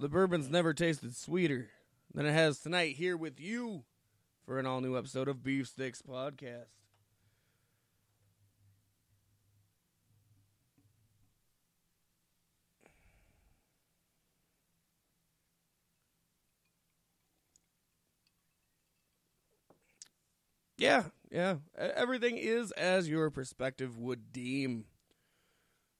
the 0.00 0.08
bourbon's 0.08 0.48
never 0.48 0.72
tasted 0.72 1.14
sweeter 1.14 1.68
than 2.14 2.24
it 2.24 2.32
has 2.32 2.58
tonight 2.58 2.96
here 2.96 3.18
with 3.18 3.38
you 3.38 3.84
for 4.46 4.58
an 4.58 4.64
all 4.64 4.80
new 4.80 4.96
episode 4.96 5.28
of 5.28 5.42
Beef 5.42 5.68
Sticks 5.68 6.00
Podcast. 6.00 6.68
Yeah, 20.78 21.04
yeah. 21.30 21.56
Everything 21.76 22.38
is 22.38 22.72
as 22.72 23.06
your 23.06 23.28
perspective 23.28 23.98
would 23.98 24.32
deem. 24.32 24.86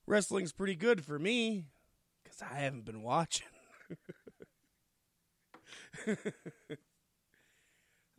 Wrestling's 0.07 0.55
pretty 0.55 0.75
good 0.75 1.05
for 1.05 1.19
me 1.19 1.67
because 2.25 2.41
I 2.41 2.61
haven't 2.61 2.87
been 2.87 3.03
watching. 3.03 3.47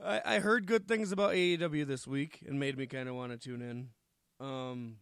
I, 0.04 0.22
I 0.26 0.40
heard 0.40 0.66
good 0.66 0.88
things 0.88 1.12
about 1.12 1.34
AEW 1.34 1.86
this 1.86 2.08
week 2.08 2.44
and 2.48 2.60
made 2.60 2.78
me 2.78 2.88
kind 2.88 3.08
of 3.10 3.16
want 3.16 3.32
to 3.32 3.38
tune 3.38 3.62
in. 3.62 3.90
Um, 4.46 4.98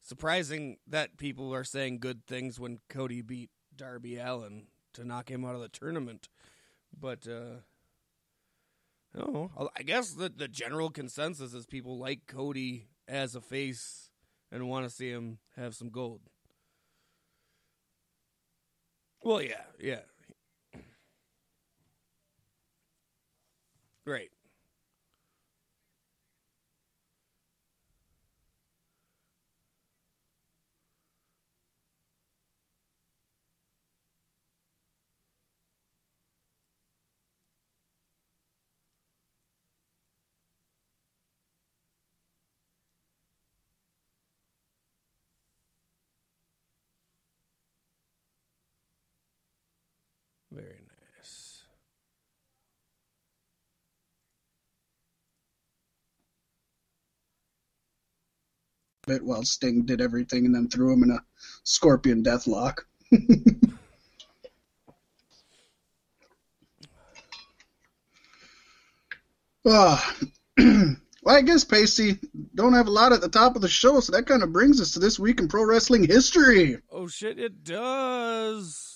surprising 0.00 0.78
that 0.86 1.16
people 1.16 1.54
are 1.54 1.64
saying 1.64 1.98
good 1.98 2.26
things 2.26 2.58
when 2.60 2.80
Cody 2.88 3.22
beat 3.22 3.50
Darby 3.74 4.16
Allin 4.18 4.66
to 4.94 5.04
knock 5.04 5.30
him 5.30 5.44
out 5.44 5.54
of 5.54 5.60
the 5.60 5.68
tournament, 5.68 6.28
but 6.98 7.26
uh, 7.28 7.60
no, 9.14 9.50
I 9.76 9.82
guess 9.82 10.12
the 10.12 10.28
the 10.28 10.48
general 10.48 10.90
consensus 10.90 11.54
is 11.54 11.66
people 11.66 11.98
like 11.98 12.26
Cody 12.26 12.88
as 13.06 13.34
a 13.34 13.40
face 13.40 14.10
and 14.50 14.68
want 14.68 14.84
to 14.84 14.90
see 14.90 15.10
him 15.10 15.38
have 15.56 15.74
some 15.74 15.90
gold. 15.90 16.20
Well, 19.22 19.42
yeah, 19.42 19.62
yeah. 19.78 20.00
Right. 24.04 24.30
Very 50.58 50.80
nice. 51.18 51.62
Bit 59.06 59.24
while 59.24 59.44
Sting 59.44 59.84
did 59.86 60.00
everything 60.00 60.46
and 60.46 60.54
then 60.54 60.68
threw 60.68 60.92
him 60.92 61.04
in 61.04 61.10
a 61.10 61.22
scorpion 61.62 62.24
deathlock. 62.24 62.80
Ah, 69.70 70.16
well, 70.58 70.96
I 71.26 71.42
guess 71.42 71.62
Pasty 71.64 72.16
don't 72.54 72.72
have 72.72 72.86
a 72.86 72.90
lot 72.90 73.12
at 73.12 73.20
the 73.20 73.28
top 73.28 73.54
of 73.54 73.60
the 73.60 73.68
show, 73.68 74.00
so 74.00 74.12
that 74.12 74.24
kind 74.24 74.42
of 74.42 74.50
brings 74.50 74.80
us 74.80 74.92
to 74.92 74.98
this 74.98 75.18
week 75.18 75.40
in 75.40 75.48
pro 75.48 75.62
wrestling 75.62 76.06
history. 76.06 76.78
Oh 76.90 77.06
shit! 77.06 77.38
It 77.38 77.64
does. 77.64 78.87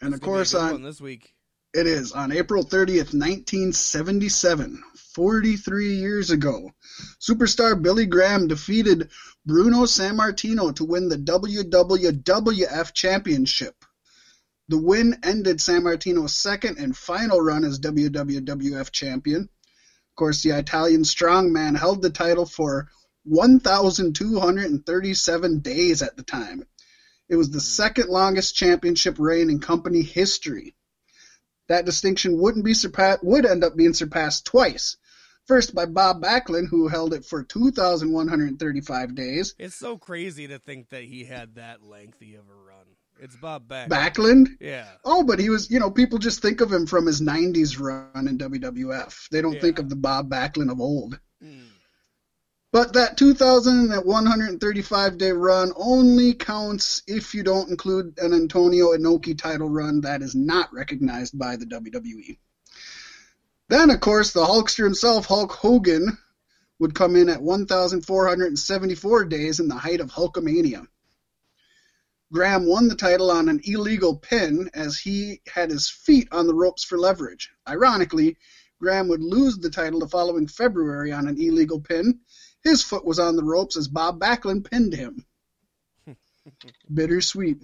And 0.00 0.12
It's 0.12 0.16
of 0.16 0.20
gonna 0.20 0.36
be 0.36 0.40
a 0.40 0.44
course, 0.44 0.54
on 0.54 0.82
this 0.82 1.00
week. 1.00 1.32
It 1.72 1.86
is 1.86 2.12
on 2.12 2.32
April 2.32 2.64
30th, 2.64 3.12
1977, 3.12 4.82
43 5.14 5.96
years 5.96 6.30
ago. 6.30 6.72
Superstar 7.20 7.80
Billy 7.80 8.06
Graham 8.06 8.48
defeated 8.48 9.10
Bruno 9.44 9.84
Sammartino 9.84 10.74
to 10.76 10.84
win 10.84 11.08
the 11.08 11.18
WWF 11.18 12.94
Championship. 12.94 13.84
The 14.68 14.78
win 14.78 15.18
ended 15.22 15.58
Sammartino's 15.58 16.34
second 16.34 16.78
and 16.78 16.96
final 16.96 17.40
run 17.40 17.64
as 17.64 17.78
WWF 17.78 18.90
champion. 18.90 19.42
Of 19.42 20.16
course, 20.16 20.42
the 20.42 20.58
Italian 20.58 21.02
strongman 21.02 21.78
held 21.78 22.02
the 22.02 22.10
title 22.10 22.46
for 22.46 22.88
1,237 23.24 25.60
days 25.60 26.02
at 26.02 26.16
the 26.16 26.22
time. 26.22 26.64
It 27.28 27.36
was 27.36 27.50
the 27.50 27.60
second 27.60 28.08
longest 28.08 28.54
championship 28.54 29.16
reign 29.18 29.50
in 29.50 29.58
company 29.58 30.02
history 30.02 30.74
that 31.68 31.84
distinction 31.84 32.38
wouldn't 32.38 32.64
be 32.64 32.74
surpassed 32.74 33.24
would 33.24 33.44
end 33.44 33.64
up 33.64 33.76
being 33.76 33.94
surpassed 33.94 34.46
twice. 34.46 34.96
First 35.46 35.74
by 35.74 35.86
Bob 35.86 36.22
Backlund, 36.22 36.68
who 36.68 36.88
held 36.88 37.14
it 37.14 37.24
for 37.24 37.44
2,135 37.44 39.14
days. 39.14 39.54
It's 39.58 39.76
so 39.76 39.96
crazy 39.96 40.48
to 40.48 40.58
think 40.58 40.88
that 40.90 41.04
he 41.04 41.24
had 41.24 41.54
that 41.54 41.82
lengthy 41.82 42.34
of 42.34 42.48
a 42.48 42.54
run. 42.54 42.86
It's 43.20 43.36
Bob 43.36 43.66
Back. 43.66 43.88
Backlund? 43.88 44.48
Yeah. 44.60 44.86
Oh, 45.04 45.24
but 45.24 45.38
he 45.38 45.48
was, 45.48 45.70
you 45.70 45.80
know, 45.80 45.90
people 45.90 46.18
just 46.18 46.42
think 46.42 46.60
of 46.60 46.72
him 46.72 46.86
from 46.86 47.06
his 47.06 47.20
90s 47.20 47.80
run 47.80 48.28
in 48.28 48.38
WWF. 48.38 49.28
They 49.30 49.40
don't 49.40 49.54
Yeah. 49.54 49.60
think 49.60 49.78
of 49.78 49.88
the 49.88 49.96
Bob 49.96 50.28
Backlund 50.28 50.70
of 50.70 50.80
old. 50.80 51.18
Mm. 51.42 51.68
But 52.76 52.92
that 52.92 53.16
2,135 53.16 55.16
day 55.16 55.32
run 55.32 55.72
only 55.76 56.34
counts 56.34 57.02
if 57.06 57.34
you 57.34 57.42
don't 57.42 57.70
include 57.70 58.18
an 58.18 58.34
Antonio 58.34 58.88
Inoki 58.88 59.38
title 59.38 59.70
run 59.70 60.02
that 60.02 60.20
is 60.20 60.34
not 60.34 60.70
recognized 60.74 61.38
by 61.38 61.56
the 61.56 61.64
WWE. 61.64 62.36
Then, 63.70 63.88
of 63.88 64.00
course, 64.00 64.34
the 64.34 64.44
Hulkster 64.44 64.84
himself, 64.84 65.24
Hulk 65.24 65.52
Hogan, 65.52 66.18
would 66.78 66.94
come 66.94 67.16
in 67.16 67.30
at 67.30 67.40
1,474 67.40 69.24
days 69.24 69.58
in 69.58 69.68
the 69.68 69.74
height 69.74 70.02
of 70.02 70.12
Hulkamania. 70.12 70.86
Graham 72.30 72.66
won 72.66 72.88
the 72.88 72.94
title 72.94 73.30
on 73.30 73.48
an 73.48 73.62
illegal 73.64 74.18
pin 74.18 74.68
as 74.74 74.98
he 74.98 75.40
had 75.50 75.70
his 75.70 75.88
feet 75.88 76.28
on 76.30 76.46
the 76.46 76.54
ropes 76.54 76.84
for 76.84 76.98
leverage. 76.98 77.48
Ironically, 77.66 78.36
Graham 78.78 79.08
would 79.08 79.22
lose 79.22 79.56
the 79.56 79.70
title 79.70 80.00
the 80.00 80.08
following 80.08 80.46
February 80.46 81.10
on 81.10 81.26
an 81.26 81.40
illegal 81.40 81.80
pin. 81.80 82.20
His 82.66 82.82
foot 82.82 83.04
was 83.04 83.20
on 83.20 83.36
the 83.36 83.44
ropes 83.44 83.76
as 83.76 83.86
Bob 83.86 84.18
Backlund 84.18 84.68
pinned 84.68 84.92
him. 84.92 85.24
Bittersweet 86.92 87.62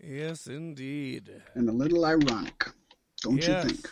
Yes, 0.00 0.46
indeed. 0.46 1.42
and 1.54 1.68
a 1.68 1.72
little 1.72 2.04
ironic, 2.04 2.68
don't 3.22 3.42
yes. 3.42 3.64
you 3.64 3.70
think? 3.70 3.88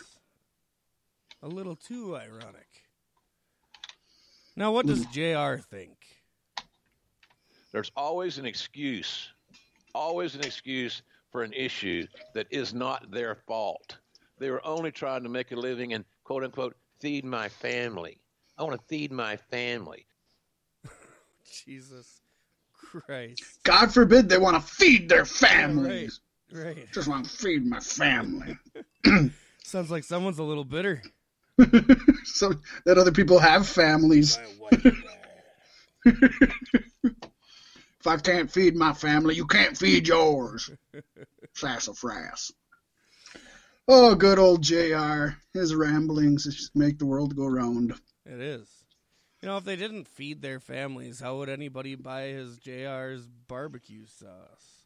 A 1.43 1.49
little 1.49 1.75
too 1.75 2.15
ironic. 2.15 2.85
Now, 4.55 4.71
what 4.71 4.85
does 4.85 5.03
hmm. 5.03 5.11
JR 5.11 5.57
think? 5.57 5.97
There's 7.73 7.91
always 7.97 8.37
an 8.37 8.45
excuse, 8.45 9.27
always 9.93 10.33
an 10.33 10.45
excuse 10.45 11.01
for 11.29 11.43
an 11.43 11.51
issue 11.51 12.07
that 12.33 12.47
is 12.51 12.73
not 12.73 13.11
their 13.11 13.35
fault. 13.35 13.97
They 14.39 14.49
were 14.49 14.65
only 14.65 14.93
trying 14.93 15.23
to 15.23 15.29
make 15.29 15.51
a 15.51 15.57
living 15.57 15.91
and 15.91 16.05
quote 16.23 16.45
unquote 16.45 16.77
feed 17.01 17.25
my 17.25 17.49
family. 17.49 18.21
I 18.57 18.63
want 18.63 18.79
to 18.79 18.87
feed 18.87 19.11
my 19.11 19.37
family. 19.37 20.05
Jesus 21.65 22.21
Christ. 22.73 23.59
God 23.63 23.93
forbid 23.93 24.29
they 24.29 24.37
want 24.37 24.55
to 24.55 24.61
feed 24.61 25.09
their 25.09 25.25
families. 25.25 26.21
Right. 26.51 26.87
Just 26.93 27.07
want 27.07 27.25
to 27.25 27.31
feed 27.31 27.65
my 27.65 27.79
family. 27.79 28.57
Sounds 29.63 29.91
like 29.91 30.03
someone's 30.03 30.39
a 30.39 30.43
little 30.43 30.63
bitter. 30.63 31.01
so 32.23 32.53
that 32.85 32.97
other 32.97 33.11
people 33.11 33.39
have 33.39 33.67
families. 33.67 34.37
If 38.05 38.07
I 38.07 38.17
can't 38.17 38.51
feed 38.51 38.75
my 38.75 38.93
family, 38.93 39.35
you 39.35 39.47
can't 39.47 39.77
feed 39.77 40.07
yours. 40.07 40.69
Sassafras. 41.53 42.53
Oh, 43.87 44.15
good 44.15 44.39
old 44.39 44.61
JR. 44.61 45.29
His 45.53 45.73
ramblings 45.73 46.71
make 46.75 46.99
the 46.99 47.05
world 47.05 47.35
go 47.35 47.45
round. 47.45 47.93
It 48.25 48.41
is. 48.41 48.67
You 49.41 49.49
know, 49.49 49.57
if 49.57 49.63
they 49.63 49.75
didn't 49.75 50.07
feed 50.07 50.41
their 50.41 50.59
families, 50.59 51.19
how 51.19 51.37
would 51.37 51.49
anybody 51.49 51.95
buy 51.95 52.27
his 52.27 52.57
JR's 52.57 53.27
barbecue 53.47 54.05
sauce? 54.07 54.85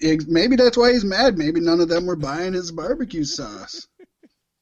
Maybe 0.00 0.56
that's 0.56 0.76
why 0.76 0.92
he's 0.92 1.04
mad. 1.04 1.38
Maybe 1.38 1.60
none 1.60 1.80
of 1.80 1.88
them 1.88 2.06
were 2.06 2.16
buying 2.16 2.52
his 2.52 2.70
barbecue 2.70 3.24
sauce. 3.24 3.88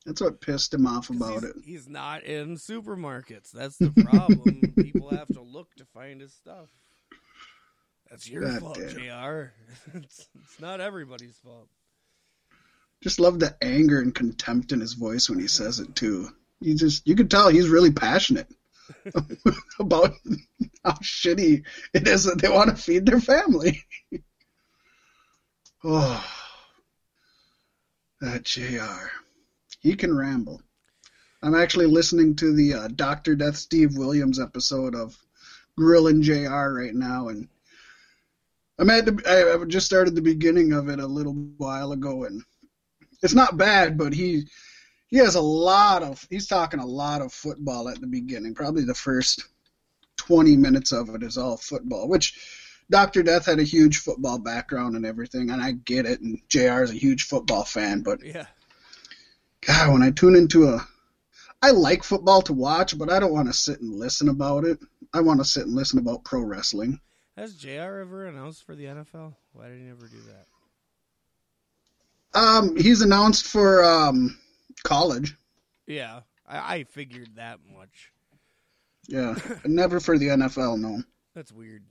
That's 0.06 0.20
what 0.20 0.40
pissed 0.40 0.72
him 0.72 0.86
off 0.86 1.10
about 1.10 1.34
he's, 1.34 1.44
it. 1.44 1.56
he's 1.62 1.88
not 1.88 2.22
in 2.22 2.56
supermarkets. 2.56 3.50
That's 3.50 3.76
the 3.76 3.90
problem. 3.90 4.72
People 4.76 5.10
have 5.10 5.28
to 5.28 5.42
look 5.42 5.74
to 5.76 5.84
find 5.84 6.20
his 6.20 6.32
stuff. 6.32 6.68
That's 8.08 8.28
your 8.28 8.42
God 8.42 8.60
fault, 8.60 8.78
damn. 8.78 8.88
JR. 8.88 9.52
it's, 9.98 10.28
it's 10.42 10.60
not 10.60 10.80
everybody's 10.80 11.36
fault. 11.44 11.68
Just 13.02 13.20
love 13.20 13.38
the 13.38 13.56
anger 13.62 14.00
and 14.00 14.14
contempt 14.14 14.72
in 14.72 14.80
his 14.80 14.94
voice 14.94 15.28
when 15.28 15.38
he 15.38 15.46
says 15.46 15.80
it 15.80 15.94
too. 15.94 16.30
You 16.60 16.74
just 16.74 17.06
you 17.06 17.14
can 17.14 17.28
tell 17.28 17.48
he's 17.48 17.68
really 17.68 17.90
passionate 17.90 18.48
about 19.78 20.12
how 20.84 20.92
shitty 20.92 21.64
it 21.94 22.08
is 22.08 22.24
that 22.24 22.40
they 22.40 22.48
want 22.48 22.70
to 22.70 22.76
feed 22.76 23.06
their 23.06 23.20
family. 23.20 23.82
oh, 25.84 26.24
that 28.20 28.44
JR. 28.44 29.10
He 29.80 29.96
can 29.96 30.14
ramble. 30.14 30.60
I'm 31.42 31.54
actually 31.54 31.86
listening 31.86 32.36
to 32.36 32.54
the 32.54 32.74
uh, 32.74 32.88
Dr. 32.88 33.34
Death 33.34 33.56
Steve 33.56 33.96
Williams 33.96 34.38
episode 34.38 34.94
of 34.94 35.16
Grillin' 35.78 36.22
JR 36.22 36.74
right 36.74 36.94
now, 36.94 37.28
and 37.28 37.48
I'm 38.78 38.90
at 38.90 39.06
the, 39.06 39.58
I 39.62 39.64
just 39.64 39.86
started 39.86 40.14
the 40.14 40.20
beginning 40.20 40.74
of 40.74 40.90
it 40.90 41.00
a 41.00 41.06
little 41.06 41.32
while 41.56 41.92
ago, 41.92 42.24
and 42.24 42.42
it's 43.22 43.34
not 43.34 43.56
bad, 43.56 43.96
but 43.96 44.12
he 44.12 44.46
he 45.10 45.18
has 45.18 45.34
a 45.34 45.40
lot 45.40 46.02
of 46.02 46.26
he's 46.30 46.46
talking 46.46 46.80
a 46.80 46.86
lot 46.86 47.20
of 47.20 47.32
football 47.32 47.88
at 47.88 48.00
the 48.00 48.06
beginning. 48.06 48.54
Probably 48.54 48.84
the 48.84 48.94
first 48.94 49.44
20 50.16 50.56
minutes 50.56 50.92
of 50.92 51.08
it 51.10 51.22
is 51.22 51.36
all 51.36 51.56
football, 51.56 52.08
which 52.08 52.38
Dr. 52.90 53.22
Death 53.22 53.46
had 53.46 53.58
a 53.58 53.64
huge 53.64 53.98
football 53.98 54.38
background 54.38 54.96
and 54.96 55.06
everything, 55.06 55.50
and 55.50 55.62
I 55.62 55.72
get 55.72 56.06
it. 56.06 56.20
And 56.20 56.38
JR 56.48 56.82
is 56.82 56.90
a 56.90 56.94
huge 56.94 57.24
football 57.24 57.64
fan, 57.64 58.02
but 58.02 58.22
Yeah. 58.24 58.46
God, 59.66 59.92
when 59.92 60.02
I 60.02 60.10
tune 60.10 60.36
into 60.36 60.68
a, 60.68 60.86
I 61.62 61.72
like 61.72 62.02
football 62.02 62.42
to 62.42 62.52
watch, 62.52 62.96
but 62.96 63.10
I 63.10 63.18
don't 63.18 63.32
want 63.32 63.48
to 63.48 63.52
sit 63.52 63.80
and 63.80 63.94
listen 63.94 64.28
about 64.28 64.64
it. 64.64 64.78
I 65.12 65.20
want 65.20 65.40
to 65.40 65.44
sit 65.44 65.66
and 65.66 65.74
listen 65.74 65.98
about 65.98 66.24
pro 66.24 66.40
wrestling. 66.40 66.98
Has 67.36 67.54
JR 67.54 68.00
ever 68.00 68.26
announced 68.26 68.64
for 68.64 68.74
the 68.74 68.84
NFL? 68.84 69.34
Why 69.52 69.68
did 69.68 69.78
he 69.78 69.84
never 69.84 70.06
do 70.06 70.16
that? 72.32 72.38
Um, 72.38 72.76
he's 72.76 73.02
announced 73.02 73.46
for 73.46 73.84
um 73.84 74.38
college. 74.82 75.36
Yeah, 75.86 76.20
I, 76.46 76.76
I 76.76 76.84
figured 76.84 77.36
that 77.36 77.58
much. 77.76 78.12
Yeah, 79.08 79.34
never 79.64 80.00
for 80.00 80.18
the 80.18 80.28
NFL. 80.28 80.78
No. 80.78 81.02
That's 81.34 81.52
weird. 81.52 81.84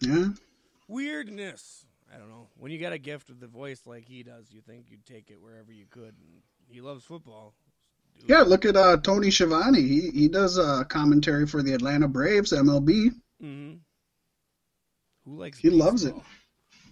Yeah. 0.00 0.28
Weirdness. 0.88 1.84
I 2.12 2.18
don't 2.18 2.28
know. 2.28 2.48
When 2.56 2.72
you 2.72 2.78
got 2.78 2.92
a 2.92 2.98
gift 2.98 3.28
with 3.28 3.40
the 3.40 3.46
voice 3.46 3.82
like 3.86 4.06
he 4.08 4.22
does, 4.22 4.50
you 4.50 4.60
think 4.60 4.86
you'd 4.88 5.06
take 5.06 5.30
it 5.30 5.40
wherever 5.40 5.72
you 5.72 5.86
could. 5.88 6.14
And 6.18 6.42
he 6.68 6.80
loves 6.80 7.04
football. 7.04 7.54
Do 8.18 8.26
Yeah, 8.26 8.40
look 8.40 8.64
at 8.64 8.76
uh, 8.76 8.96
Tony 8.96 9.30
Schiavone. 9.30 9.80
He 9.80 10.10
he 10.10 10.28
does 10.28 10.58
uh, 10.58 10.84
commentary 10.84 11.46
for 11.46 11.62
the 11.62 11.74
Atlanta 11.74 12.08
Braves 12.08 12.52
MLB. 12.52 13.10
Mm-hmm. 13.42 13.74
Who 15.24 15.36
likes? 15.36 15.58
He 15.58 15.70
loves 15.70 16.04
it. 16.04 16.14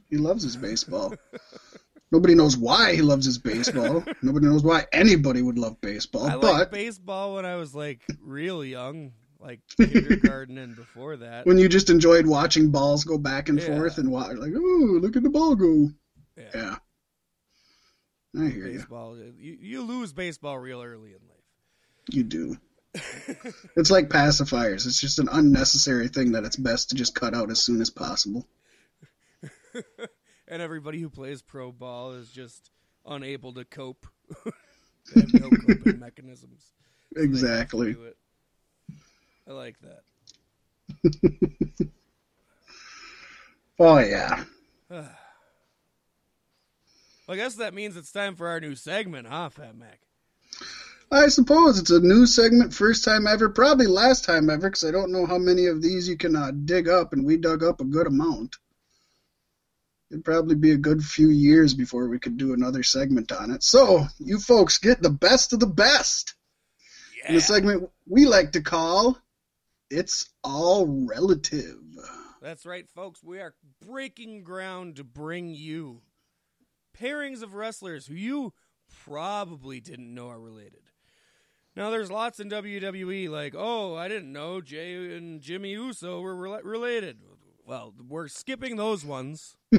He 0.08 0.16
loves 0.16 0.42
his 0.42 0.56
baseball. 0.68 1.14
Nobody 2.10 2.34
knows 2.34 2.56
why 2.56 2.94
he 2.94 3.02
loves 3.02 3.26
his 3.26 3.38
baseball. 3.38 4.02
Nobody 4.22 4.46
knows 4.46 4.62
why 4.62 4.86
anybody 4.92 5.42
would 5.42 5.58
love 5.58 5.80
baseball. 5.80 6.26
I 6.26 6.36
but 6.36 6.70
baseball 6.72 7.34
when 7.34 7.44
I 7.44 7.56
was 7.56 7.74
like 7.74 8.00
real 8.20 8.64
young, 8.64 9.12
like 9.38 9.60
kindergarten 9.76 10.56
and 10.58 10.74
before 10.74 11.18
that. 11.18 11.46
when 11.46 11.58
you 11.58 11.68
just 11.68 11.90
enjoyed 11.90 12.26
watching 12.26 12.70
balls 12.70 13.04
go 13.04 13.18
back 13.18 13.48
and 13.50 13.58
Yeah. 13.60 13.66
forth 13.66 13.98
and 13.98 14.10
watch, 14.10 14.36
like, 14.36 14.52
oh, 14.56 14.98
look 15.02 15.16
at 15.16 15.22
the 15.22 15.30
ball 15.30 15.54
go. 15.54 15.90
yeah. 16.36 16.44
Yeah. 16.54 16.76
I 18.38 18.48
hear 18.48 18.68
you. 18.68 18.84
Uh, 18.94 19.14
you, 19.38 19.56
you 19.60 19.82
lose 19.82 20.12
baseball 20.12 20.58
real 20.58 20.82
early 20.82 21.10
in 21.10 21.20
life. 21.28 21.44
You 22.10 22.22
do. 22.24 22.56
It's 23.76 23.90
like 23.90 24.08
pacifiers. 24.08 24.86
It's 24.86 25.00
just 25.00 25.18
an 25.18 25.28
unnecessary 25.30 26.08
thing 26.08 26.32
that 26.32 26.44
it's 26.44 26.56
best 26.56 26.88
to 26.90 26.96
just 26.96 27.14
cut 27.14 27.32
out 27.34 27.50
as 27.50 27.60
soon 27.60 27.80
as 27.80 27.90
possible. 27.90 28.46
and 30.48 30.62
everybody 30.62 31.00
who 31.00 31.10
plays 31.10 31.42
pro 31.42 31.70
ball 31.70 32.12
is 32.12 32.30
just 32.30 32.70
unable 33.06 33.52
to 33.54 33.64
cope. 33.64 34.06
they 35.14 35.20
have 35.20 35.34
no 35.34 35.50
coping 35.66 35.98
mechanisms. 36.00 36.72
so 37.14 37.20
they 37.20 37.22
have 37.22 37.30
to 37.30 37.34
Exactly. 37.34 37.96
I 39.48 39.52
like 39.52 39.76
that. 39.80 40.02
Oh 43.80 43.98
yeah. 43.98 44.42
I 47.30 47.36
guess 47.36 47.54
that 47.56 47.74
means 47.74 47.96
it's 47.96 48.10
time 48.10 48.34
for 48.34 48.48
our 48.48 48.58
new 48.58 48.74
segment, 48.74 49.28
huh, 49.28 49.50
Fat 49.50 49.76
Mac? 49.76 50.00
I 51.12 51.28
suppose 51.28 51.78
it's 51.78 51.90
a 51.90 52.00
new 52.00 52.26
segment, 52.26 52.74
first 52.74 53.04
time 53.04 53.26
ever, 53.26 53.48
probably 53.48 53.86
last 53.86 54.24
time 54.24 54.50
ever, 54.50 54.68
because 54.68 54.84
I 54.84 54.90
don't 54.90 55.12
know 55.12 55.26
how 55.26 55.38
many 55.38 55.66
of 55.66 55.80
these 55.80 56.08
you 56.08 56.16
can 56.16 56.34
uh, 56.34 56.50
dig 56.50 56.88
up, 56.88 57.12
and 57.12 57.24
we 57.24 57.36
dug 57.36 57.62
up 57.62 57.80
a 57.80 57.84
good 57.84 58.06
amount. 58.06 58.56
It'd 60.10 60.24
probably 60.24 60.54
be 60.54 60.70
a 60.72 60.76
good 60.78 61.04
few 61.04 61.28
years 61.28 61.74
before 61.74 62.08
we 62.08 62.18
could 62.18 62.36
do 62.38 62.54
another 62.54 62.82
segment 62.82 63.30
on 63.30 63.50
it. 63.50 63.62
So, 63.62 64.06
you 64.18 64.38
folks 64.38 64.78
get 64.78 65.02
the 65.02 65.10
best 65.10 65.52
of 65.52 65.60
the 65.60 65.66
best 65.66 66.34
in 67.26 67.34
Yeah. 67.34 67.34
the 67.34 67.40
segment 67.42 67.90
we 68.06 68.24
like 68.26 68.52
to 68.52 68.62
call 68.62 69.18
It's 69.90 70.30
All 70.44 70.86
Wrelative. 70.86 71.82
That's 72.40 72.64
right, 72.64 72.88
folks. 72.88 73.22
We 73.22 73.38
are 73.40 73.54
breaking 73.84 74.44
ground 74.44 74.96
to 74.96 75.04
bring 75.04 75.50
you 75.54 76.02
pairings 76.96 77.42
of 77.42 77.54
wrestlers 77.54 78.06
who 78.06 78.14
you 78.14 78.52
probably 79.04 79.80
didn't 79.80 80.12
know 80.14 80.28
are 80.28 80.40
related. 80.40 80.82
Now, 81.76 81.90
there's 81.90 82.10
lots 82.10 82.40
in 82.40 82.48
WWE 82.48 83.28
like, 83.28 83.54
oh, 83.56 83.94
I 83.94 84.08
didn't 84.08 84.32
know 84.32 84.60
Jay 84.60 85.16
and 85.16 85.40
Jimmy 85.40 85.72
Uso 85.72 86.20
were 86.20 86.34
rela- 86.34 86.64
related. 86.64 87.18
Well, 87.68 87.92
we're 88.08 88.28
skipping 88.28 88.76
those 88.76 89.04
ones, 89.04 89.54
I 89.74 89.76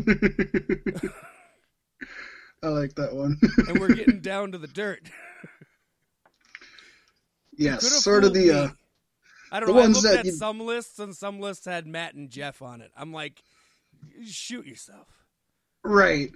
like 2.68 2.94
that 2.94 3.16
one. 3.16 3.40
and 3.68 3.80
we're 3.80 3.96
getting 3.96 4.20
down 4.20 4.52
to 4.52 4.60
the 4.60 4.68
dirt. 4.68 5.02
yes, 7.58 7.82
sort 8.04 8.26
of 8.26 8.34
the. 8.36 8.40
me. 8.40 8.52
Uh, 8.52 8.68
I 9.52 9.60
don't 9.60 9.70
the 9.70 9.74
know. 9.74 9.80
I 9.80 9.82
ones 9.86 10.04
looked 10.04 10.14
that 10.14 10.20
at 10.20 10.26
you- 10.26 10.34
some 10.34 10.60
lists, 10.60 11.00
and 11.00 11.16
some 11.16 11.40
lists 11.40 11.66
had 11.66 11.88
Matt 11.88 12.14
and 12.14 12.30
Jeff 12.30 12.62
on 12.62 12.82
it. 12.82 12.92
I'm 12.96 13.12
like, 13.12 13.42
shoot 14.24 14.68
yourself. 14.68 15.08
Right. 15.84 16.30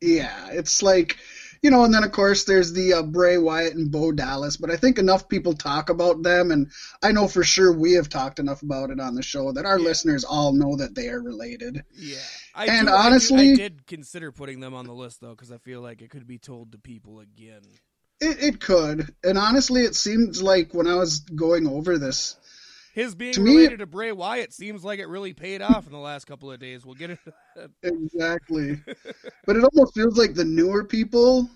Yeah, 0.00 0.48
it's 0.50 0.82
like, 0.82 1.16
you 1.62 1.70
know, 1.70 1.84
and 1.84 1.94
then 1.94 2.02
of 2.04 2.12
course 2.12 2.44
there's 2.44 2.72
the 2.72 2.94
uh, 2.94 3.02
Bray 3.02 3.38
Wyatt 3.38 3.74
and 3.74 3.90
Bo 3.90 4.12
Dallas, 4.12 4.56
but 4.56 4.70
I 4.70 4.76
think 4.76 4.98
enough 4.98 5.28
people 5.28 5.54
talk 5.54 5.88
about 5.90 6.22
them, 6.22 6.50
and 6.50 6.70
I 7.02 7.12
know 7.12 7.28
for 7.28 7.44
sure 7.44 7.72
we 7.72 7.92
have 7.92 8.08
talked 8.08 8.38
enough 8.40 8.62
about 8.62 8.90
it 8.90 9.00
on 9.00 9.14
the 9.14 9.22
show 9.22 9.52
that 9.52 9.64
our 9.64 9.78
Yeah. 9.78 9.84
listeners 9.86 10.24
all 10.24 10.52
know 10.52 10.76
that 10.76 10.94
they 10.94 11.08
are 11.08 11.20
related. 11.22 11.84
Yeah, 11.94 12.18
I 12.54 12.66
And 12.66 12.88
do, 12.88 12.92
I 12.92 12.96
do- 13.02 13.06
honestly- 13.06 13.52
I, 13.52 13.56
did 13.56 13.86
consider 13.86 14.32
putting 14.32 14.60
them 14.60 14.74
on 14.74 14.86
the 14.86 14.94
list 14.94 15.20
though, 15.20 15.30
because 15.30 15.52
I 15.52 15.58
feel 15.58 15.80
like 15.80 16.02
it 16.02 16.10
could 16.10 16.26
be 16.26 16.38
told 16.38 16.72
to 16.72 16.78
people 16.78 17.20
again. 17.20 17.62
It, 18.20 18.42
it 18.42 18.60
could, 18.60 19.14
and 19.24 19.36
honestly, 19.38 19.82
it 19.82 19.96
seems 19.96 20.40
like 20.42 20.72
when 20.74 20.86
I 20.86 20.94
was 20.94 21.20
going 21.20 21.66
over 21.66 21.98
this, 21.98 22.36
His 22.94 23.14
being 23.14 23.32
To 23.34 23.40
me- 23.40 23.56
related 23.56 23.78
to 23.78 23.86
Bray 23.86 24.12
Wyatt 24.12 24.52
seems 24.52 24.84
like 24.84 24.98
it 24.98 25.08
really 25.08 25.32
paid 25.32 25.62
off 25.62 25.86
in 25.86 25.92
the 25.92 25.98
last 25.98 26.26
couple 26.26 26.52
of 26.52 26.60
days. 26.60 26.84
We'll 26.84 26.94
get 26.94 27.10
it. 27.10 27.18
exactly, 27.82 28.80
but 29.46 29.56
it 29.56 29.64
almost 29.64 29.94
feels 29.94 30.16
like 30.18 30.34
the 30.34 30.44
newer 30.44 30.84
people. 30.84 31.48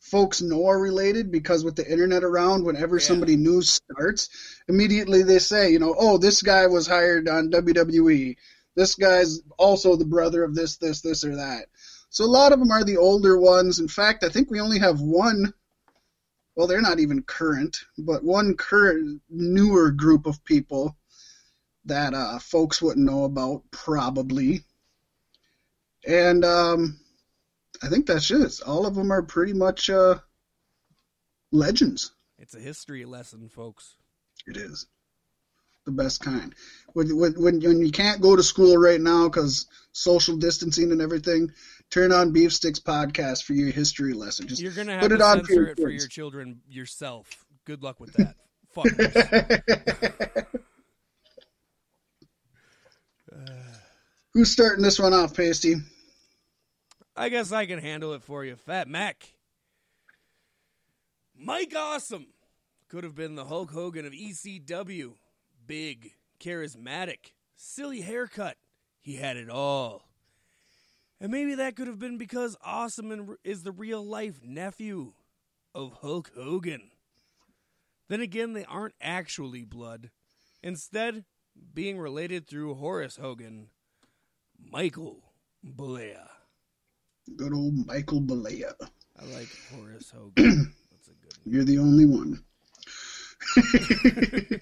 Folks 0.00 0.40
know 0.40 0.66
are 0.66 0.78
related 0.78 1.32
because 1.32 1.64
with 1.64 1.74
the 1.74 1.90
internet 1.90 2.22
around, 2.22 2.64
whenever 2.64 2.96
Yeah. 2.96 3.02
somebody 3.06 3.34
new 3.36 3.60
starts, 3.62 4.28
immediately 4.68 5.22
they 5.24 5.40
say, 5.40 5.72
you 5.72 5.80
know, 5.80 5.96
oh, 5.98 6.16
this 6.16 6.42
guy 6.42 6.66
was 6.68 6.86
hired 6.86 7.28
on 7.28 7.50
WWE. 7.50 8.36
This 8.76 8.94
guy's 8.94 9.40
also 9.58 9.96
the 9.96 10.04
brother 10.04 10.44
of 10.44 10.54
this, 10.54 10.76
this, 10.76 11.00
this, 11.00 11.24
or 11.24 11.34
that. 11.36 11.66
So 12.10 12.24
a 12.24 12.26
lot 12.26 12.52
of 12.52 12.60
them 12.60 12.70
are 12.70 12.84
the 12.84 12.98
older 12.98 13.36
ones. 13.36 13.80
In 13.80 13.88
fact, 13.88 14.22
I 14.22 14.28
think 14.28 14.48
we 14.48 14.60
only 14.60 14.78
have 14.78 15.00
one. 15.00 15.52
Well, 16.56 16.66
they're 16.66 16.80
not 16.80 17.00
even 17.00 17.22
current, 17.22 17.84
but 17.98 18.24
one 18.24 18.56
current 18.56 19.20
newer 19.28 19.90
group 19.90 20.26
of 20.26 20.42
people 20.44 20.96
that 21.84 22.14
uh, 22.14 22.38
folks 22.38 22.80
wouldn't 22.80 23.06
know 23.06 23.24
about 23.24 23.62
probably. 23.70 24.62
And 26.06 26.44
um, 26.44 26.98
I 27.82 27.88
think 27.88 28.06
that's 28.06 28.30
it. 28.30 28.60
All 28.66 28.86
of 28.86 28.94
them 28.94 29.12
are 29.12 29.22
pretty 29.22 29.52
much 29.52 29.90
uh, 29.90 30.18
legends. 31.52 32.12
It's 32.38 32.54
a 32.54 32.60
history 32.60 33.04
lesson, 33.04 33.48
folks. 33.48 33.94
It 34.46 34.56
is 34.56 34.86
the 35.84 35.92
best 35.92 36.20
kind. 36.20 36.54
When 36.92 37.16
when 37.16 37.32
when, 37.34 37.60
when 37.60 37.80
you 37.80 37.90
can't 37.90 38.20
go 38.20 38.36
to 38.36 38.42
school 38.42 38.76
right 38.76 39.00
now 39.00 39.28
because 39.28 39.66
social 39.92 40.36
distancing 40.36 40.92
and 40.92 41.00
everything, 41.00 41.52
turn 41.90 42.12
on 42.12 42.32
Beef 42.32 42.52
Sticks 42.52 42.78
podcast 42.78 43.44
for 43.44 43.54
your 43.54 43.70
history 43.70 44.12
lesson. 44.12 44.48
Just 44.48 44.62
You're 44.62 44.72
gonna 44.72 44.92
have 44.92 45.02
put 45.02 45.08
to 45.08 45.14
it 45.16 45.22
on 45.22 45.44
for 45.44 45.52
your 45.52 45.66
it 45.68 45.80
for 45.80 45.88
your 45.88 46.06
children 46.06 46.60
yourself. 46.68 47.44
Good 47.64 47.82
luck 47.82 48.00
with 48.00 48.12
that. 48.14 48.34
Fuckers. 48.76 50.44
Who's 54.34 54.52
starting 54.52 54.84
this 54.84 55.00
one 55.00 55.14
off, 55.14 55.34
Pasty? 55.34 55.76
I 57.16 57.30
guess 57.30 57.52
I 57.52 57.64
can 57.64 57.78
handle 57.78 58.12
it 58.12 58.22
for 58.22 58.44
you, 58.44 58.56
Fat 58.56 58.86
Mac. 58.86 59.32
Mike 61.34 61.74
Awesome 61.74 62.26
could 62.88 63.04
have 63.04 63.14
been 63.14 63.34
the 63.34 63.46
Hulk 63.46 63.70
Hogan 63.72 64.06
of 64.06 64.12
ECW. 64.12 65.14
Big, 65.66 66.12
charismatic, 66.40 67.32
silly 67.56 68.00
haircut. 68.00 68.56
He 69.00 69.16
had 69.16 69.36
it 69.36 69.50
all. 69.50 70.05
And 71.20 71.32
maybe 71.32 71.54
that 71.54 71.76
could 71.76 71.86
have 71.86 71.98
been 71.98 72.18
because 72.18 72.56
Awesome 72.62 73.36
is 73.42 73.62
the 73.62 73.72
real 73.72 74.04
life 74.04 74.40
nephew 74.44 75.14
of 75.74 75.92
Hulk 76.00 76.30
Hogan. 76.36 76.90
Then 78.08 78.20
again, 78.20 78.52
they 78.52 78.64
aren't 78.64 78.94
actually 79.00 79.64
blood. 79.64 80.10
Instead, 80.62 81.24
being 81.74 81.98
related 81.98 82.46
through 82.46 82.74
Horace 82.74 83.16
Hogan, 83.16 83.68
Michael 84.70 85.22
Bollea. 85.64 86.28
Good 87.36 87.52
old 87.52 87.86
Michael 87.86 88.20
Bollea. 88.20 88.74
I 89.18 89.24
like 89.34 89.48
Horace 89.74 90.10
Hogan. 90.16 90.72
That's 90.90 91.08
a 91.08 91.12
good 91.12 91.32
one. 91.44 91.54
You're 91.54 91.64
the 91.64 91.78
only 91.78 92.04
one. 92.04 92.42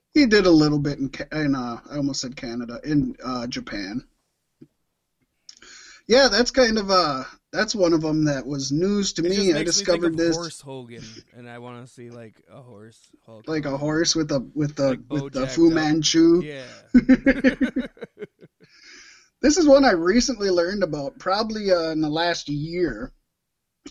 he 0.14 0.26
did 0.26 0.46
a 0.46 0.50
little 0.50 0.78
bit 0.78 0.98
in, 0.98 1.10
in 1.32 1.54
uh, 1.54 1.80
I 1.88 1.96
almost 1.96 2.20
said 2.20 2.36
Canada, 2.36 2.80
in 2.84 3.16
uh, 3.24 3.46
Japan. 3.46 4.04
Yeah, 6.10 6.26
that's 6.26 6.50
kind 6.50 6.76
of 6.76 6.90
uh, 6.90 7.22
that's 7.52 7.72
one 7.72 7.92
of 7.92 8.00
them 8.00 8.24
that 8.24 8.44
was 8.44 8.72
news 8.72 9.12
to 9.12 9.22
me. 9.22 9.54
I 9.54 9.62
discovered 9.62 10.16
me 10.16 10.24
this 10.24 10.34
Horse 10.34 10.60
Hogan, 10.60 11.04
and 11.36 11.48
I 11.48 11.58
want 11.58 11.86
to 11.86 11.92
see 11.92 12.10
like 12.10 12.34
a 12.50 12.60
horse. 12.60 12.98
Hulk 13.24 13.46
like 13.46 13.64
a 13.64 13.76
horse 13.76 14.16
with 14.16 14.32
a 14.32 14.44
with 14.52 14.74
the 14.74 14.88
Like 14.88 15.00
with 15.08 15.32
the 15.32 15.46
Fu 15.46 15.68
up. 15.68 15.74
Manchu. 15.74 16.42
Yeah. 16.42 16.66
This 19.42 19.56
is 19.56 19.66
one 19.66 19.86
I 19.86 19.92
recently 19.92 20.50
learned 20.50 20.82
about, 20.82 21.18
probably 21.18 21.72
uh, 21.72 21.92
in 21.92 22.02
the 22.02 22.10
last 22.10 22.50
year, 22.50 23.10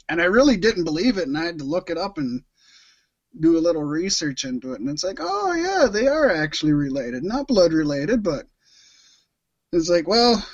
and 0.08 0.22
I 0.22 0.26
really 0.26 0.58
didn't 0.58 0.84
believe 0.84 1.18
it, 1.18 1.28
and 1.28 1.36
I 1.36 1.46
had 1.46 1.58
to 1.58 1.64
look 1.64 1.90
it 1.90 1.98
up 1.98 2.20
and 2.20 2.44
do 3.40 3.58
a 3.58 3.66
little 3.66 3.84
research 3.84 4.44
into 4.44 4.74
it, 4.74 4.80
and 4.80 4.88
it's 4.92 5.04
like, 5.04 5.18
oh 5.20 5.54
yeah, 5.54 5.88
they 5.92 6.08
are 6.08 6.30
actually 6.30 6.74
related, 6.74 7.24
not 7.24 7.48
blood 7.48 7.74
related, 7.74 8.22
but 8.22 8.46
it's 9.74 9.90
like, 9.90 10.08
well, 10.08 10.46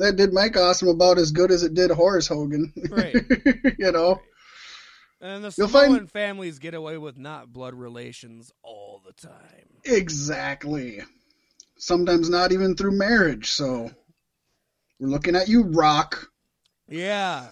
that 0.00 0.16
did 0.16 0.32
Mike 0.32 0.56
Awesome 0.56 0.88
about 0.88 1.18
as 1.18 1.30
good 1.32 1.50
as 1.50 1.62
it 1.62 1.74
did 1.74 1.90
Horace 1.90 2.26
Hogan, 2.28 2.72
Right. 2.90 3.14
you 3.78 3.92
know. 3.92 4.20
And 5.20 5.44
the 5.44 5.54
You'll 5.56 5.68
Samoan 5.68 5.98
find- 5.98 6.10
families 6.10 6.58
get 6.58 6.74
away 6.74 6.96
with 6.98 7.18
not 7.18 7.52
blood 7.52 7.74
relations 7.74 8.50
all 8.62 9.02
the 9.06 9.12
time. 9.12 9.68
Exactly. 9.84 11.00
Sometimes 11.78 12.28
not 12.30 12.52
even 12.52 12.74
through 12.76 12.96
marriage, 12.98 13.50
so 13.50 13.90
we're 14.98 15.08
looking 15.08 15.36
at 15.36 15.48
you, 15.48 15.64
Rock. 15.64 16.28
Yeah. 16.88 17.48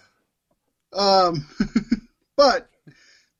Um, 0.93 1.47
but 2.37 2.69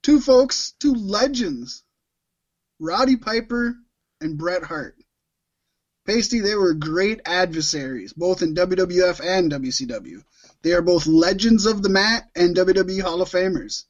two 0.03 0.21
folks, 0.21 0.73
two 0.79 0.93
legends, 0.95 1.83
Roddy 2.79 3.17
Piper 3.17 3.75
and 4.21 4.37
Bret 4.39 4.63
Hart. 4.63 4.95
Pasty, 6.09 6.41
they 6.41 6.55
were 6.55 6.73
great 6.73 7.21
adversaries, 7.27 8.15
both 8.15 8.41
in 8.41 8.55
WWF 8.55 9.21
and 9.23 9.53
WCW. 9.53 10.25
They 10.63 10.73
are 10.73 10.81
both 10.81 11.07
legends 11.07 11.67
of 11.67 11.83
the 11.83 11.91
mat 11.91 12.31
and 12.35 12.57
WWE 12.57 13.03
Hall 13.03 13.21
of 13.21 13.29
Famers. 13.29 13.85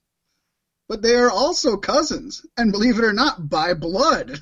But 0.89 1.01
they 1.01 1.15
are 1.15 1.31
also 1.31 1.77
cousins, 1.77 2.45
and 2.57 2.73
believe 2.73 2.99
it 2.99 3.05
or 3.05 3.13
not, 3.13 3.49
by 3.49 3.75
blood. 3.75 4.37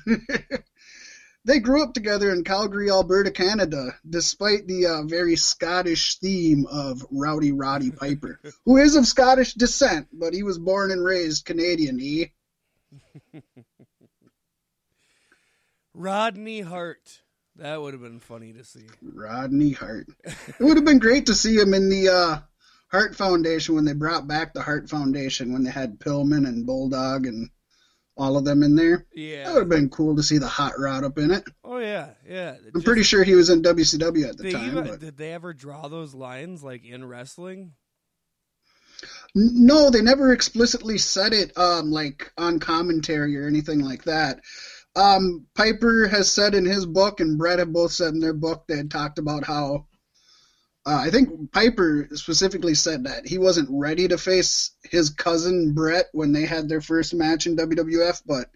they 1.45 1.59
grew 1.59 1.83
up 1.83 1.93
together 1.93 2.31
in 2.31 2.43
Calgary, 2.43 2.89
Alberta, 2.89 3.29
Canada, 3.29 3.95
despite 4.09 4.65
the 4.65 4.87
uh, 4.87 5.03
very 5.03 5.35
Scottish 5.35 6.17
theme 6.17 6.65
of 6.65 7.05
Rowdy 7.11 7.51
Roddy 7.51 7.91
Piper 7.91 8.39
who 8.65 8.77
is 8.77 8.95
of 8.95 9.05
Scottish 9.05 9.53
descent, 9.53 10.07
but 10.11 10.33
he 10.33 10.41
was 10.41 10.57
born 10.57 10.89
and 10.89 11.05
raised 11.05 11.45
Canadian, 11.45 11.99
eh? 12.01 12.25
Rodney 15.93 16.61
Hart. 16.61 17.21
That 17.57 17.81
would 17.81 17.93
have 17.93 18.01
been 18.01 18.19
funny 18.19 18.53
to 18.53 18.63
see. 18.63 18.85
Rodney 19.01 19.71
Hart. 19.71 20.07
It 20.23 20.59
would 20.59 20.77
have 20.77 20.85
been 20.85 20.99
great 20.99 21.25
to 21.27 21.35
see 21.35 21.55
him 21.55 21.73
in 21.73 21.89
the 21.89 22.09
uh, 22.09 22.39
Hart 22.89 23.15
Foundation 23.15 23.75
when 23.75 23.85
they 23.85 23.93
brought 23.93 24.27
back 24.27 24.53
the 24.53 24.61
Hart 24.61 24.89
Foundation 24.89 25.53
when 25.53 25.63
they 25.63 25.71
had 25.71 25.99
Pillman 25.99 26.47
and 26.47 26.65
Bulldog 26.65 27.25
and 27.25 27.49
all 28.15 28.37
of 28.37 28.45
them 28.45 28.63
in 28.63 28.75
there. 28.75 29.05
Yeah. 29.13 29.45
That 29.45 29.53
would 29.53 29.59
have 29.61 29.69
been 29.69 29.89
cool 29.89 30.15
to 30.15 30.23
see 30.23 30.37
the 30.37 30.47
Hot 30.47 30.73
Rod 30.77 31.03
up 31.03 31.17
in 31.17 31.31
it. 31.31 31.43
Oh 31.63 31.77
yeah, 31.77 32.09
yeah. 32.27 32.55
I'm 32.73 32.81
pretty 32.81 33.03
sure 33.03 33.23
he 33.23 33.35
was 33.35 33.49
in 33.49 33.61
WCW 33.61 34.29
at 34.29 34.37
the 34.37 34.51
time. 34.51 34.67
even, 34.67 34.83
but... 34.83 34.99
did 34.99 35.17
they 35.17 35.33
ever 35.33 35.53
draw 35.53 35.87
those 35.87 36.13
lines 36.13 36.63
like 36.63 36.85
in 36.85 37.05
wrestling? 37.05 37.73
No, 39.35 39.91
they 39.91 40.01
never 40.01 40.33
explicitly 40.33 40.97
said 40.97 41.33
it 41.33 41.55
um, 41.57 41.91
like 41.91 42.31
on 42.37 42.59
commentary 42.59 43.37
or 43.37 43.47
anything 43.47 43.81
like 43.81 44.05
that. 44.05 44.39
Um, 44.97 45.45
Piper 45.53 46.07
has 46.07 46.31
said 46.31 46.55
in 46.55 46.65
his 46.65 46.85
book, 46.85 47.19
and 47.19 47.37
Bret 47.37 47.59
have 47.59 47.71
both 47.71 47.91
said 47.91 48.15
in 48.15 48.19
their 48.19 48.33
book, 48.33 48.65
they 48.67 48.77
had 48.77 48.89
talked 48.89 49.19
about 49.19 49.43
how 49.43 49.85
uh, 50.87 51.01
I 51.05 51.11
think 51.11 51.51
Piper 51.51 52.07
specifically 52.13 52.73
said 52.73 53.03
that 53.03 53.27
he 53.27 53.37
wasn't 53.37 53.67
ready 53.69 54.07
to 54.07 54.17
face 54.17 54.71
his 54.89 55.09
cousin 55.09 55.73
Bret 55.73 56.07
when 56.13 56.31
they 56.31 56.45
had 56.45 56.67
their 56.67 56.81
first 56.81 57.13
match 57.13 57.45
in 57.45 57.57
WWF, 57.57 58.23
but 58.25 58.49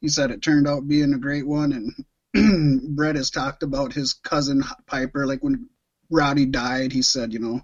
he 0.00 0.08
said 0.08 0.30
it 0.30 0.40
turned 0.40 0.66
out 0.66 0.86
being 0.86 1.12
a 1.12 1.18
great 1.18 1.46
one. 1.46 1.94
And 2.34 2.94
Bret 2.96 3.16
has 3.16 3.30
talked 3.30 3.62
about 3.62 3.92
his 3.92 4.14
cousin 4.14 4.62
Piper, 4.86 5.26
like 5.26 5.42
when 5.42 5.68
Roddy 6.08 6.46
died, 6.46 6.92
he 6.92 7.02
said, 7.02 7.32
you 7.32 7.40
know, 7.40 7.62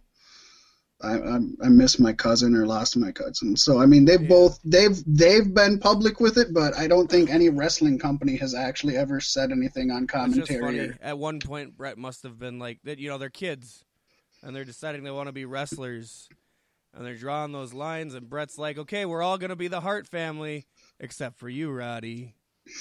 I, 1.03 1.19
I 1.19 1.37
I 1.65 1.69
miss 1.69 1.99
my 1.99 2.13
cousin 2.13 2.55
or 2.55 2.67
lost 2.67 2.97
my 2.97 3.13
cousin. 3.13 3.57
So 3.57 3.81
I 3.81 3.87
mean, 3.87 4.05
they've 4.05 4.23
Yeah. 4.23 4.29
both 4.29 4.61
they've 4.65 5.03
they've 5.07 5.53
been 5.53 5.79
public 5.79 6.21
with 6.21 6.39
it, 6.39 6.53
but 6.55 6.77
I 6.77 6.87
don't 6.87 7.11
think 7.11 7.31
any 7.31 7.49
wrestling 7.49 7.99
company 7.99 8.37
has 8.37 8.55
actually 8.55 8.97
ever 8.97 9.21
said 9.21 9.51
anything 9.53 9.91
on 9.91 10.07
commentary. 10.07 10.93
At 11.01 11.19
one 11.19 11.41
point, 11.41 11.77
Bret 11.77 11.99
must 11.99 12.23
have 12.23 12.39
been 12.39 12.59
like 12.59 12.81
that. 12.85 12.99
You 12.99 13.09
know, 13.09 13.19
they're 13.19 13.31
kids, 13.31 13.85
and 14.43 14.55
they're 14.55 14.65
deciding 14.65 15.03
they 15.05 15.11
want 15.11 15.29
to 15.29 15.33
be 15.33 15.45
wrestlers, 15.45 16.29
and 16.95 17.05
they're 17.05 17.15
drawing 17.17 17.53
those 17.53 17.73
lines. 17.73 18.15
And 18.15 18.29
Bret's 18.29 18.59
like, 18.59 18.79
"Okay, 18.79 19.05
we're 19.05 19.23
all 19.23 19.39
gonna 19.39 19.57
be 19.57 19.69
the 19.69 19.81
Hart 19.81 20.07
family, 20.07 20.67
except 21.01 21.39
for 21.39 21.49
you, 21.49 21.71
Roddy. 21.71 22.35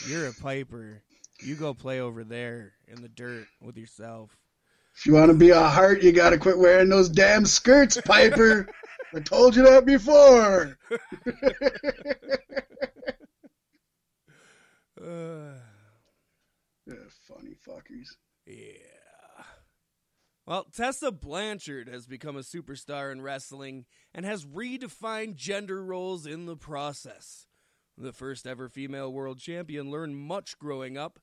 You're 0.08 0.28
a 0.28 0.34
Piper. 0.34 1.02
You 1.44 1.56
go 1.56 1.74
play 1.74 2.00
over 2.00 2.24
there 2.24 2.74
in 2.88 3.02
the 3.02 3.10
dirt 3.10 3.48
with 3.60 3.78
yourself." 3.78 4.38
If 5.02 5.08
you 5.08 5.14
want 5.14 5.32
to 5.32 5.34
be 5.36 5.50
a 5.50 5.60
Hart, 5.60 6.04
you 6.04 6.12
got 6.12 6.30
to 6.30 6.38
quit 6.38 6.60
wearing 6.60 6.90
those 6.90 7.10
damn 7.10 7.44
skirts, 7.48 8.00
Piper. 8.06 8.68
I 9.16 9.20
told 9.22 9.56
you 9.56 9.64
that 9.64 9.84
before. 9.84 10.78
Uh, 15.02 15.56
Yeah, 16.86 16.94
funny 17.28 17.56
fuckers. 17.68 18.10
Yeah. 18.46 19.44
Well, 20.46 20.66
Tessa 20.66 21.12
Blanchard 21.12 21.90
has 21.90 22.06
become 22.06 22.36
a 22.36 22.42
superstar 22.42 23.12
in 23.12 23.24
wrestling 23.24 23.86
and 24.14 24.28
has 24.28 24.46
redefined 24.46 25.34
gender 25.34 25.84
roles 25.84 26.28
in 26.28 26.46
the 26.46 26.56
process. 26.56 27.48
The 27.98 28.14
first 28.14 28.46
ever 28.46 28.70
female 28.70 29.12
world 29.12 29.40
champion 29.40 29.90
learned 29.90 30.18
much 30.18 30.60
growing 30.60 30.96
up. 30.96 31.18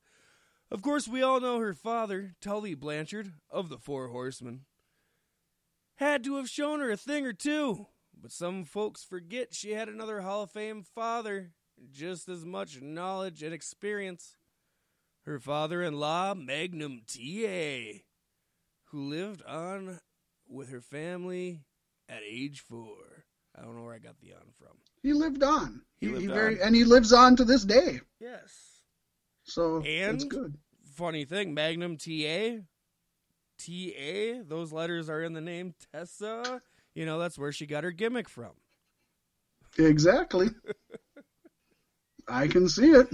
Of 0.71 0.83
course, 0.83 1.09
we 1.09 1.23
all 1.23 1.41
know 1.41 1.59
her 1.61 1.73
father, 1.75 2.35
Tully 2.41 2.75
Blanchard, 2.75 3.33
of 3.51 3.69
the 3.69 3.79
Four 3.79 4.09
Horsemen. 4.09 4.63
Had 5.97 6.23
to 6.25 6.37
have 6.37 6.49
shown 6.49 6.81
her 6.81 6.91
a 6.91 6.97
thing 6.97 7.25
or 7.27 7.33
two, 7.33 7.87
but 8.21 8.31
some 8.31 8.65
folks 8.65 9.03
forget 9.03 9.55
she 9.55 9.73
had 9.73 9.89
another 9.89 10.21
Hall 10.21 10.43
of 10.43 10.51
Fame 10.53 10.83
father, 10.83 11.53
just 11.91 12.29
as 12.29 12.45
much 12.45 12.81
knowledge 12.83 13.43
and 13.43 13.55
experience 13.55 14.37
her 15.23 15.39
father 15.39 15.83
in 15.83 15.95
law, 15.99 16.35
Magnum 16.35 17.01
TA, 17.07 18.01
who 18.87 19.09
lived 19.09 19.43
on 19.45 20.01
with 20.49 20.71
her 20.71 20.81
family 20.81 21.63
at 22.09 22.21
age 22.25 22.61
four. 22.61 23.25
I 23.59 23.63
don't 23.63 23.77
know 23.77 23.85
where 23.85 23.95
I 23.95 23.99
got 23.99 24.21
the 24.21 24.33
on 24.35 24.53
from. 24.57 24.77
He 25.03 25.13
lived 25.15 25.43
on. 25.43 25.83
He 25.99 26.07
He, 26.07 26.13
lived 26.13 26.23
he 26.23 26.29
very 26.29 26.61
on. 26.61 26.67
and 26.69 26.77
he 26.77 26.85
lives 26.85 27.13
on 27.13 27.37
to 27.37 27.45
this 27.45 27.65
day. 27.65 28.01
Yes. 28.21 28.78
So 29.49 29.83
And- 29.85 30.29
good. 30.31 30.57
Funny 30.95 31.25
thing, 31.25 31.55
Magnum 31.55 31.97
TA, 31.97 32.59
TA, 33.57 34.43
those 34.45 34.73
letters 34.73 35.09
are 35.09 35.23
in 35.23 35.33
the 35.33 35.41
name 35.41 35.75
Tessa. 35.93 36.61
You 36.95 37.07
know, 37.07 37.19
that's 37.21 37.39
where 37.39 37.53
she 37.53 37.67
got 37.67 37.85
her 37.85 37.93
gimmick 37.93 38.29
from. 38.29 38.53
Exactly. 39.79 40.49
I 42.27 42.49
can 42.49 42.69
see 42.69 42.91
it. 42.91 43.09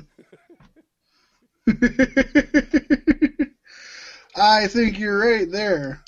I 4.36 4.66
think 4.66 4.98
you're 4.98 5.18
right 5.18 5.50
there. 5.50 6.02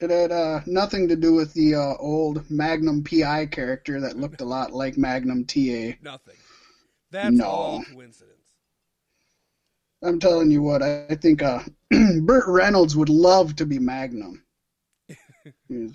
It 0.00 0.10
had 0.10 0.32
uh, 0.32 0.60
nothing 0.66 1.08
to 1.08 1.16
do 1.16 1.32
with 1.32 1.54
the 1.54 1.76
uh, 1.76 1.94
old 1.98 2.50
Magnum 2.50 3.02
PI 3.04 3.46
character 3.46 4.00
that 4.00 4.18
looked 4.18 4.40
a 4.40 4.44
lot 4.44 4.72
like 4.72 4.98
Magnum 4.98 5.44
TA. 5.46 5.92
Nothing. 6.02 6.36
That's 7.10 7.34
No. 7.34 7.44
all 7.46 7.84
coincidence. 7.84 8.32
I'm 10.02 10.20
telling 10.20 10.50
you 10.50 10.62
what, 10.62 10.82
I, 10.82 11.06
I 11.10 11.14
think 11.14 11.42
uh, 11.42 11.60
Burt 12.22 12.44
Reynolds 12.46 12.96
would 12.96 13.08
love 13.08 13.56
to 13.56 13.66
be 13.66 13.78
Magnum. 13.78 14.42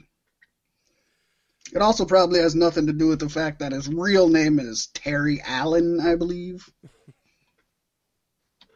It 1.74 1.82
also 1.82 2.04
probably 2.04 2.42
has 2.42 2.54
nothing 2.54 2.86
to 2.88 2.92
do 2.94 3.08
with 3.08 3.20
the 3.20 3.30
fact 3.30 3.60
that 3.60 3.72
his 3.72 3.88
real 3.88 4.28
name 4.28 4.60
is 4.60 4.88
Terry 4.88 5.42
Allen, 5.46 6.02
I 6.02 6.16
believe. 6.16 6.70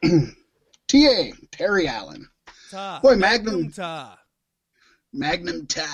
T.A. 0.87 1.33
Terry 1.51 1.87
Allen. 1.89 2.29
Ta. 2.71 2.99
Boy, 3.01 3.15
Magnum- 3.15 3.69
Ta. 3.71 4.17
Magnum 5.11 5.65
Ta. 5.67 5.89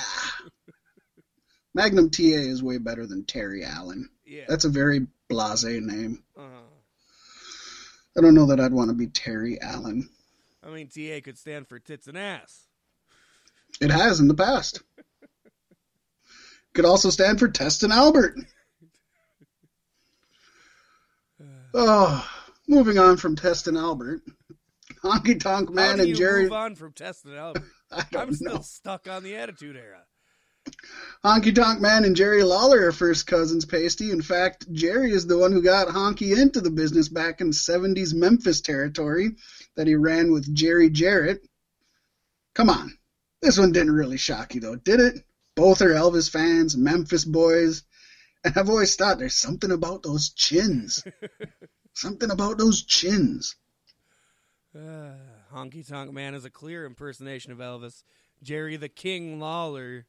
Magnum 1.73 2.11
T.A. 2.11 2.37
is 2.39 2.61
way 2.61 2.77
better 2.77 3.07
than 3.07 3.25
Terry 3.25 3.63
Allen. 3.63 4.07
Yeah. 4.23 4.45
That's 4.47 4.65
a 4.65 4.69
very 4.69 5.07
blase 5.31 5.63
name. 5.63 6.23
Uh, 6.37 6.41
I 8.17 8.21
don't 8.21 8.35
know 8.35 8.47
that 8.47 8.59
I'd 8.59 8.73
want 8.73 8.89
to 8.89 8.95
be 8.95 9.07
Terry 9.07 9.59
Allen. 9.61 10.09
I 10.63 10.69
mean, 10.69 10.87
TA 10.87 11.21
could 11.23 11.37
stand 11.37 11.67
for 11.67 11.79
tits 11.79 12.07
and 12.07 12.17
ass. 12.17 12.67
It 13.79 13.89
has 13.89 14.19
in 14.19 14.27
the 14.27 14.33
past. 14.35 14.81
Could 16.73 16.85
also 16.85 17.09
stand 17.09 17.39
for 17.39 17.47
Test 17.47 17.83
and 17.83 17.93
Albert. 17.93 18.35
Oh, 21.73 22.29
moving 22.67 22.97
on 22.97 23.15
from 23.15 23.37
Test 23.37 23.67
and 23.69 23.77
Albert, 23.77 24.23
Honky 25.01 25.39
Tonk 25.39 25.69
Man 25.69 26.01
and 26.01 26.13
Jerry. 26.15 26.43
move 26.43 26.51
on 26.51 26.75
from 26.75 26.91
Teston 26.91 27.33
Albert? 27.33 27.63
I 27.91 28.03
I'm 28.17 28.33
still 28.33 28.61
stuck 28.61 29.07
on 29.09 29.23
the 29.23 29.37
Attitude 29.37 29.77
Era. 29.77 30.03
Honky 31.23 31.53
Tonk 31.53 31.79
Man 31.81 32.03
and 32.03 32.15
Jerry 32.15 32.43
Lawler 32.43 32.87
are 32.87 32.91
first 32.91 33.27
cousins, 33.27 33.65
Pasty. 33.65 34.11
In 34.11 34.21
fact, 34.21 34.71
Jerry 34.71 35.11
is 35.11 35.27
the 35.27 35.37
one 35.37 35.51
who 35.51 35.61
got 35.61 35.87
Honky 35.87 36.37
into 36.37 36.61
the 36.61 36.71
business 36.71 37.09
back 37.09 37.41
in 37.41 37.51
70s 37.51 38.13
Memphis 38.13 38.61
territory 38.61 39.31
that 39.75 39.87
he 39.87 39.95
ran 39.95 40.31
with 40.31 40.53
Jerry 40.53 40.89
Jarrett. 40.89 41.47
Come 42.53 42.69
on. 42.69 42.97
This 43.41 43.57
one 43.57 43.71
didn't 43.71 43.93
really 43.93 44.17
shock 44.17 44.53
you, 44.55 44.61
though, 44.61 44.75
did 44.75 44.99
it? 44.99 45.15
Both 45.55 45.81
are 45.81 45.89
Elvis 45.89 46.29
fans, 46.29 46.77
Memphis 46.77 47.25
boys. 47.25 47.83
And 48.43 48.57
I've 48.57 48.69
always 48.69 48.95
thought 48.95 49.19
there's 49.19 49.35
something 49.35 49.71
about 49.71 50.03
those 50.03 50.29
chins. 50.31 51.03
something 51.93 52.31
about 52.31 52.57
those 52.57 52.83
chins. 52.83 53.55
Uh, 54.75 55.13
Honky 55.53 55.87
Tonk 55.87 56.11
Man 56.13 56.33
is 56.33 56.45
a 56.45 56.49
clear 56.49 56.85
impersonation 56.85 57.51
of 57.51 57.59
Elvis. 57.59 58.03
Jerry 58.41 58.77
the 58.77 58.89
King 58.89 59.39
Lawler. 59.39 60.05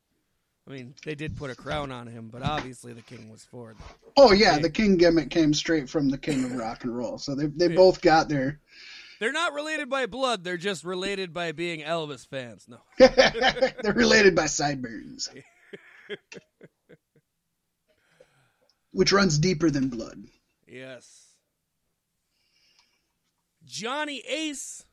I 0.66 0.70
mean, 0.70 0.94
they 1.04 1.14
did 1.14 1.36
put 1.36 1.50
a 1.50 1.56
crown 1.56 1.90
on 1.90 2.06
him, 2.06 2.28
but 2.32 2.42
obviously 2.42 2.92
the 2.92 3.02
king 3.02 3.28
was 3.30 3.42
Ford. 3.44 3.76
Oh, 4.16 4.32
yeah, 4.32 4.58
the 4.58 4.70
King 4.70 4.96
gimmick 4.96 5.30
came 5.30 5.52
straight 5.54 5.90
from 5.90 6.08
the 6.08 6.18
King 6.18 6.44
of 6.44 6.52
Rock 6.52 6.84
and 6.84 6.96
Roll. 6.96 7.18
So 7.18 7.34
they, 7.34 7.46
they 7.46 7.68
both 7.68 8.00
got 8.00 8.28
their. 8.28 8.60
They're 9.18 9.32
not 9.32 9.54
related 9.54 9.88
by 9.88 10.06
blood. 10.06 10.44
They're 10.44 10.56
just 10.56 10.84
related 10.84 11.32
by 11.32 11.52
being 11.52 11.80
Elvis 11.80 12.26
fans. 12.26 12.68
No. 12.68 12.78
They're 12.98 13.92
related 13.92 14.34
by 14.36 14.46
sideburns. 14.46 15.28
Which 18.92 19.12
runs 19.12 19.38
deeper 19.38 19.70
than 19.70 19.88
blood. 19.88 20.18
Yes. 20.66 21.28
Johnny 23.64 24.22
Ace, 24.28 24.84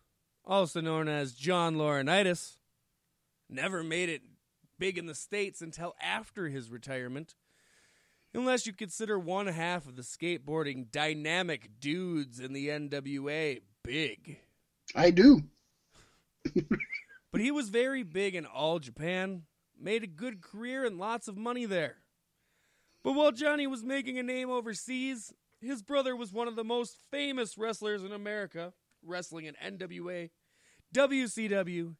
also 0.46 0.80
known 0.80 1.08
as 1.08 1.34
John 1.34 1.76
Laurinaitis, 1.76 2.58
never 3.50 3.84
made 3.84 4.10
it 4.10 4.22
big 4.80 4.98
in 4.98 5.06
the 5.06 5.16
States 5.16 5.62
until 5.62 5.94
after 6.02 6.48
his 6.48 6.72
retirement. 6.72 7.36
Unless 8.34 8.66
you 8.66 8.74
consider 8.74 9.20
one 9.20 9.48
half 9.48 9.88
of 9.88 9.96
the 9.96 10.02
skateboarding 10.02 10.92
dynamic 10.92 11.70
dudes 11.80 12.40
in 12.40 12.54
the 12.54 12.70
NWA 12.70 13.62
big. 13.84 14.40
I 14.96 15.12
do. 15.12 15.42
But 17.32 17.42
he 17.42 17.52
was 17.52 17.70
very 17.70 18.04
big 18.04 18.36
in 18.36 18.46
all 18.46 18.80
Japan, 18.80 19.44
made 19.80 20.04
a 20.04 20.08
good 20.08 20.42
career 20.42 20.86
and 20.86 20.98
lots 20.98 21.28
of 21.28 21.38
money 21.38 21.66
there. 21.66 21.98
But 23.04 23.14
while 23.14 23.32
Johnny 23.32 23.68
was 23.68 23.84
making 23.84 24.18
a 24.18 24.24
name 24.24 24.50
overseas, 24.50 25.34
his 25.62 25.82
brother 25.82 26.16
was 26.16 26.34
one 26.34 26.48
of 26.48 26.56
the 26.56 26.64
most 26.64 26.98
famous 27.12 27.58
wrestlers 27.58 28.04
in 28.04 28.12
America, 28.12 28.74
wrestling 29.04 29.46
in 29.46 29.56
NWA, 29.56 30.32
WCW, 30.94 31.96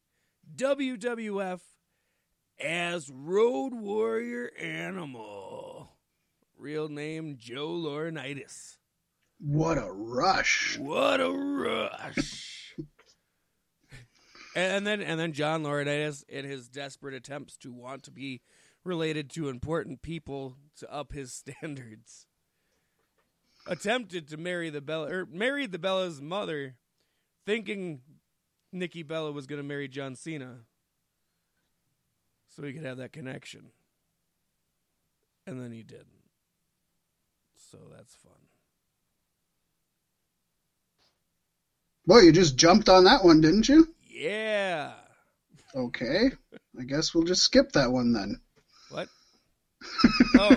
WWF 0.56 1.60
as 2.60 3.10
Road 3.10 3.72
Warrior 3.74 4.50
Animal. 4.58 5.92
Real 6.56 6.88
name 6.88 7.36
Joe 7.38 7.68
Laurinaitis. 7.68 8.76
What 9.38 9.78
a 9.78 9.90
rush. 9.90 10.76
What 10.78 11.20
a 11.20 11.30
rush! 11.30 12.74
and 14.54 14.86
then, 14.86 15.00
and 15.00 15.18
then 15.18 15.32
John 15.32 15.62
Laurinaitis, 15.62 16.24
in 16.28 16.44
his 16.44 16.68
desperate 16.68 17.14
attempts 17.14 17.56
to 17.58 17.72
want 17.72 18.02
to 18.04 18.10
be 18.10 18.42
related 18.84 19.30
to 19.30 19.48
important 19.48 20.02
people 20.02 20.56
to 20.76 20.92
up 20.92 21.12
his 21.12 21.32
standards, 21.62 22.26
attempted 23.66 24.28
to 24.28 24.36
marry 24.36 24.68
the 24.68 24.82
Bella, 24.82 25.10
or 25.10 25.26
married 25.26 25.72
the 25.72 25.78
Bella's 25.78 26.20
mother, 26.20 26.76
thinking 27.46 28.02
Nikki 28.72 29.02
Bella 29.02 29.32
was 29.32 29.46
going 29.46 29.60
to 29.60 29.66
marry 29.66 29.88
John 29.88 30.14
Cena, 30.14 30.66
so 32.60 32.66
he 32.66 32.72
could 32.74 32.84
have 32.84 32.98
that 32.98 33.12
connection. 33.12 33.70
And 35.46 35.60
then 35.60 35.72
he 35.72 35.82
didn't. 35.82 36.06
So 37.70 37.78
that's 37.96 38.14
fun. 38.16 38.32
Boy, 42.06 42.20
you 42.20 42.32
just 42.32 42.56
jumped 42.56 42.88
on 42.88 43.04
that 43.04 43.24
one, 43.24 43.40
didn't 43.40 43.68
you? 43.68 43.88
Yeah. 44.06 44.92
Okay. 45.74 46.30
I 46.78 46.84
guess 46.84 47.14
we'll 47.14 47.24
just 47.24 47.42
skip 47.42 47.72
that 47.72 47.90
one 47.90 48.12
then. 48.12 48.40
What? 48.90 49.08
Oh, 50.36 50.56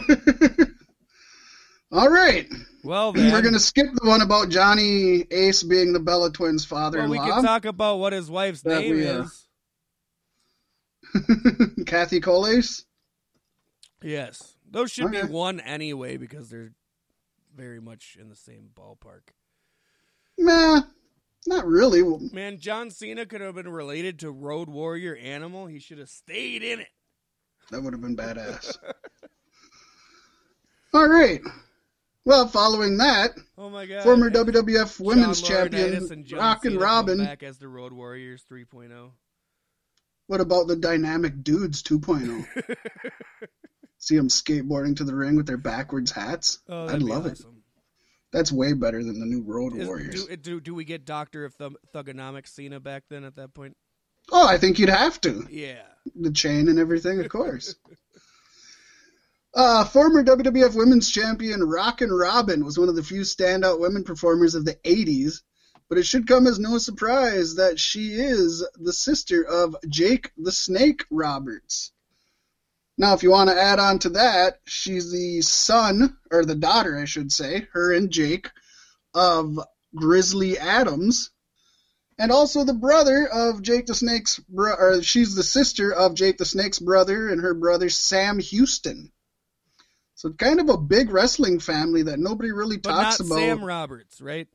All 1.92 2.10
right. 2.10 2.48
well 2.84 3.12
then. 3.14 3.32
We're 3.32 3.42
going 3.42 3.54
to 3.54 3.60
skip 3.60 3.88
the 3.94 4.08
one 4.08 4.22
about 4.22 4.50
Johnny 4.50 5.26
Ace 5.32 5.64
being 5.64 5.94
the 5.94 6.00
Bella 6.00 6.32
twins' 6.32 6.66
father 6.66 7.00
well, 7.00 7.10
we 7.10 7.20
can 7.20 7.44
talk 7.44 7.66
about 7.66 8.00
what 8.00 8.14
his 8.14 8.30
wife's 8.30 8.62
That 8.64 8.82
name 8.82 9.00
is. 9.00 9.43
Kathy 11.86 12.20
Colace. 12.20 12.86
Yes, 14.02 14.58
those 14.70 14.92
should 14.92 15.12
be 15.12 15.22
one 15.22 15.60
anyway 15.60 16.18
because 16.18 16.50
they're 16.50 16.74
very 17.56 17.80
much 17.80 18.18
in 18.20 18.30
the 18.30 18.36
same 18.36 18.70
ballpark. 18.74 19.32
Nah, 20.38 20.82
not 21.48 21.66
really. 21.66 22.04
Man, 22.34 22.60
John 22.60 22.90
Cena 22.90 23.26
could 23.26 23.42
have 23.42 23.56
been 23.56 23.70
related 23.70 24.20
to 24.20 24.32
Road 24.32 24.70
Warrior 24.70 25.16
Animal. 25.16 25.68
He 25.68 25.80
should 25.80 26.00
have 26.00 26.10
stayed 26.10 26.64
in 26.64 26.82
it. 26.82 26.90
That 27.72 27.82
would 27.82 27.94
have 27.94 28.02
been 28.02 28.18
badass. 28.18 28.78
All 30.94 31.08
right. 31.08 31.42
Well, 32.26 32.48
following 32.48 32.98
that, 32.98 33.32
Oh 33.58 33.70
my 33.70 33.86
god! 33.86 34.04
former 34.04 34.28
And 34.28 34.36
WWF 34.36 35.00
Women's 35.00 35.42
Champion 35.42 35.94
and 35.94 36.32
Rock 36.32 36.64
and 36.64 36.74
Cena 36.74 36.84
Robin. 36.84 37.18
back 37.18 37.44
as 37.44 37.58
the 37.58 37.68
Road 37.68 37.92
Warriors 37.92 38.46
oh. 38.50 38.54
3.0. 38.54 39.12
What 40.28 40.42
about 40.42 40.68
the 40.68 40.76
Dynamic 40.76 41.44
Dudes 41.44 41.84
2.0? 41.84 42.46
See 43.98 44.18
them 44.18 44.28
skateboarding 44.30 44.98
to 44.98 45.04
the 45.04 45.16
ring 45.16 45.36
with 45.36 45.46
their 45.48 45.58
backwards 45.58 46.12
hats. 46.12 46.60
Oh, 46.68 46.88
I'd 46.88 47.02
love 47.02 47.26
it. 47.26 47.42
That's 48.32 48.52
way 48.52 48.74
better 48.74 49.04
than 49.04 49.20
the 49.20 49.26
new 49.26 49.44
Road 49.44 49.76
Is- 49.78 49.88
Warriors. 49.88 50.26
do, 50.26 50.36
do 50.38 50.60
do 50.62 50.76
we 50.76 50.86
get 50.86 51.06
Doctor 51.06 51.46
of 51.46 51.54
Thug- 51.54 51.76
Thuganomics 51.94 52.48
Cena 52.50 52.80
back 52.80 53.04
then 53.10 53.24
at 53.24 53.36
that 53.36 53.54
point? 53.54 53.78
Oh, 54.32 54.48
I 54.48 54.58
think 54.58 54.80
you'd 54.80 54.90
have 54.90 55.20
to. 55.22 55.46
Yeah. 55.50 55.84
The 56.16 56.32
chain 56.32 56.68
and 56.70 56.80
everything, 56.80 57.20
of 57.20 57.30
course. 57.30 57.76
Uh, 59.56 59.86
former 59.86 60.24
WWF 60.24 60.76
Women's 60.76 61.12
Champion 61.12 61.64
Rockin' 61.64 62.12
Robin 62.12 62.66
was 62.66 62.80
one 62.80 62.90
of 62.90 62.96
the 62.96 63.04
few 63.04 63.22
standout 63.22 63.80
women 63.80 64.04
performers 64.04 64.56
of 64.56 64.66
the 64.66 64.74
80s, 64.84 65.42
but 65.94 66.00
it 66.00 66.08
should 66.08 66.26
come 66.26 66.48
as 66.48 66.58
no 66.58 66.80
surprise 66.80 67.54
that 67.58 67.80
she 67.80 68.14
is 68.14 68.68
the 68.78 68.92
sister 68.92 69.44
of 69.44 69.76
Jake 69.88 70.32
the 70.36 70.52
Snake 70.52 71.06
Roberts. 71.12 71.92
Now, 72.98 73.14
if 73.14 73.22
you 73.22 73.30
want 73.30 73.52
to 73.52 73.62
add 73.62 73.78
on 73.78 74.00
to 74.00 74.10
that, 74.10 74.60
she's 74.66 75.12
the 75.12 75.42
son, 75.42 76.18
or 76.32 76.46
the 76.46 76.56
daughter, 76.56 76.98
I 76.98 77.06
should 77.06 77.32
say, 77.32 77.68
her 77.74 77.94
and 77.94 78.10
Jake, 78.10 78.50
of 79.14 79.60
Grizzly 79.94 80.58
Adams, 80.58 81.30
and 82.18 82.32
also 82.32 82.64
the 82.64 82.74
brother 82.74 83.28
of 83.32 83.62
Jake 83.62 83.86
the 83.86 83.94
Snake's 83.94 84.40
bro- 84.50 84.74
or 84.74 85.04
she's 85.04 85.36
the 85.36 85.44
sister 85.44 85.94
of 85.94 86.16
Jake 86.16 86.40
the 86.40 86.46
Snake's 86.46 86.80
brother 86.80 87.30
and 87.30 87.40
her 87.40 87.54
brother 87.54 87.92
Sam 87.92 88.40
Houston. 88.40 89.12
So 90.16 90.32
kind 90.32 90.60
of 90.60 90.70
a 90.70 90.78
big 90.78 91.12
wrestling 91.12 91.60
family 91.60 92.02
that 92.02 92.18
nobody 92.18 92.52
really 92.52 92.78
But 92.78 92.94
talks 92.94 93.20
not 93.20 93.28
about. 93.28 93.38
Sam 93.38 93.64
Roberts, 93.64 94.22
right? 94.22 94.48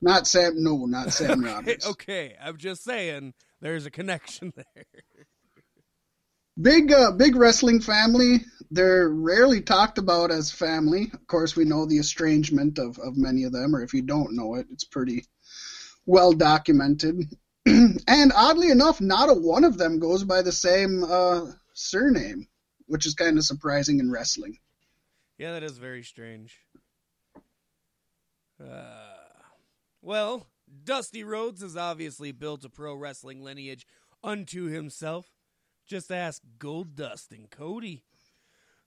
Not 0.00 0.26
Sam, 0.26 0.54
no, 0.56 0.86
not 0.86 1.12
Sam 1.12 1.44
okay, 1.44 1.52
Roberts. 1.54 1.86
okay, 1.86 2.36
I'm 2.42 2.56
just 2.56 2.84
saying 2.84 3.34
there's 3.60 3.86
a 3.86 3.90
connection 3.90 4.52
there. 4.56 4.84
Big, 6.60 6.92
uh, 6.92 7.10
big 7.12 7.34
wrestling 7.34 7.80
family. 7.80 8.40
They're 8.70 9.08
rarely 9.08 9.60
talked 9.60 9.98
about 9.98 10.30
as 10.30 10.52
family. 10.52 11.10
Of 11.12 11.26
course, 11.26 11.56
we 11.56 11.64
know 11.64 11.84
the 11.84 11.98
estrangement 11.98 12.78
of, 12.78 12.98
of 12.98 13.16
many 13.16 13.44
of 13.44 13.52
them, 13.52 13.74
or 13.74 13.82
if 13.82 13.92
you 13.92 14.02
don't 14.02 14.36
know 14.36 14.54
it, 14.54 14.66
it's 14.70 14.84
pretty 14.84 15.24
well 16.06 16.32
documented. 16.32 17.16
and 17.66 18.32
oddly 18.36 18.70
enough, 18.70 19.00
not 19.00 19.30
a 19.30 19.34
one 19.34 19.64
of 19.64 19.78
them 19.78 19.98
goes 19.98 20.22
by 20.22 20.42
the 20.42 20.52
same 20.52 21.02
uh, 21.02 21.46
surname, 21.72 22.46
which 22.86 23.06
is 23.06 23.14
kind 23.14 23.36
of 23.36 23.44
surprising 23.44 23.98
in 23.98 24.10
wrestling. 24.10 24.58
Yeah, 25.38 25.52
that 25.52 25.64
is 25.64 25.78
very 25.78 26.04
strange. 26.04 26.60
Uh, 28.62 29.14
well, 30.04 30.46
Dusty 30.84 31.24
Rhodes 31.24 31.62
has 31.62 31.76
obviously 31.76 32.30
built 32.30 32.64
a 32.64 32.68
pro 32.68 32.94
wrestling 32.94 33.42
lineage 33.42 33.86
unto 34.22 34.64
himself. 34.66 35.26
Just 35.86 36.12
ask 36.12 36.42
Gold 36.58 36.94
Dust 36.94 37.32
and 37.32 37.50
Cody. 37.50 38.04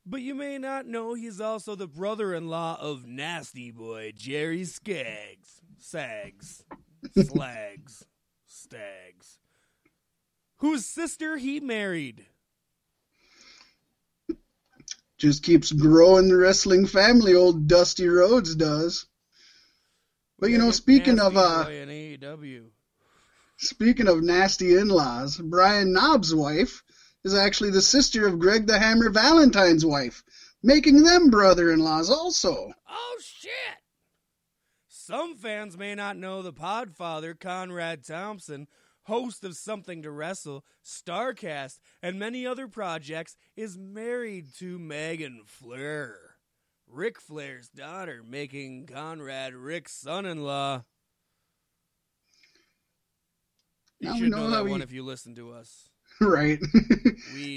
But 0.06 0.22
you 0.22 0.34
may 0.34 0.58
not 0.58 0.86
know 0.86 1.14
he's 1.16 1.42
also 1.42 1.76
the 1.76 1.88
brother 1.88 2.34
in 2.34 2.48
law 2.48 2.78
of 2.80 3.06
Nasty 3.06 3.72
Boy 3.72 4.14
Jerry 4.16 4.64
Skaggs. 4.64 5.62
Sags. 5.78 6.64
Slags. 7.14 8.06
Stags. 8.46 9.40
Whose 10.58 10.86
sister 10.86 11.38
he 11.38 11.60
married. 11.60 12.26
Just 15.18 15.44
keeps 15.44 15.72
growing 15.72 16.30
the 16.30 16.38
wrestling 16.38 16.86
family, 16.86 17.34
old 17.34 17.68
Dusty 17.68 18.08
Rhodes 18.08 18.56
does. 18.56 19.08
But 20.40 20.52
you 20.52 20.58
know, 20.60 20.72
speaking 20.72 21.20
of 21.20 21.36
uh, 21.36 21.66
speaking 23.58 24.08
of 24.08 24.22
nasty 24.22 24.76
in-laws, 24.76 25.38
Brian 25.38 25.94
Knobbs' 25.94 26.36
wife 26.36 26.84
is 27.24 27.34
actually 27.34 27.72
the 27.72 27.82
sister 27.82 28.28
of 28.28 28.38
Greg 28.38 28.68
the 28.68 28.78
Hammer 28.78 29.10
Valentine's 29.10 29.86
wife, 29.86 30.24
making 30.62 31.04
them 31.04 31.32
brother-in-laws 31.32 32.12
also. 32.12 32.72
Oh 32.88 33.18
shit! 33.20 33.52
Some 34.88 35.36
fans 35.36 35.76
may 35.76 35.96
not 35.96 36.18
know 36.18 36.44
the 36.44 36.54
Podfather 36.54 37.38
Conrad 37.40 38.06
Thompson, 38.06 38.68
host 39.04 39.44
of 39.44 39.56
Something 39.56 40.04
to 40.04 40.12
Wrestle, 40.12 40.64
Starcast, 40.86 41.80
and 42.04 42.20
many 42.20 42.46
other 42.46 42.68
projects, 42.68 43.38
is 43.56 43.76
married 43.76 44.54
to 44.60 44.78
Megan 44.78 45.42
Flair. 45.46 46.27
Ric 46.88 47.20
Flair's 47.20 47.70
daughter, 47.70 48.24
making 48.28 48.88
Conrad 48.88 49.54
Ric's 49.54 49.94
son-in-law. 49.94 50.84
You 54.00 54.10
Now 54.10 54.16
should 54.16 54.30
know 54.32 54.38
know, 54.48 54.52
that 54.52 54.66
one 54.66 54.82
if 54.82 54.92
you 54.92 55.04
listen 55.04 55.36
to 55.36 55.52
us. 55.52 55.90
right. 56.22 56.60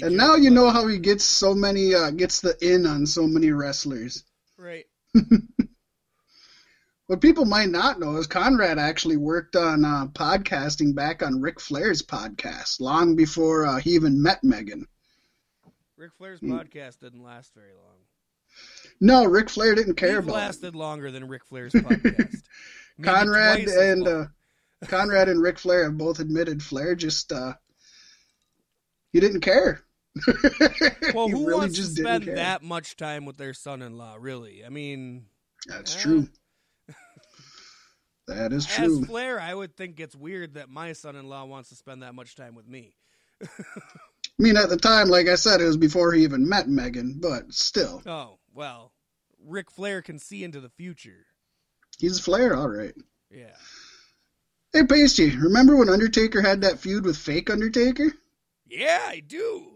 And 0.03 0.17
now 0.17 0.35
you 0.35 0.49
know 0.49 0.69
how 0.69 0.87
he 0.87 0.97
gets 0.99 1.23
so 1.23 1.53
many 1.53 1.93
uh, 1.93 2.11
gets 2.11 2.41
the 2.41 2.55
in 2.61 2.85
on 2.85 3.05
so 3.05 3.27
many 3.27 3.51
wrestlers. 3.51 4.23
Right. 4.57 4.85
What 7.07 7.19
people 7.19 7.43
might 7.43 7.67
not 7.67 7.99
know 7.99 8.15
is 8.15 8.27
Conrad 8.27 8.79
actually 8.79 9.17
worked 9.17 9.57
on 9.57 9.83
uh, 9.83 10.07
podcasting 10.13 10.95
back 10.95 11.21
on 11.21 11.41
Ric 11.41 11.59
Flair's 11.59 12.01
podcast 12.01 12.79
long 12.79 13.17
before 13.17 13.65
uh, 13.65 13.79
he 13.81 13.91
even 13.95 14.21
met 14.23 14.41
Megan. 14.45 14.87
Ric 15.97 16.11
Flair's 16.17 16.39
Hmm. 16.39 16.53
podcast 16.53 16.99
didn't 17.01 17.21
last 17.21 17.53
very 17.53 17.73
long. 17.73 17.97
No, 19.03 19.25
Ric 19.25 19.49
Flair 19.49 19.73
didn't 19.75 19.95
care 19.95 20.09
He've 20.09 20.19
about 20.19 20.29
it. 20.29 20.37
lasted 20.37 20.75
longer 20.75 21.11
than 21.11 21.27
Ric 21.27 21.43
Flair's 21.45 21.73
podcast. 21.73 22.41
Conrad 23.01 23.61
and 23.67 24.07
uh, 24.07 24.25
Conrad 24.87 25.27
and 25.27 25.41
Ric 25.41 25.57
Flair 25.57 25.85
have 25.85 25.97
both 25.97 26.19
admitted 26.19 26.61
Flair 26.61 26.93
just 26.95 27.31
uh, 27.31 27.53
he 29.11 29.19
didn't 29.19 29.41
care. 29.41 29.81
well, 31.15 31.29
who 31.29 31.47
really 31.47 31.53
wants 31.61 31.77
to 31.77 31.83
spend 31.85 32.25
that 32.25 32.61
much 32.61 32.95
time 32.95 33.25
with 33.25 33.37
their 33.37 33.53
son-in-law? 33.53 34.17
Really? 34.19 34.63
I 34.63 34.69
mean, 34.69 35.25
That's 35.67 35.95
Uh, 35.95 35.99
true. 35.99 36.27
That 38.27 38.53
is 38.53 38.65
true. 38.65 39.01
as 39.01 39.07
Flair, 39.07 39.39
I 39.41 39.53
would 39.53 39.75
think 39.75 39.99
it's 39.99 40.15
weird 40.15 40.53
that 40.53 40.69
my 40.69 40.93
son-in-law 40.93 41.45
wants 41.45 41.69
to 41.69 41.75
spend 41.75 42.03
that 42.03 42.13
much 42.15 42.35
time 42.35 42.55
with 42.55 42.67
me. 42.67 42.95
I 43.43 43.47
mean, 44.37 44.55
at 44.57 44.69
the 44.69 44.77
time, 44.77 45.09
like 45.09 45.27
I 45.27 45.35
said, 45.35 45.59
it 45.59 45.65
was 45.65 45.75
before 45.75 46.13
he 46.13 46.23
even 46.23 46.47
met 46.47 46.69
Megan, 46.69 47.17
but 47.21 47.51
still, 47.51 48.01
Oh 48.05 48.37
well, 48.53 48.91
Ric 49.45 49.71
Flair 49.71 50.01
can 50.01 50.19
see 50.19 50.43
into 50.43 50.59
the 50.59 50.69
future. 50.69 51.25
he's 51.99 52.19
Flair, 52.19 52.55
all 52.55 52.69
right. 52.69 52.93
Yeah. 53.29 53.55
Hey, 54.73 54.85
Pasty, 54.85 55.35
remember 55.35 55.75
when 55.75 55.89
Undertaker 55.89 56.41
had 56.41 56.61
that 56.61 56.79
feud 56.79 57.05
with 57.05 57.17
fake 57.17 57.49
Undertaker? 57.49 58.13
Yeah, 58.67 59.01
I 59.05 59.19
do. 59.19 59.67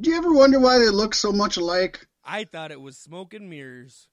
Do 0.00 0.10
you 0.10 0.16
ever 0.16 0.32
wonder 0.32 0.58
why 0.58 0.78
they 0.78 0.88
look 0.88 1.14
so 1.14 1.30
much 1.32 1.56
alike? 1.56 2.06
I 2.24 2.44
thought 2.44 2.72
it 2.72 2.80
was 2.80 2.96
smoke 2.96 3.34
and 3.34 3.50
mirrors. 3.50 4.08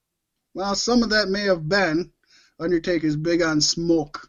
Well, 0.54 0.74
some 0.74 1.02
of 1.02 1.10
that 1.10 1.28
may 1.28 1.44
have 1.44 1.66
been. 1.68 2.12
Undertaker's 2.60 3.16
big 3.16 3.40
on 3.42 3.60
smoke, 3.60 4.28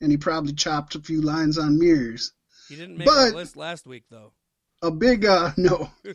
and 0.00 0.10
he 0.10 0.16
probably 0.16 0.52
chopped 0.54 0.94
a 0.94 1.00
few 1.00 1.20
lines 1.20 1.58
on 1.58 1.78
mirrors. 1.78 2.32
He 2.68 2.76
didn't 2.76 2.96
make 2.98 3.06
But- 3.08 3.30
the 3.30 3.36
list 3.36 3.56
last 3.56 3.86
week 3.86 4.04
though. 4.08 4.32
A 4.82 4.90
big, 4.90 5.24
uh, 5.24 5.50
no. 5.56 5.90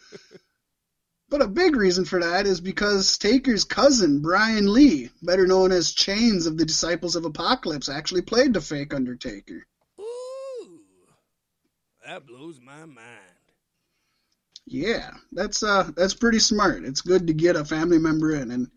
but 1.29 1.41
a 1.41 1.47
big 1.47 1.75
reason 1.75 2.05
for 2.05 2.21
that 2.21 2.47
is 2.47 2.61
because 2.61 3.17
Taker's 3.17 3.65
cousin, 3.65 4.21
Brian 4.21 4.71
Lee, 4.71 5.09
better 5.21 5.45
known 5.45 5.71
as 5.71 5.91
Chains 5.91 6.45
of 6.45 6.57
the 6.57 6.65
Disciples 6.65 7.15
of 7.15 7.25
Apocalypse, 7.25 7.89
actually 7.89 8.21
played 8.21 8.53
the 8.53 8.61
fake 8.61 8.93
Undertaker. 8.93 9.65
Ooh, 9.99 10.79
that 12.05 12.25
blows 12.25 12.59
my 12.61 12.85
mind. 12.85 13.37
Yeah, 14.65 15.11
that's 15.31 15.63
uh 15.63 15.91
that's 15.95 16.13
pretty 16.13 16.39
smart. 16.39 16.83
It's 16.83 17.01
good 17.01 17.27
to 17.27 17.33
get 17.33 17.55
a 17.55 17.63
family 17.63 17.99
member 17.99 18.35
in 18.35 18.51
and 18.51 18.67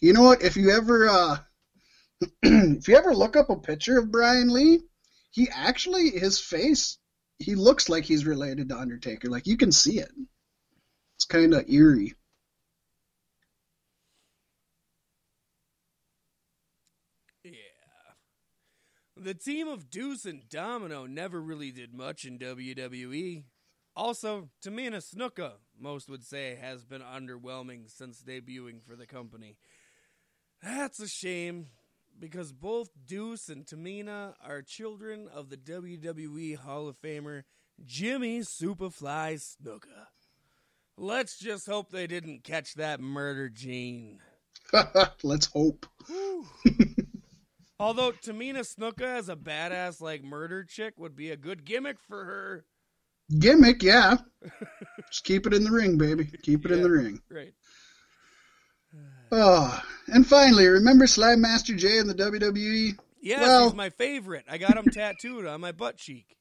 you 0.00 0.12
know 0.12 0.22
what, 0.22 0.42
if 0.42 0.56
you 0.56 0.70
ever 0.70 1.08
uh 1.08 1.38
if 2.42 2.88
you 2.88 2.96
ever 2.96 3.14
look 3.14 3.36
up 3.36 3.50
a 3.50 3.56
picture 3.56 3.98
of 3.98 4.10
Brian 4.10 4.52
Lee, 4.52 4.80
he 5.30 5.48
actually 5.52 6.10
his 6.10 6.38
face 6.38 6.98
he 7.38 7.54
looks 7.54 7.88
like 7.88 8.04
he's 8.04 8.24
related 8.24 8.68
to 8.68 8.78
Undertaker. 8.78 9.28
Like 9.28 9.46
you 9.46 9.56
can 9.56 9.72
see 9.72 9.98
it. 9.98 10.10
It's 11.16 11.24
kind 11.24 11.54
of 11.54 11.68
eerie. 11.68 12.14
Yeah. 17.42 17.52
The 19.16 19.32
team 19.32 19.66
of 19.66 19.88
Deuce 19.88 20.26
and 20.26 20.48
Domino 20.48 21.06
never 21.06 21.40
really 21.40 21.70
did 21.70 21.94
much 21.94 22.26
in 22.26 22.38
WWE. 22.38 23.44
Also, 23.94 24.50
Tamina 24.62 24.96
Snuka, 24.98 25.52
most 25.80 26.10
would 26.10 26.22
say, 26.22 26.58
has 26.60 26.84
been 26.84 27.00
underwhelming 27.00 27.90
since 27.90 28.22
debuting 28.22 28.82
for 28.86 28.94
the 28.94 29.06
company. 29.06 29.56
That's 30.62 31.00
a 31.00 31.08
shame, 31.08 31.68
because 32.18 32.52
both 32.52 32.90
Deuce 33.06 33.48
and 33.48 33.64
Tamina 33.64 34.34
are 34.46 34.60
children 34.60 35.28
of 35.32 35.48
the 35.48 35.56
WWE 35.56 36.58
Hall 36.58 36.88
of 36.88 37.00
Famer 37.00 37.44
Jimmy 37.82 38.40
Superfly 38.40 39.40
Snuka. 39.40 40.08
Let's 40.98 41.38
just 41.38 41.66
hope 41.66 41.90
they 41.90 42.06
didn't 42.06 42.42
catch 42.42 42.74
that 42.74 43.00
murder 43.00 43.48
gene. 43.50 44.18
Let's 45.22 45.46
hope. 45.46 45.86
Although 47.78 48.12
Tamina 48.12 48.60
Snuka 48.60 49.02
as 49.02 49.28
a 49.28 49.36
badass 49.36 50.00
like 50.00 50.24
murder 50.24 50.64
chick 50.64 50.94
would 50.96 51.14
be 51.14 51.30
a 51.30 51.36
good 51.36 51.64
gimmick 51.64 51.98
for 52.08 52.24
her. 52.24 52.64
Gimmick, 53.38 53.82
yeah. 53.82 54.16
Just 55.10 55.24
keep 55.24 55.46
it 55.46 55.52
in 55.52 55.64
the 55.64 55.70
ring, 55.70 55.98
baby. 55.98 56.30
Keep 56.42 56.64
it 56.64 56.72
in 56.72 56.82
the 56.82 56.90
ring. 56.90 57.20
Right. 57.30 57.52
Oh, 59.30 59.82
and 60.06 60.26
finally, 60.26 60.66
remember 60.66 61.06
Slime 61.06 61.42
Master 61.42 61.74
J 61.74 61.98
in 61.98 62.06
the 62.06 62.14
WWE? 62.14 62.96
Yes, 63.20 63.40
Well- 63.40 63.64
he's 63.64 63.74
my 63.74 63.90
favorite. 63.90 64.46
I 64.48 64.56
got 64.56 64.76
him 64.76 64.86
tattooed 64.90 65.44
on 65.46 65.60
my 65.60 65.72
butt 65.72 65.98
cheek. 65.98 66.36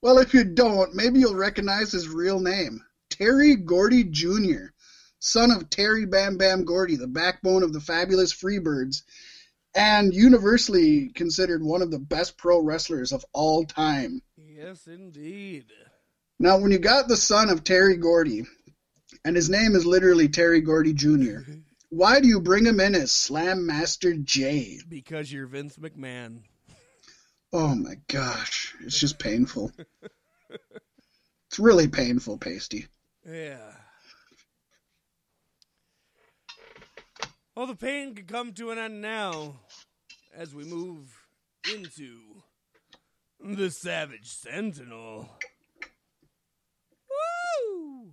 Well, 0.00 0.18
if 0.18 0.32
you 0.32 0.44
don't, 0.44 0.94
maybe 0.94 1.18
you'll 1.18 1.34
recognize 1.34 1.92
his 1.92 2.08
real 2.08 2.38
name 2.38 2.80
Terry 3.16 3.54
Gordy 3.54 4.02
Jr., 4.02 4.72
son 5.20 5.52
of 5.52 5.70
Terry 5.70 6.04
Bam 6.04 6.36
Bam 6.36 6.64
Gordy, 6.64 6.96
the 6.96 7.06
backbone 7.06 7.62
of 7.62 7.72
the 7.72 7.80
fabulous 7.80 8.34
Freebirds, 8.34 9.02
and 9.72 10.12
universally 10.12 11.10
considered 11.14 11.62
one 11.62 11.80
of 11.80 11.92
the 11.92 12.00
best 12.00 12.36
pro 12.36 12.60
wrestlers 12.60 13.12
of 13.12 13.24
all 13.32 13.64
time. 13.64 14.20
Yes, 14.36 14.88
indeed. 14.88 15.66
Now, 16.40 16.58
when 16.58 16.72
you 16.72 16.78
got 16.78 17.06
the 17.06 17.16
son 17.16 17.50
of 17.50 17.62
Terry 17.62 17.96
Gordy, 17.96 18.46
and 19.24 19.36
his 19.36 19.48
name 19.48 19.76
is 19.76 19.86
literally 19.86 20.28
Terry 20.28 20.60
Gordy 20.60 20.92
Jr., 20.92 21.38
why 21.90 22.18
do 22.18 22.26
you 22.26 22.40
bring 22.40 22.66
him 22.66 22.80
in 22.80 22.96
as 22.96 23.12
Slam 23.12 23.64
Master 23.64 24.12
J? 24.12 24.80
Because 24.88 25.32
you're 25.32 25.46
Vince 25.46 25.76
McMahon. 25.76 26.40
Oh 27.52 27.76
my 27.76 27.94
gosh, 28.08 28.74
it's 28.80 28.98
just 28.98 29.18
painful. 29.20 29.70
it's 30.50 31.60
really 31.60 31.86
painful, 31.86 32.38
Pasty. 32.38 32.88
Yeah. 33.26 33.72
Well, 37.56 37.66
the 37.66 37.76
pain 37.76 38.14
can 38.14 38.26
come 38.26 38.52
to 38.54 38.70
an 38.70 38.78
end 38.78 39.00
now 39.00 39.60
as 40.36 40.54
we 40.54 40.64
move 40.64 41.08
into 41.72 42.18
the 43.40 43.70
Savage 43.70 44.26
Sentinel. 44.26 45.30
Woo! 47.08 48.10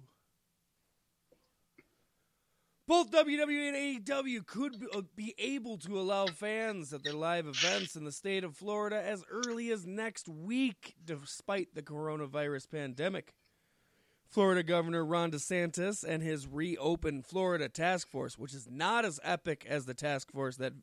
Both 2.88 3.12
WWE 3.12 3.67
and 3.67 4.06
AEW 4.06 4.45
could 4.45 4.76
uh, 4.93 5.02
be 5.15 5.34
able 5.38 5.78
to 5.80 6.00
allow 6.00 6.28
fans 6.28 6.93
at 6.93 7.04
their 7.04 7.13
live 7.13 7.47
events 7.47 7.95
in 7.95 8.06
the 8.06 8.12
state 8.12 8.43
of 8.43 8.56
Florida 8.56 9.02
as 9.04 9.24
early 9.30 9.71
as 9.71 9.86
next 9.86 10.30
week, 10.30 10.95
despite 11.04 11.74
the 11.74 11.82
coronavirus 11.82 12.69
pandemic. 12.69 13.34
Florida 14.32 14.63
Governor 14.63 15.04
Ron 15.06 15.32
DeSantis 15.32 16.04
and 16.04 16.24
his 16.24 16.48
reopened 16.48 17.26
Florida 17.26 17.67
task 17.70 18.08
force, 18.08 18.38
which 18.38 18.54
is 18.54 18.67
not 18.70 19.04
as 19.06 19.20
epic 19.24 19.65
as 19.67 19.86
the 19.86 19.94
task 19.94 20.32
force 20.32 20.56
that 20.58 20.74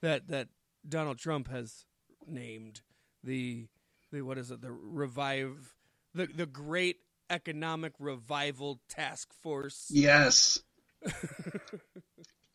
that 0.00 0.28
that 0.28 0.48
Donald 0.88 1.18
Trump 1.18 1.48
has 1.48 1.84
named 2.26 2.80
the 3.24 3.66
the 4.12 4.22
what 4.22 4.38
is 4.38 4.50
it 4.50 4.60
the 4.60 4.70
revive 4.70 5.74
the 6.14 6.26
the 6.26 6.46
great 6.46 6.98
Economic 7.30 7.94
Revival 7.98 8.80
Task 8.88 9.32
Force. 9.42 9.86
Yes. 9.90 10.60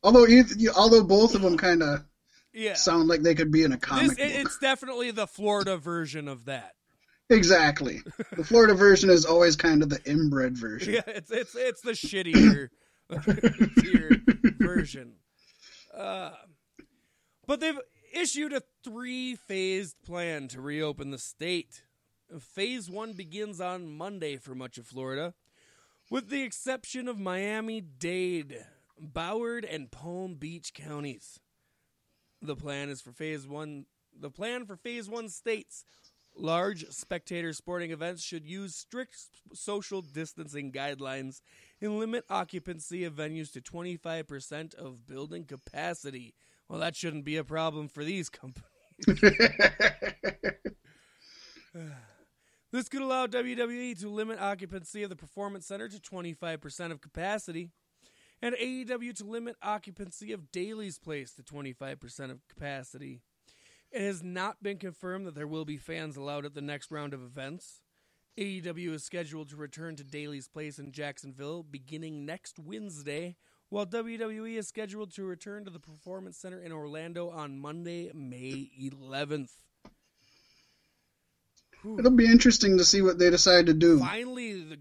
although, 0.03 0.25
you, 0.25 0.45
although 0.75 1.03
both 1.03 1.35
of 1.35 1.41
them 1.41 1.57
kind 1.57 1.81
of 1.81 2.05
Yeah. 2.53 2.75
sound 2.75 3.07
like 3.07 3.23
they 3.23 3.35
could 3.35 3.51
be 3.51 3.63
in 3.63 3.73
a 3.73 3.77
comic 3.77 4.17
This, 4.17 4.17
it's 4.19 4.59
definitely 4.59 5.11
the 5.11 5.27
Florida 5.27 5.77
version 5.77 6.27
of 6.27 6.45
that. 6.45 6.75
Exactly. 7.29 8.01
The 8.35 8.43
Florida 8.43 8.73
version 8.73 9.09
is 9.09 9.25
always 9.25 9.55
kind 9.55 9.83
of 9.83 9.89
the 9.89 9.99
inbred 10.05 10.57
version. 10.57 10.93
Yeah, 10.93 11.01
it's 11.07 11.29
it's 11.29 11.55
it's 11.55 11.81
the 11.81 11.91
shittier 11.91 12.69
tier 13.81 14.21
version. 14.59 15.13
Uh, 15.93 16.31
but 17.45 17.59
they've 17.59 17.79
issued 18.13 18.53
a 18.53 18.61
three-phased 18.83 19.95
plan 20.05 20.47
to 20.49 20.61
reopen 20.61 21.11
the 21.11 21.17
state. 21.17 21.83
Phase 22.39 22.89
one 22.89 23.13
begins 23.13 23.59
on 23.59 23.97
Monday 23.97 24.37
for 24.37 24.53
much 24.55 24.77
of 24.77 24.85
Florida, 24.85 25.33
with 26.09 26.29
the 26.29 26.43
exception 26.43 27.07
of 27.07 27.19
Miami 27.19 27.81
Dade, 27.81 28.65
Broward, 29.01 29.65
and 29.69 29.91
Palm 29.91 30.35
Beach 30.35 30.73
counties. 30.73 31.39
The 32.41 32.55
plan 32.55 32.89
is 32.89 33.01
for 33.01 33.11
phase 33.11 33.47
one. 33.47 33.85
The 34.19 34.29
plan 34.29 34.65
for 34.65 34.75
phase 34.75 35.09
one 35.09 35.29
states 35.29 35.85
large 36.37 36.89
spectator 36.89 37.53
sporting 37.53 37.91
events 37.91 38.23
should 38.23 38.45
use 38.45 38.75
strict 38.75 39.17
social 39.53 40.01
distancing 40.01 40.71
guidelines 40.71 41.41
and 41.81 41.99
limit 41.99 42.25
occupancy 42.29 43.03
of 43.03 43.13
venues 43.13 43.51
to 43.53 43.61
25% 43.61 44.75
of 44.75 45.05
building 45.05 45.45
capacity. 45.45 46.33
Well, 46.69 46.79
that 46.79 46.95
shouldn't 46.95 47.25
be 47.25 47.37
a 47.37 47.43
problem 47.43 47.87
for 47.87 48.03
these 48.03 48.29
companies. 48.29 48.65
This 52.71 52.89
could 52.89 53.01
allow 53.01 53.27
WWE 53.27 53.97
to 54.01 54.09
limit 54.09 54.39
occupancy 54.39 55.01
of 55.03 55.09
the 55.09 55.15
Performance 55.15 55.65
Center 55.65 55.87
to 55.87 55.97
25% 55.97 56.91
of 56.91 56.99
capacity, 56.99 57.71
and 58.41 58.55
AEW 58.55 59.15
to 59.15 59.23
limit 59.23 59.55
occupancy 59.61 60.33
of 60.33 60.51
Daly's 60.51 60.99
Place 60.99 61.31
to 61.33 61.43
25% 61.43 62.29
of 62.29 62.47
capacity. 62.49 63.21
It 63.91 64.01
has 64.01 64.21
not 64.21 64.61
been 64.61 64.77
confirmed 64.77 65.25
that 65.27 65.35
there 65.35 65.47
will 65.47 65.65
be 65.65 65.77
fans 65.77 66.17
allowed 66.17 66.45
at 66.45 66.53
the 66.53 66.61
next 66.61 66.91
round 66.91 67.13
of 67.13 67.23
events. 67.23 67.81
AEW 68.37 68.93
is 68.93 69.03
scheduled 69.03 69.49
to 69.49 69.55
return 69.55 69.95
to 69.95 70.03
Daly's 70.03 70.47
Place 70.47 70.77
in 70.77 70.91
Jacksonville 70.91 71.63
beginning 71.63 72.25
next 72.25 72.59
Wednesday, 72.59 73.35
while 73.69 73.85
WWE 73.85 74.57
is 74.57 74.67
scheduled 74.67 75.11
to 75.15 75.23
return 75.23 75.65
to 75.65 75.71
the 75.71 75.79
Performance 75.79 76.37
Center 76.37 76.61
in 76.61 76.71
Orlando 76.71 77.29
on 77.29 77.57
Monday, 77.57 78.11
May 78.13 78.69
11th. 78.79 79.51
It'll 81.97 82.11
be 82.11 82.29
interesting 82.29 82.77
to 82.77 82.85
see 82.85 83.01
what 83.01 83.17
they 83.17 83.29
decide 83.29 83.67
to 83.67 83.73
do. 83.73 83.99
finally 83.99 84.61
the 84.61 84.79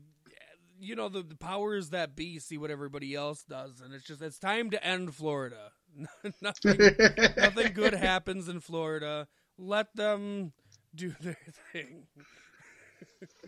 you 0.79 0.95
know 0.95 1.09
the, 1.09 1.23
the 1.23 1.37
powers 1.37 1.91
that 1.91 2.17
be 2.17 2.39
see 2.39 2.59
what 2.59 2.71
everybody 2.71 3.15
else 3.15 3.43
does 3.45 3.81
and 3.81 3.95
it's 3.95 4.05
just 4.05 4.21
it's 4.21 4.39
time 4.39 4.71
to 4.71 4.85
end 4.85 5.15
florida 5.15 5.73
nothing 6.43 6.97
nothing 7.37 7.73
good 7.73 7.95
happens 8.11 8.49
in 8.49 8.61
florida 8.61 9.27
let 9.59 9.95
them 9.97 10.53
do 10.95 11.15
their 11.21 11.37
thing 11.73 12.07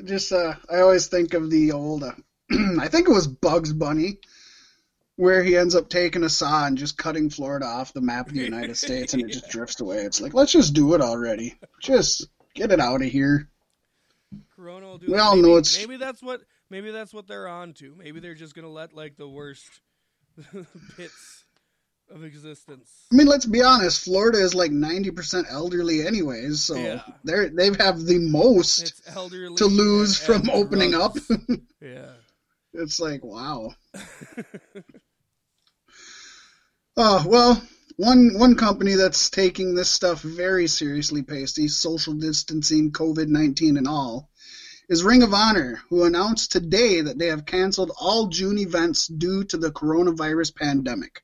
Just, 0.04 0.32
uh, 0.32 0.54
I 0.70 0.80
always 0.80 1.06
think 1.08 1.34
of 1.34 1.50
the 1.50 1.72
old, 1.72 2.02
uh, 2.04 2.12
I 2.80 2.88
think 2.88 3.08
it 3.08 3.12
was 3.12 3.26
Bugs 3.26 3.72
Bunny, 3.72 4.18
where 5.16 5.42
he 5.42 5.56
ends 5.56 5.74
up 5.74 5.88
taking 5.88 6.22
a 6.22 6.28
saw 6.28 6.66
and 6.66 6.76
just 6.78 6.96
cutting 6.98 7.30
Florida 7.30 7.64
off 7.66 7.92
the 7.92 8.00
map 8.00 8.28
of 8.28 8.34
the 8.34 8.44
United 8.44 8.76
States 8.84 9.14
and 9.14 9.22
it 9.22 9.28
just 9.32 9.48
drifts 9.50 9.80
away. 9.80 9.98
It's 9.98 10.20
like, 10.20 10.34
let's 10.34 10.52
just 10.52 10.74
do 10.74 10.94
it 10.94 11.00
already. 11.00 11.58
Just 11.80 12.28
get 12.54 12.70
it 12.72 12.80
out 12.80 13.02
of 13.02 13.08
here. 13.08 13.48
corona 14.54 14.86
will 14.86 14.98
do 14.98 15.10
We 15.12 15.18
all 15.18 15.34
maybe, 15.36 15.48
know 15.48 15.56
it's- 15.56 15.78
maybe 15.78 15.96
that's 15.96 16.22
what 16.22 16.42
maybe 16.70 16.90
that's 16.90 17.12
what 17.14 17.26
they're 17.26 17.48
on 17.48 17.72
to 17.74 17.94
maybe 17.96 18.20
they're 18.20 18.34
just 18.34 18.54
gonna 18.54 18.68
let 18.68 18.92
like 18.94 19.16
the 19.16 19.28
worst 19.28 19.80
pits 20.96 21.44
of 22.10 22.24
existence 22.24 22.90
I 23.12 23.16
mean, 23.16 23.26
let's 23.26 23.46
be 23.46 23.62
honest. 23.62 24.04
Florida 24.04 24.38
is 24.38 24.54
like 24.54 24.70
ninety 24.70 25.10
percent 25.10 25.46
elderly, 25.50 26.06
anyways. 26.06 26.62
So 26.62 26.76
Yeah. 26.76 27.02
they're 27.24 27.48
they 27.48 27.70
have 27.78 28.04
the 28.04 28.18
most 28.18 29.02
elderly 29.14 29.56
to 29.56 29.66
lose 29.66 30.18
from 30.18 30.48
opening 30.50 30.94
up. 30.94 31.16
yeah 31.80 32.12
it's 32.74 33.00
like 33.00 33.24
wow. 33.24 33.74
Oh 36.96 37.24
well, 37.28 37.62
one 37.96 38.38
one 38.38 38.54
company 38.56 38.94
that's 38.94 39.30
taking 39.30 39.74
this 39.74 39.90
stuff 39.90 40.22
very 40.22 40.66
seriously, 40.66 41.22
pasty, 41.22 41.68
social 41.68 42.14
distancing, 42.14 42.92
COVID 42.92 43.28
nineteen, 43.28 43.76
and 43.76 43.88
all, 43.88 44.30
is 44.88 45.02
Ring 45.02 45.22
of 45.22 45.34
Honor, 45.34 45.80
who 45.88 46.04
announced 46.04 46.52
today 46.52 47.00
that 47.00 47.18
they 47.18 47.26
have 47.26 47.46
canceled 47.46 47.92
all 47.98 48.28
June 48.28 48.58
events 48.58 49.06
due 49.06 49.44
to 49.44 49.56
the 49.56 49.70
coronavirus 49.70 50.54
pandemic. 50.54 51.22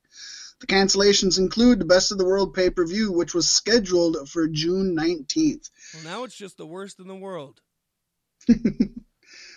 The 0.61 0.67
cancellations 0.67 1.39
include 1.39 1.79
the 1.79 1.85
Best 1.85 2.11
of 2.13 2.19
the 2.19 2.25
World 2.25 2.55
pay 2.55 2.71
per 2.71 2.87
view, 2.87 3.13
which 3.13 3.35
was 3.35 3.47
scheduled 3.49 4.29
for 4.31 4.49
June 4.49 4.95
nineteenth. 4.95 5.69
well 5.95 6.05
now 6.05 6.25
it's 6.25 6.37
just 6.37 6.57
the 6.57 6.67
worst 6.67 7.01
in 7.01 7.07
the 7.09 7.15
world 7.15 7.61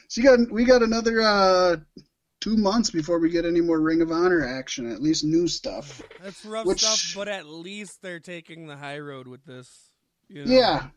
So 0.09 0.21
you 0.21 0.23
got 0.23 0.51
we 0.51 0.63
got 0.63 0.83
another 0.83 1.21
uh, 1.21 1.75
two 2.39 2.55
months 2.55 2.91
before 2.91 3.19
we 3.19 3.29
get 3.29 3.45
any 3.45 3.59
more 3.59 3.79
Ring 3.79 4.01
of 4.01 4.09
Honor 4.11 4.45
action, 4.45 4.89
at 4.89 5.01
least 5.01 5.25
new 5.25 5.47
stuff. 5.49 6.01
That's 6.23 6.45
rough 6.45 6.65
Which- 6.65 6.79
stuff, 6.83 7.13
but 7.15 7.27
at 7.27 7.45
least 7.45 8.01
they're 8.01 8.21
taking 8.21 8.67
the 8.67 8.77
high 8.77 8.99
road 8.99 9.27
with 9.27 9.43
this. 9.45 9.69
You 10.29 10.45
know? 10.45 10.51
Yeah. 10.53 10.87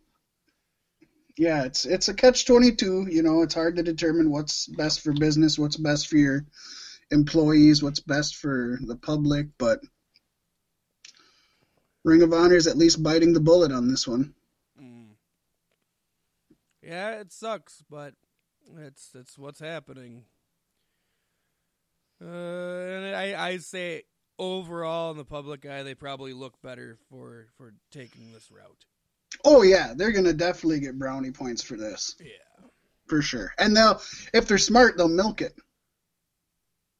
Yeah, 1.36 1.64
it's 1.64 1.84
it's 1.86 2.08
a 2.08 2.14
catch 2.14 2.44
twenty 2.46 2.72
two. 2.76 3.06
You 3.10 3.22
know, 3.22 3.42
it's 3.42 3.54
hard 3.54 3.76
to 3.76 3.82
determine 3.82 4.30
what's 4.30 4.66
best 4.66 5.00
for 5.00 5.12
business, 5.12 5.58
what's 5.58 5.76
best 5.76 6.06
for 6.08 6.16
your 6.16 6.44
employees, 7.10 7.82
what's 7.82 8.00
best 8.00 8.36
for 8.36 8.78
the 8.82 8.96
public, 8.96 9.48
but 9.58 9.80
Ring 12.04 12.22
of 12.22 12.32
Honor 12.32 12.56
is 12.56 12.66
at 12.66 12.78
least 12.78 13.02
biting 13.02 13.32
the 13.32 13.40
bullet 13.40 13.72
on 13.72 13.88
this 13.88 14.06
one. 14.08 14.34
Mm. 14.80 15.08
Yeah, 16.82 17.20
it 17.20 17.32
sucks, 17.32 17.82
but 17.90 18.14
it's 18.78 19.10
it's 19.14 19.38
what's 19.38 19.60
happening. 19.60 20.24
Uh, 22.22 22.26
and 22.26 23.16
I 23.16 23.34
I 23.48 23.56
say 23.58 24.04
overall 24.38 25.10
in 25.10 25.16
the 25.16 25.24
public 25.24 25.66
eye, 25.66 25.82
they 25.82 25.94
probably 25.94 26.32
look 26.32 26.60
better 26.62 26.98
for 27.10 27.48
for 27.56 27.74
taking 27.90 28.32
this 28.32 28.50
route. 28.50 28.84
Oh 29.44 29.62
yeah, 29.62 29.92
they're 29.94 30.12
gonna 30.12 30.32
definitely 30.32 30.80
get 30.80 30.98
brownie 30.98 31.30
points 31.30 31.62
for 31.62 31.76
this, 31.76 32.16
Yeah, 32.18 32.66
for 33.06 33.22
sure. 33.22 33.52
And 33.58 33.76
they'll 33.76 34.00
if 34.32 34.48
they're 34.48 34.58
smart, 34.58 34.96
they'll 34.96 35.08
milk 35.08 35.42
it. 35.42 35.54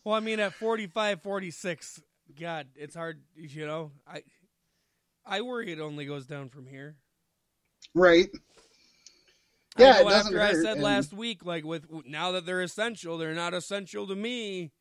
well, 0.04 0.14
I 0.14 0.20
mean, 0.20 0.40
at 0.40 0.52
45, 0.52 1.22
46, 1.22 2.02
God, 2.38 2.66
it's 2.76 2.94
hard. 2.94 3.22
You 3.34 3.66
know, 3.66 3.92
I, 4.06 4.20
I 5.24 5.40
worry 5.40 5.72
it 5.72 5.80
only 5.80 6.04
goes 6.04 6.26
down 6.26 6.50
from 6.50 6.66
here. 6.66 6.96
right. 7.94 8.28
Yeah, 9.78 9.92
know 9.92 10.00
it 10.00 10.10
doesn't 10.10 10.36
after 10.36 10.58
I 10.58 10.62
said 10.62 10.74
and- 10.74 10.82
last 10.82 11.12
week, 11.12 11.44
like 11.44 11.64
with 11.64 11.86
now 12.06 12.32
that 12.32 12.46
they're 12.46 12.62
essential, 12.62 13.18
they're 13.18 13.34
not 13.34 13.54
essential 13.54 14.06
to 14.06 14.14
me. 14.14 14.72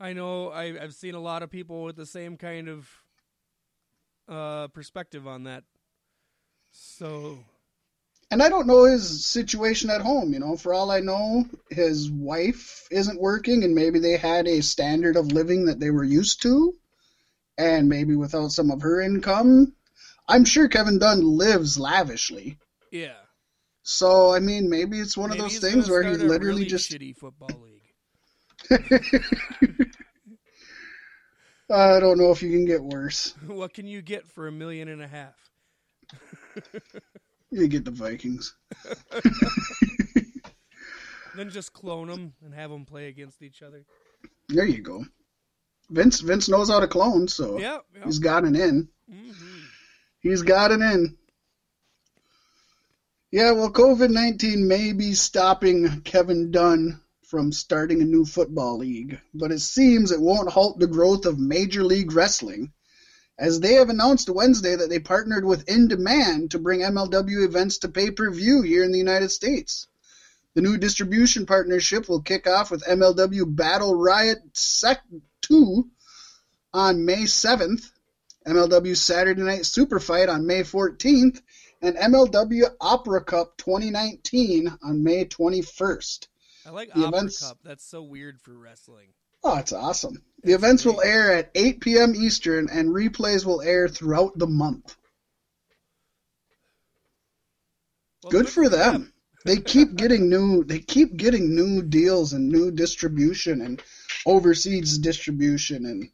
I 0.00 0.12
know 0.12 0.50
I, 0.50 0.80
I've 0.82 0.94
seen 0.94 1.14
a 1.14 1.20
lot 1.20 1.42
of 1.42 1.50
people 1.50 1.84
with 1.84 1.96
the 1.96 2.06
same 2.06 2.36
kind 2.36 2.68
of 2.68 2.88
uh, 4.28 4.68
perspective 4.68 5.26
on 5.26 5.44
that. 5.44 5.64
So 6.72 7.38
And 8.30 8.42
I 8.42 8.48
don't 8.48 8.66
know 8.66 8.84
his 8.84 9.24
situation 9.24 9.90
at 9.90 10.00
home, 10.00 10.32
you 10.32 10.40
know. 10.40 10.56
For 10.56 10.74
all 10.74 10.90
I 10.90 11.00
know, 11.00 11.44
his 11.70 12.10
wife 12.10 12.88
isn't 12.90 13.20
working 13.20 13.62
and 13.62 13.74
maybe 13.74 13.98
they 14.00 14.16
had 14.16 14.48
a 14.48 14.62
standard 14.62 15.16
of 15.16 15.32
living 15.32 15.66
that 15.66 15.78
they 15.78 15.90
were 15.90 16.04
used 16.04 16.42
to. 16.42 16.74
And 17.56 17.88
maybe 17.88 18.16
without 18.16 18.50
some 18.50 18.72
of 18.72 18.82
her 18.82 19.00
income, 19.00 19.74
I'm 20.26 20.44
sure 20.44 20.66
Kevin 20.68 20.98
Dunn 20.98 21.22
lives 21.22 21.78
lavishly. 21.78 22.58
yeah, 22.90 23.14
So, 23.84 24.34
I 24.34 24.40
mean, 24.40 24.70
maybe 24.70 24.98
it's 24.98 25.16
one 25.16 25.28
Maybe 25.28 25.42
of 25.42 25.48
those 25.50 25.58
things 25.58 25.90
where 25.90 26.02
he 26.02 26.16
literally 26.16 26.54
really 26.54 26.64
just 26.64 26.90
shitty 26.90 27.14
football 27.16 27.50
league. 27.60 27.82
I 31.70 32.00
don't 32.00 32.18
know 32.18 32.30
if 32.30 32.42
you 32.42 32.50
can 32.50 32.64
get 32.64 32.82
worse. 32.82 33.34
what 33.46 33.74
can 33.74 33.86
you 33.86 34.00
get 34.00 34.26
for 34.26 34.46
a 34.48 34.52
million 34.52 34.88
and 34.88 35.02
a 35.02 35.06
half? 35.06 35.34
You 37.50 37.68
get 37.68 37.84
the 37.84 37.92
Vikings. 37.92 38.56
Then 41.36 41.50
just 41.50 41.72
clone 41.72 42.08
them 42.08 42.32
and 42.44 42.52
have 42.52 42.70
them 42.70 42.84
play 42.84 43.06
against 43.06 43.42
each 43.42 43.62
other. 43.62 43.84
There 44.48 44.66
you 44.66 44.82
go. 44.82 45.04
Vince 45.90 46.20
Vince 46.20 46.48
knows 46.48 46.68
how 46.68 46.80
to 46.80 46.88
clone, 46.88 47.28
so 47.28 47.60
Yeah, 47.60 47.78
yeah. 47.94 48.04
he's 48.06 48.18
got 48.18 48.44
an 48.44 48.56
in. 48.56 48.88
hmm 49.08 49.60
He's 50.20 50.42
got 50.42 50.72
an 50.72 50.82
in. 50.82 51.16
Yeah, 53.34 53.50
well, 53.50 53.72
COVID 53.72 54.10
19 54.10 54.68
may 54.68 54.92
be 54.92 55.12
stopping 55.14 56.02
Kevin 56.02 56.52
Dunn 56.52 57.00
from 57.26 57.50
starting 57.50 58.00
a 58.00 58.04
new 58.04 58.24
football 58.24 58.78
league, 58.78 59.20
but 59.34 59.50
it 59.50 59.58
seems 59.58 60.12
it 60.12 60.20
won't 60.20 60.52
halt 60.52 60.78
the 60.78 60.86
growth 60.86 61.26
of 61.26 61.36
Major 61.36 61.82
League 61.82 62.12
Wrestling, 62.12 62.72
as 63.36 63.58
they 63.58 63.74
have 63.74 63.88
announced 63.88 64.30
Wednesday 64.30 64.76
that 64.76 64.88
they 64.88 65.00
partnered 65.00 65.44
with 65.44 65.68
In 65.68 65.88
Demand 65.88 66.52
to 66.52 66.60
bring 66.60 66.82
MLW 66.82 67.44
events 67.44 67.78
to 67.78 67.88
pay 67.88 68.12
per 68.12 68.30
view 68.30 68.62
here 68.62 68.84
in 68.84 68.92
the 68.92 68.98
United 68.98 69.30
States. 69.30 69.88
The 70.54 70.62
new 70.62 70.76
distribution 70.76 71.44
partnership 71.44 72.08
will 72.08 72.22
kick 72.22 72.46
off 72.46 72.70
with 72.70 72.84
MLW 72.84 73.56
Battle 73.56 73.96
Riot 73.96 74.38
Sec 74.52 75.00
2 75.40 75.90
on 76.72 77.04
May 77.04 77.24
7th, 77.24 77.90
MLW 78.46 78.96
Saturday 78.96 79.42
Night 79.42 79.66
Super 79.66 79.98
Fight 79.98 80.28
on 80.28 80.46
May 80.46 80.62
14th, 80.62 81.40
and 81.84 81.96
MLW 81.96 82.64
Opera 82.80 83.22
Cup 83.22 83.56
2019 83.58 84.78
on 84.82 85.04
May 85.04 85.26
21st. 85.26 86.28
I 86.66 86.70
like 86.70 86.88
The 86.88 87.00
Opera 87.04 87.08
events- 87.08 87.40
Cup. 87.46 87.58
That's 87.62 87.84
so 87.84 88.02
weird 88.02 88.40
for 88.40 88.56
wrestling. 88.56 89.08
Oh, 89.42 89.58
it's 89.58 89.72
awesome. 89.74 90.22
The 90.42 90.54
events 90.54 90.86
will 90.86 91.02
air 91.02 91.34
at 91.36 91.50
8 91.54 91.80
p.m. 91.80 92.14
Eastern, 92.16 92.70
and 92.70 92.88
replays 92.88 93.44
will 93.44 93.60
air 93.60 93.88
throughout 93.88 94.38
the 94.38 94.46
month. 94.46 94.96
Well, 98.22 98.30
Good 98.30 98.48
for 98.48 98.70
them. 98.70 99.12
They 99.44 99.58
keep 99.58 99.94
getting 99.96 100.30
new. 100.30 100.64
They 100.64 100.78
keep 100.78 101.18
getting 101.18 101.54
new 101.54 101.82
deals 101.82 102.32
and 102.32 102.48
new 102.48 102.70
distribution 102.70 103.60
and 103.60 103.82
overseas 104.24 104.96
distribution, 104.96 105.84
and 105.84 106.08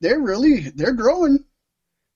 they're 0.00 0.20
really 0.20 0.70
they're 0.70 0.92
growing. 0.92 1.44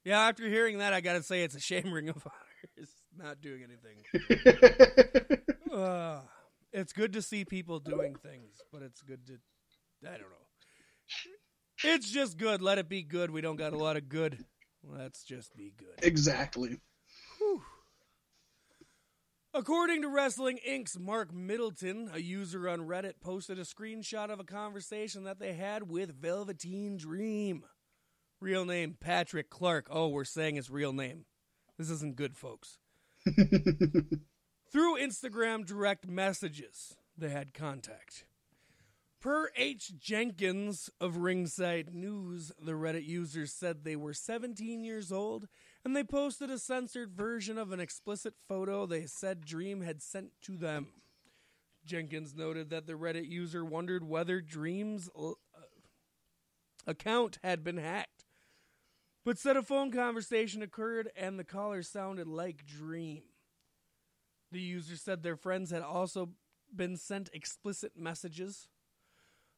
Yeah, 0.05 0.21
after 0.27 0.49
hearing 0.49 0.79
that, 0.79 0.93
I 0.93 1.01
gotta 1.01 1.23
say 1.23 1.43
it's 1.43 1.55
a 1.55 1.61
shame 1.61 1.93
Ring 1.93 2.09
of 2.09 2.17
Honor 2.25 2.71
is 2.77 2.91
not 3.17 3.41
doing 3.41 3.63
anything. 3.65 5.39
Uh, 5.71 6.23
it's 6.73 6.95
good 6.95 7.13
to 7.13 7.21
see 7.21 7.45
people 7.45 7.79
doing 7.79 8.15
things, 8.17 8.57
but 8.73 8.81
it's 8.81 9.03
good 9.03 9.27
to 9.27 9.35
I 10.03 10.13
don't 10.13 10.23
know. 10.23 11.85
It's 11.85 12.11
just 12.11 12.39
good. 12.39 12.63
Let 12.63 12.79
it 12.79 12.89
be 12.89 13.03
good. 13.03 13.31
We 13.31 13.43
don't 13.43 13.57
got 13.57 13.75
a 13.75 13.77
lot 13.77 13.97
of 13.99 14.09
good. 14.09 14.45
Let's 14.83 15.23
just 15.25 15.55
be 15.55 15.75
good. 15.77 16.03
exactly. 16.03 16.81
According 19.55 20.03
to 20.03 20.09
Wrestling 20.09 20.59
Inc.'s 20.69 20.99
Marc 20.99 21.33
Middleton, 21.35 22.11
a 22.13 22.21
user 22.21 22.69
on 22.69 22.81
Reddit 22.81 23.15
posted 23.21 23.59
a 23.59 23.63
screenshot 23.63 24.31
of 24.31 24.41
a 24.41 24.45
conversation 24.45 25.25
that 25.25 25.39
they 25.39 25.53
had 25.53 25.89
with 25.89 26.15
Velveteen 26.21 26.97
Dream. 26.97 27.65
Real 28.41 28.65
name 28.65 28.97
Patrick 28.99 29.51
Clark. 29.51 29.89
Oh, 29.91 30.09
we're 30.09 30.25
saying 30.25 30.57
his 30.57 30.71
real 30.71 30.93
name. 30.93 31.25
This 31.77 31.91
isn't 31.91 32.17
good, 32.17 32.37
folks. 32.37 32.79
Through 33.27 34.99
Instagram 34.99 35.67
direct 35.67 36.07
messages, 36.07 36.97
they 37.17 37.31
had 37.31 37.55
contact. 37.55 38.25
Per 39.21 39.51
H. 39.57 39.93
Jenkins 39.99 40.91
of 41.01 41.17
Ringside 41.17 41.93
News, 41.93 42.53
the 42.61 42.73
Reddit 42.73 43.05
users 43.05 43.53
said 43.53 43.83
they 43.83 43.97
were 43.97 44.15
17 44.15 44.85
years 44.85 45.11
old 45.11 45.49
and 45.85 45.97
they 45.97 46.05
posted 46.05 46.51
a 46.51 46.59
censored 46.59 47.13
version 47.13 47.59
of 47.59 47.73
an 47.73 47.81
explicit 47.81 48.35
photo 48.47 48.87
they 48.87 49.07
said 49.07 49.45
Dream 49.45 49.81
had 49.81 50.03
sent 50.03 50.31
to 50.43 50.57
them. 50.57 50.89
Jenkins 51.85 52.35
noted 52.37 52.71
that 52.71 52.87
the 52.87 52.93
Reddit 52.93 53.29
user 53.29 53.65
wondered 53.65 54.05
whether 54.05 54.41
Dream's 54.41 55.09
uh, 55.19 55.33
account 56.87 57.39
had 57.43 57.65
been 57.65 57.79
hacked, 57.79 58.25
but 59.29 59.37
said 59.37 59.59
a 59.59 59.63
phone 59.63 59.93
conversation 59.93 60.63
occurred 60.63 61.11
and 61.15 61.39
the 61.39 61.45
caller 61.45 61.83
sounded 61.83 62.27
like 62.27 62.65
Dream. 62.65 63.25
The 64.51 64.59
user 64.59 64.97
said 64.97 65.23
their 65.23 65.37
friends 65.37 65.71
had 65.71 65.83
also 65.83 66.31
been 66.75 66.97
sent 66.97 67.29
explicit 67.35 67.93
messages. 67.95 68.69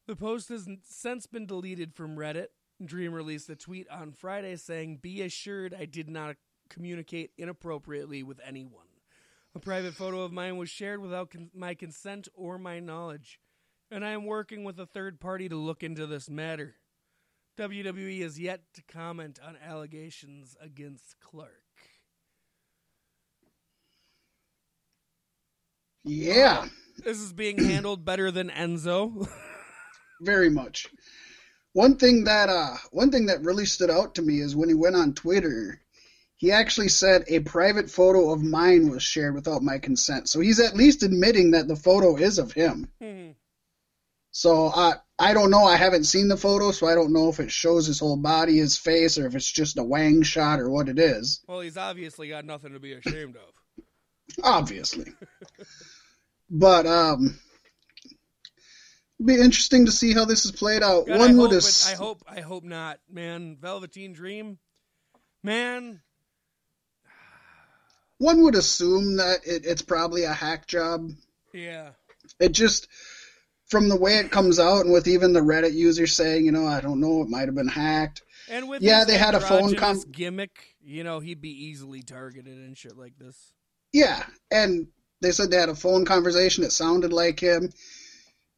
The 0.07 0.15
post 0.17 0.49
has 0.49 0.67
since 0.83 1.25
been 1.25 1.45
deleted 1.45 1.93
from 1.93 2.17
Reddit. 2.17 2.47
Dream 2.83 3.13
released 3.13 3.49
a 3.49 3.55
tweet 3.55 3.87
on 3.89 4.11
Friday 4.11 4.57
saying, 4.57 4.97
Be 4.97 5.21
assured 5.21 5.73
I 5.73 5.85
did 5.85 6.09
not 6.09 6.35
communicate 6.67 7.31
inappropriately 7.37 8.23
with 8.23 8.41
anyone. 8.45 8.87
A 9.55 9.59
private 9.59 9.93
photo 9.93 10.23
of 10.23 10.33
mine 10.33 10.57
was 10.57 10.69
shared 10.69 10.99
without 10.99 11.31
con- 11.31 11.49
my 11.55 11.75
consent 11.75 12.27
or 12.33 12.57
my 12.57 12.81
knowledge, 12.81 13.39
and 13.89 14.03
I 14.03 14.09
am 14.09 14.25
working 14.25 14.65
with 14.65 14.77
a 14.81 14.85
third 14.85 15.21
party 15.21 15.47
to 15.47 15.55
look 15.55 15.81
into 15.81 16.05
this 16.07 16.29
matter. 16.29 16.75
WWE 17.61 18.23
has 18.23 18.39
yet 18.39 18.61
to 18.73 18.81
comment 18.91 19.39
on 19.45 19.55
allegations 19.63 20.57
against 20.59 21.19
Clark. 21.19 21.51
Yeah, 26.03 26.65
This 27.05 27.19
is 27.19 27.33
being 27.33 27.59
handled 27.63 28.03
better 28.03 28.31
than 28.31 28.49
Enzo. 28.49 29.29
very 30.21 30.49
much. 30.49 30.87
One 31.73 31.97
thing 31.97 32.23
that 32.23 32.49
uh 32.49 32.77
one 32.89 33.11
thing 33.11 33.27
that 33.27 33.43
really 33.43 33.67
stood 33.67 33.91
out 33.91 34.15
to 34.15 34.23
me 34.23 34.39
is 34.39 34.55
when 34.55 34.67
he 34.67 34.73
went 34.75 34.95
on 34.95 35.13
Twitter, 35.13 35.79
he 36.37 36.51
actually 36.51 36.89
said 36.89 37.25
a 37.27 37.41
private 37.41 37.91
photo 37.91 38.31
of 38.31 38.41
mine 38.41 38.89
was 38.89 39.03
shared 39.03 39.35
without 39.35 39.61
my 39.61 39.77
consent. 39.77 40.27
So 40.27 40.39
he's 40.39 40.59
at 40.59 40.75
least 40.75 41.03
admitting 41.03 41.51
that 41.51 41.67
the 41.67 41.75
photo 41.75 42.17
is 42.17 42.39
of 42.39 42.51
him. 42.51 42.89
So 44.31 44.71
I 44.73 44.95
I 45.21 45.33
don't 45.33 45.51
know. 45.51 45.63
I 45.65 45.75
haven't 45.77 46.05
seen 46.05 46.27
the 46.27 46.35
photo, 46.37 46.71
so 46.71 46.87
I 46.87 46.95
don't 46.95 47.13
know 47.13 47.29
if 47.29 47.39
it 47.39 47.51
shows 47.51 47.85
his 47.85 47.99
whole 47.99 48.17
body, 48.17 48.57
his 48.57 48.77
face, 48.77 49.19
or 49.19 49.27
if 49.27 49.35
it's 49.35 49.51
just 49.51 49.77
a 49.77 49.83
wang 49.83 50.23
shot 50.23 50.59
or 50.59 50.69
what 50.69 50.89
it 50.89 50.97
is. 50.97 51.41
well, 51.47 51.59
he's 51.59 51.77
obviously 51.77 52.27
got 52.29 52.43
nothing 52.43 52.73
to 52.73 52.79
be 52.79 52.93
ashamed 52.93 53.35
of. 53.35 53.85
Obviously. 54.43 55.05
but 56.49 56.85
um 56.87 57.39
it'd 59.19 59.27
be 59.27 59.35
interesting 59.35 59.85
to 59.85 59.91
see 59.91 60.13
how 60.13 60.25
this 60.25 60.45
is 60.45 60.51
played 60.51 60.81
out. 60.81 61.05
God, 61.05 61.19
One 61.19 61.29
I, 61.31 61.33
would 61.35 61.51
hope 61.51 61.59
it, 61.63 61.85
I 61.87 61.95
hope 61.95 62.23
I 62.27 62.41
hope 62.41 62.63
not, 62.63 62.99
man. 63.11 63.57
Velveteen 63.61 64.13
Dream, 64.13 64.57
man. 65.43 66.01
one 68.17 68.41
would 68.43 68.55
assume 68.55 69.17
that 69.17 69.45
it, 69.45 69.65
it's 69.65 69.81
probably 69.81 70.23
a 70.23 70.33
hack 70.33 70.65
job. 70.67 71.09
Yeah, 71.53 71.89
It 72.39 72.53
just 72.53 72.87
from 73.71 73.87
the 73.87 73.95
way 73.95 74.17
it 74.17 74.31
comes 74.31 74.59
out 74.59 74.81
and 74.81 74.91
with 74.91 75.07
even 75.07 75.31
the 75.31 75.39
Reddit 75.39 75.73
users 75.73 76.13
saying, 76.13 76.45
you 76.45 76.51
know, 76.51 76.67
I 76.67 76.81
don't 76.81 76.99
know, 76.99 77.21
it 77.21 77.29
might 77.29 77.47
have 77.47 77.55
been 77.55 77.69
hacked. 77.69 78.21
and 78.49 78.67
with 78.67 78.81
Yeah, 78.81 79.05
they 79.05 79.17
had 79.17 79.33
a 79.33 79.39
phone 79.39 79.75
com- 79.75 80.03
gimmick. 80.11 80.75
You 80.83 81.05
know, 81.05 81.21
he'd 81.21 81.39
be 81.39 81.67
easily 81.67 82.01
targeted 82.01 82.57
and 82.57 82.77
shit 82.77 82.97
like 82.97 83.17
this. 83.17 83.53
Yeah, 83.93 84.23
and 84.51 84.87
they 85.21 85.31
said 85.31 85.51
they 85.51 85.57
had 85.57 85.69
a 85.69 85.75
phone 85.75 86.03
conversation. 86.03 86.65
It 86.65 86.73
sounded 86.73 87.13
like 87.13 87.39
him. 87.39 87.71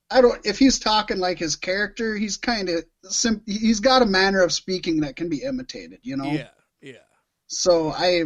I 0.10 0.22
don't. 0.22 0.44
If 0.46 0.58
he's 0.58 0.80
talking 0.80 1.20
like 1.20 1.38
his 1.38 1.56
character, 1.56 2.16
he's 2.16 2.38
kind 2.38 2.70
of 2.70 2.84
sim- 3.04 3.44
he's 3.46 3.80
got 3.80 4.02
a 4.02 4.06
manner 4.06 4.42
of 4.42 4.52
speaking 4.52 5.02
that 5.02 5.16
can 5.16 5.30
be 5.30 5.44
imitated. 5.44 6.00
You 6.04 6.18
know. 6.18 6.32
Yeah, 6.32 6.50
yeah. 6.82 7.06
So 7.48 7.92
I 7.92 8.24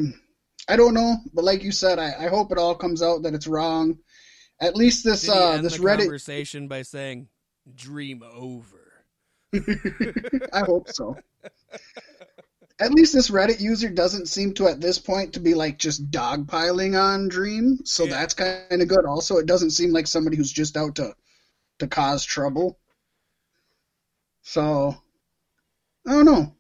I 0.70 0.76
don't 0.76 0.94
know, 0.94 1.18
but 1.34 1.46
like 1.46 1.64
you 1.64 1.72
said, 1.72 1.98
I, 1.98 2.14
I 2.26 2.28
hope 2.28 2.52
it 2.52 2.58
all 2.58 2.76
comes 2.76 3.02
out 3.02 3.24
that 3.24 3.34
it's 3.34 3.48
wrong. 3.48 4.00
At 4.60 4.76
least 4.76 5.04
this 5.04 5.30
uh 5.30 5.62
this 5.62 5.78
Reddit 5.78 6.00
conversation 6.00 6.68
by 6.68 6.82
saying, 6.82 7.28
"Dream 7.76 8.24
over." 8.24 9.04
I 9.54 10.60
hope 10.66 10.90
so. 10.90 11.16
At 12.80 12.92
least 12.92 13.14
this 13.14 13.30
Reddit 13.32 13.60
user 13.60 13.90
doesn't 13.90 14.28
seem 14.28 14.54
to 14.56 14.68
at 14.68 14.82
this 14.82 15.00
point 15.00 15.34
to 15.34 15.40
be 15.40 15.54
like 15.56 15.78
just 15.80 16.10
dogpiling 16.12 17.00
on 17.02 17.28
Dream, 17.28 17.80
so 17.86 18.04
Yeah. 18.06 18.12
that's 18.12 18.34
kind 18.34 18.82
of 18.82 18.88
good. 18.88 19.06
Also, 19.06 19.38
it 19.38 19.46
doesn't 19.48 19.72
seem 19.72 19.92
like 19.92 20.06
somebody 20.08 20.38
who's 20.38 20.52
just 20.52 20.76
out 20.78 20.96
to 20.96 21.14
to 21.80 21.88
cause 21.88 22.24
trouble. 22.26 22.80
So 24.44 24.96
I 26.08 26.12
don't 26.12 26.26
know. 26.26 26.56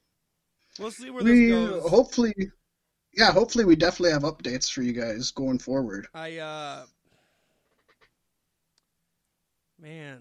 We'll 0.79 0.91
see 0.91 1.09
where 1.09 1.23
We 1.23 1.47
this 1.47 1.49
goes. 1.51 1.89
hopefully, 1.89 2.33
yeah, 3.13 3.31
hopefully 3.31 3.65
we 3.65 3.75
definitely 3.75 4.11
have 4.11 4.23
updates 4.23 4.71
for 4.71 4.81
you 4.83 4.93
guys 4.93 5.31
going 5.31 5.57
forward. 5.59 6.07
I 6.13 6.37
uh, 6.37 6.85
man, 9.79 10.19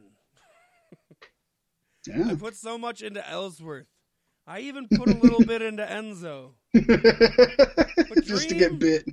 I 2.15 2.35
put 2.35 2.57
so 2.57 2.79
much 2.79 3.03
into 3.03 3.29
Ellsworth. 3.29 3.87
I 4.47 4.61
even 4.61 4.87
put 4.89 5.09
a 5.09 5.17
little 5.17 5.45
bit 5.45 5.63
into 5.63 5.85
Enzo. 5.91 6.53
just 8.23 8.49
to 8.49 8.55
get 8.55 8.79
bit. 8.79 9.05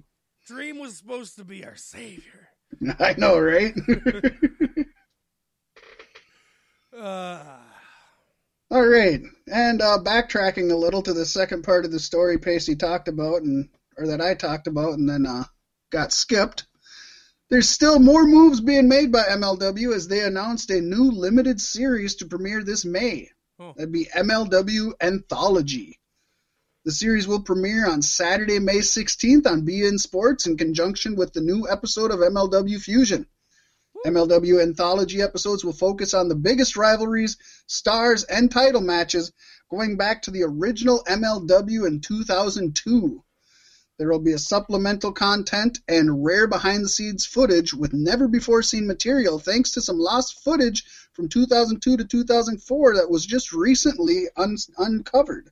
Dream 0.45 0.79
was 0.79 0.97
supposed 0.97 1.37
to 1.37 1.43
be 1.43 1.65
our 1.65 1.75
savior. 1.75 2.49
I 2.99 3.15
know, 3.17 3.39
right? 3.39 3.73
Uh, 6.97 7.39
All 8.69 8.85
right, 8.85 9.21
and 9.51 9.81
uh, 9.81 9.97
backtracking 10.03 10.71
a 10.71 10.75
little 10.75 11.01
to 11.01 11.13
the 11.13 11.25
second 11.25 11.63
part 11.63 11.85
of 11.85 11.91
the 11.91 11.99
story 11.99 12.37
Pasty 12.37 12.75
talked 12.75 13.07
about, 13.07 13.41
and 13.41 13.69
or 13.97 14.07
that 14.07 14.21
I 14.21 14.35
talked 14.35 14.67
about, 14.67 14.93
and 14.93 15.09
then 15.09 15.25
uh, 15.25 15.43
got 15.91 16.11
skipped. 16.11 16.65
There's 17.49 17.69
still 17.69 17.99
more 17.99 18.25
moves 18.25 18.61
being 18.61 18.87
made 18.87 19.11
by 19.11 19.23
MLW 19.23 19.93
as 19.93 20.07
they 20.07 20.21
announced 20.21 20.69
a 20.71 20.81
new 20.81 21.11
limited 21.11 21.61
series 21.61 22.15
to 22.15 22.25
premiere 22.25 22.63
this 22.63 22.85
May. 22.85 23.29
Oh. 23.59 23.73
That'd 23.75 23.91
be 23.91 24.05
MLW 24.05 24.93
Anthology. 25.01 25.99
The 26.85 26.91
series 26.91 27.27
will 27.27 27.41
premiere 27.41 27.87
on 27.87 28.01
Saturday, 28.01 28.59
May 28.59 28.79
16th 28.79 29.45
on 29.45 29.65
beIN 29.65 29.99
Sports 29.99 30.47
in 30.47 30.57
conjunction 30.57 31.15
with 31.15 31.31
the 31.33 31.41
new 31.41 31.67
episode 31.69 32.11
of 32.11 32.19
MLW 32.19 32.81
Fusion. 32.81 33.27
MLW 34.05 34.61
Anthology 34.61 35.21
episodes 35.21 35.63
will 35.63 35.71
focus 35.71 36.13
on 36.13 36.27
the 36.27 36.35
biggest 36.35 36.75
rivalries, 36.75 37.37
stars, 37.67 38.23
and 38.23 38.51
title 38.51 38.81
matches 38.81 39.31
going 39.69 39.95
back 39.95 40.23
to 40.23 40.31
the 40.31 40.43
original 40.43 41.03
MLW 41.07 41.87
in 41.87 42.01
2002. 42.01 43.23
There 43.97 44.09
will 44.09 44.19
be 44.19 44.33
a 44.33 44.39
supplemental 44.39 45.11
content 45.11 45.79
and 45.87 46.23
rare 46.23 46.47
behind 46.47 46.83
the 46.83 46.89
scenes 46.89 47.25
footage 47.25 47.73
with 47.73 47.93
never 47.93 48.27
before 48.27 48.63
seen 48.63 48.87
material 48.87 49.37
thanks 49.37 49.71
to 49.71 49.81
some 49.81 49.99
lost 49.99 50.43
footage 50.43 50.83
from 51.13 51.29
2002 51.29 51.97
to 51.97 52.03
2004 52.03 52.95
that 52.95 53.09
was 53.09 53.25
just 53.25 53.53
recently 53.53 54.25
un- 54.35 54.57
uncovered. 54.77 55.51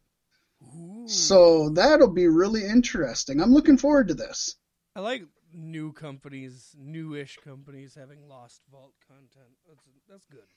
ooh. 0.64 1.08
So 1.08 1.70
that'll 1.70 2.14
be 2.14 2.28
really 2.28 2.66
interesting. 2.66 3.40
I'm 3.40 3.54
looking 3.54 3.78
forward 3.78 4.08
to 4.08 4.16
this. 4.16 4.56
I 4.96 5.02
like 5.02 5.24
new 5.54 5.94
companies, 5.94 6.76
newish 6.78 7.38
companies 7.44 7.96
having 7.96 8.28
lost 8.28 8.62
vault 8.72 8.94
content. 9.08 9.56
That's 9.68 9.84
that's 10.10 10.26
good. 10.26 10.48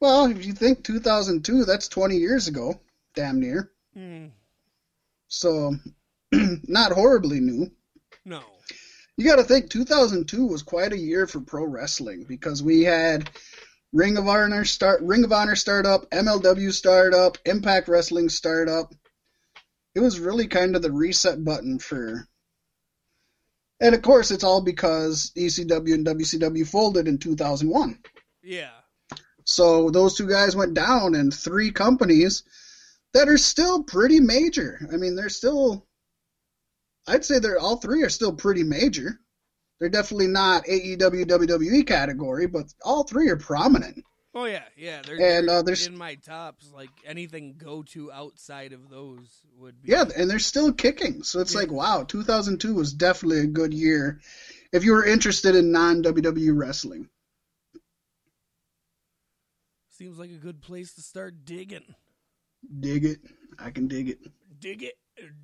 Well, 0.00 0.26
if 0.26 0.44
you 0.44 0.52
think 0.52 0.84
2002, 0.84 1.64
that's 1.64 1.88
20 1.88 2.16
years 2.16 2.46
ago, 2.46 2.80
damn 3.14 3.40
near. 3.40 3.70
Hmm. 3.94 4.26
So, 5.26 5.74
not 6.32 6.92
horribly 6.92 7.40
new. 7.40 7.70
No. 8.24 8.42
You 9.16 9.24
got 9.24 9.36
to 9.36 9.44
think 9.44 9.70
2002 9.70 10.46
was 10.46 10.62
quite 10.62 10.92
a 10.92 10.98
year 10.98 11.26
for 11.26 11.40
pro 11.40 11.64
wrestling 11.64 12.24
because 12.28 12.62
we 12.62 12.82
had 12.82 13.30
Ring 13.92 14.16
of 14.16 14.28
Honor 14.28 14.64
start, 14.64 15.00
Ring 15.02 15.24
of 15.24 15.32
Honor 15.32 15.56
startup, 15.56 16.08
MLW 16.10 16.72
startup, 16.72 17.38
Impact 17.44 17.88
Wrestling 17.88 18.28
startup. 18.28 18.94
It 19.94 20.00
was 20.00 20.20
really 20.20 20.46
kind 20.46 20.76
of 20.76 20.82
the 20.82 20.92
reset 20.92 21.42
button 21.42 21.78
for. 21.78 22.28
And 23.80 23.94
of 23.94 24.02
course, 24.02 24.30
it's 24.30 24.44
all 24.44 24.60
because 24.60 25.32
ECW 25.36 25.94
and 25.94 26.06
WCW 26.06 26.66
folded 26.66 27.08
in 27.08 27.18
2001. 27.18 27.98
Yeah. 28.42 28.70
So 29.44 29.90
those 29.90 30.14
two 30.14 30.28
guys 30.28 30.54
went 30.54 30.74
down, 30.74 31.14
and 31.14 31.32
three 31.32 31.70
companies 31.70 32.42
that 33.14 33.28
are 33.28 33.38
still 33.38 33.82
pretty 33.82 34.20
major. 34.20 34.86
I 34.92 34.96
mean, 34.96 35.16
they're 35.16 35.30
still. 35.30 35.86
I'd 37.08 37.24
say 37.24 37.38
they're 37.38 37.58
all 37.58 37.76
three 37.78 38.02
are 38.02 38.08
still 38.10 38.32
pretty 38.32 38.62
major. 38.64 39.18
They're 39.80 39.88
definitely 39.88 40.26
not 40.28 40.64
AEW 40.66 41.24
WWE 41.26 41.86
category, 41.86 42.46
but 42.46 42.64
all 42.84 43.04
three 43.04 43.28
are 43.30 43.36
prominent. 43.36 44.04
Oh 44.34 44.44
yeah, 44.44 44.64
yeah. 44.76 45.02
They're, 45.02 45.14
And, 45.38 45.48
they're 45.48 45.56
uh, 45.58 45.62
there's- 45.62 45.86
in 45.86 45.96
my 45.96 46.16
tops. 46.16 46.70
Like 46.72 46.90
anything 47.06 47.54
go 47.56 47.82
to 47.94 48.12
outside 48.12 48.72
of 48.72 48.88
those 48.90 49.26
would 49.56 49.80
be. 49.82 49.90
Yeah, 49.92 50.04
and 50.16 50.28
they're 50.30 50.38
still 50.38 50.72
kicking. 50.72 51.22
So 51.22 51.40
it's 51.40 51.54
Yeah. 51.54 51.60
like, 51.60 51.70
wow, 51.72 52.04
2002 52.04 52.74
was 52.74 52.92
definitely 52.92 53.40
a 53.40 53.46
good 53.46 53.72
year 53.72 54.20
if 54.72 54.84
you 54.84 54.92
were 54.92 55.04
interested 55.04 55.54
in 55.56 55.72
non 55.72 56.02
WWE 56.02 56.50
wrestling. 56.56 57.08
Seems 59.90 60.18
like 60.18 60.30
a 60.30 60.34
good 60.34 60.60
place 60.60 60.94
to 60.94 61.02
start 61.02 61.44
digging. 61.44 61.94
Dig 62.80 63.04
it. 63.04 63.18
I 63.58 63.70
can 63.70 63.88
dig 63.88 64.08
it. 64.10 64.18
Dig 64.60 64.82
it, 64.82 64.94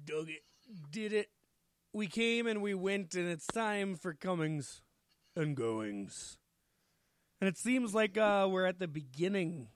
dug 0.05 0.29
it, 0.29 0.43
did 0.91 1.13
it. 1.13 1.29
We 1.95 2.09
came 2.09 2.49
and 2.49 2.61
we 2.61 2.75
went, 2.75 3.15
and 3.15 3.29
it's 3.29 3.47
time 3.47 3.95
for 3.95 4.15
comings 4.15 4.83
and 5.37 5.57
goings. 5.57 6.39
And 7.41 7.47
it 7.49 7.57
seems 7.57 7.95
like 7.95 8.19
uh, 8.19 8.49
we're 8.51 8.67
at 8.67 8.81
the 8.81 8.89
beginning 8.89 9.69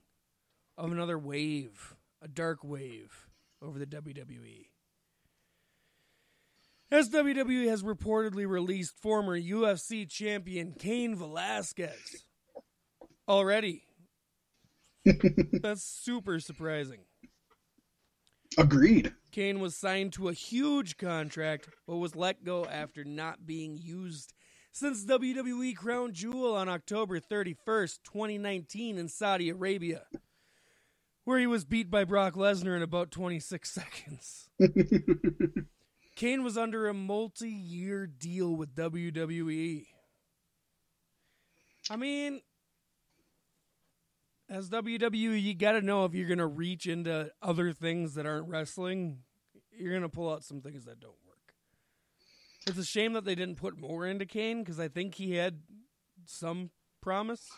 of 0.77 0.91
another 0.91 1.17
wave, 1.17 1.95
a 2.21 2.27
dark 2.27 2.61
wave 2.61 3.29
over 3.61 3.79
the 3.79 3.85
WWE. 3.85 4.65
As 6.91 7.09
WWE 7.09 7.69
has 7.69 7.83
reportedly 7.83 8.45
released 8.45 8.99
former 9.01 9.39
UFC 9.39 10.09
champion 10.09 10.73
Cain 10.77 11.15
Velasquez 11.15 12.25
already. 13.29 13.83
That's 15.05 15.83
super 15.83 16.41
surprising. 16.41 16.99
Agreed. 18.57 19.13
Cain 19.31 19.59
was 19.59 19.75
signed 19.75 20.13
to 20.13 20.27
a 20.27 20.33
huge 20.33 20.97
contract, 20.97 21.69
but 21.87 21.97
was 21.97 22.15
let 22.15 22.43
go 22.43 22.65
after 22.65 23.03
not 23.03 23.45
being 23.45 23.77
used 23.77 24.33
since 24.71 25.05
WWE 25.05 25.75
Crown 25.75 26.13
Jewel 26.13 26.55
on 26.55 26.69
October 26.69 27.19
31st, 27.19 27.99
2019, 28.03 28.97
in 28.97 29.07
Saudi 29.07 29.49
Arabia, 29.49 30.03
where 31.25 31.39
he 31.39 31.47
was 31.47 31.65
beat 31.65 31.89
by 31.89 32.03
Brock 32.03 32.35
Lesnar 32.35 32.75
in 32.75 32.81
about 32.81 33.11
26 33.11 33.69
seconds. 33.71 34.49
Cain 36.15 36.43
was 36.43 36.57
under 36.57 36.87
a 36.87 36.93
multi 36.93 37.49
year 37.49 38.07
deal 38.07 38.55
with 38.55 38.75
WWE. 38.75 39.85
I 41.89 41.95
mean, 41.95 42.41
as 44.49 44.69
WWE, 44.69 45.41
you 45.41 45.53
got 45.53 45.73
to 45.73 45.81
know 45.81 46.05
if 46.05 46.13
you're 46.13 46.27
going 46.27 46.39
to 46.39 46.47
reach 46.47 46.87
into 46.87 47.31
other 47.41 47.71
things 47.71 48.15
that 48.15 48.25
aren't 48.25 48.47
wrestling, 48.47 49.19
you're 49.71 49.91
going 49.91 50.01
to 50.01 50.09
pull 50.09 50.31
out 50.31 50.43
some 50.43 50.61
things 50.61 50.85
that 50.85 50.99
don't 50.99 51.13
work. 51.27 51.53
It's 52.67 52.77
a 52.77 52.85
shame 52.85 53.13
that 53.13 53.25
they 53.25 53.35
didn't 53.35 53.57
put 53.57 53.77
more 53.77 54.05
into 54.05 54.25
Cain 54.25 54.63
because 54.63 54.79
I 54.79 54.87
think 54.87 55.15
he 55.15 55.35
had 55.35 55.59
some 56.25 56.71
promise. 57.01 57.49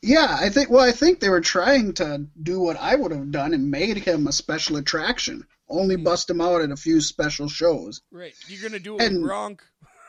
Yeah, 0.00 0.36
I 0.38 0.50
think. 0.50 0.70
Well, 0.70 0.86
I 0.86 0.92
think 0.92 1.20
they 1.20 1.30
were 1.30 1.40
trying 1.40 1.94
to 1.94 2.26
do 2.42 2.60
what 2.60 2.76
I 2.76 2.94
would 2.94 3.10
have 3.10 3.30
done 3.30 3.54
and 3.54 3.70
made 3.70 3.96
him 3.96 4.26
a 4.26 4.32
special 4.32 4.76
attraction. 4.76 5.46
Only 5.68 5.96
hmm. 5.96 6.04
bust 6.04 6.28
him 6.28 6.40
out 6.40 6.60
at 6.60 6.70
a 6.70 6.76
few 6.76 7.00
special 7.00 7.48
shows. 7.48 8.02
Right. 8.12 8.34
You're 8.48 8.60
going 8.60 8.72
to 8.72 8.78
do 8.78 8.96
it 8.96 9.02
And- 9.02 9.22
with 9.22 9.30
Gronk. 9.30 9.60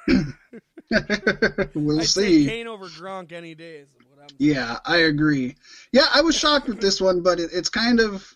we'll 1.76 2.00
I'd 2.02 2.06
see. 2.08 2.46
Cain 2.46 2.68
over 2.68 2.86
Gronk 2.86 3.32
any 3.32 3.56
day 3.56 3.78
is 3.78 3.90
what 4.10 4.22
I'm 4.22 4.36
Yeah, 4.38 4.78
I 4.86 4.98
agree. 4.98 5.56
Yeah, 5.92 6.06
I 6.14 6.22
was 6.22 6.36
shocked 6.36 6.68
with 6.68 6.82
this 6.82 7.02
one, 7.02 7.22
but 7.24 7.40
it, 7.40 7.50
it's 7.54 7.70
kind 7.70 8.00
of, 8.00 8.32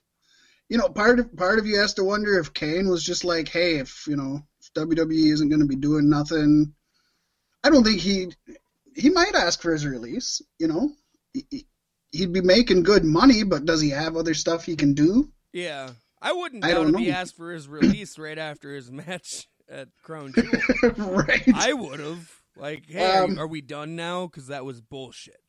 you 0.68 0.78
know, 0.78 0.89
part 0.89 1.20
of 1.20 1.36
part 1.36 1.60
of 1.60 1.66
you 1.66 1.78
has 1.80 1.93
to 1.95 2.04
wonder 2.04 2.39
if 2.39 2.54
Cain 2.54 2.89
was 2.89 3.04
just 3.04 3.24
like, 3.24 3.47
hey, 3.50 3.76
if 3.80 4.06
you 4.08 4.16
know, 4.16 4.41
if 4.62 4.74
WWE 4.74 5.32
isn't 5.34 5.50
going 5.50 5.62
to 5.62 5.68
be 5.68 5.76
doing 5.76 6.10
nothing, 6.10 6.74
I 7.64 7.70
don't 7.70 7.84
think 7.84 8.00
he 8.00 8.30
he 8.95 9.10
might 9.10 9.36
ask 9.36 9.62
for 9.62 9.72
his 9.72 9.86
release. 9.86 10.41
You 10.58 10.68
know, 10.68 10.91
He- 11.34 11.45
he- 11.50 11.68
he'd 12.12 12.34
be 12.34 12.41
making 12.41 12.82
good 12.84 13.04
money, 13.04 13.43
but 13.43 13.66
does 13.66 13.82
he 13.82 13.89
have 13.91 14.16
other 14.18 14.34
stuff 14.34 14.66
he 14.66 14.76
can 14.76 14.93
do? 14.95 15.32
Yeah. 15.54 15.91
I 16.22 16.34
wouldn't 16.34 16.66
I 16.66 16.70
doubt 16.72 16.84
don't 16.84 16.95
if 16.95 17.00
he 17.02 17.12
asked 17.12 17.38
for 17.38 17.52
his 17.52 17.68
release 17.68 18.18
right 18.20 18.38
after 18.38 18.74
his 18.76 18.91
match 18.91 19.47
at 19.70 19.88
Crown 20.04 20.34
Jewel. 20.34 20.91
right. 20.97 21.47
I 21.54 21.72
would 21.72 22.00
have. 22.00 22.39
Like, 22.60 22.84
hey, 22.89 23.05
are, 23.18 23.24
Um, 23.24 23.39
are 23.39 23.47
we 23.47 23.62
done 23.62 23.95
now? 23.95 24.28
Because 24.28 24.47
that 24.47 24.66
was 24.66 24.82
bullshit. 24.82 25.39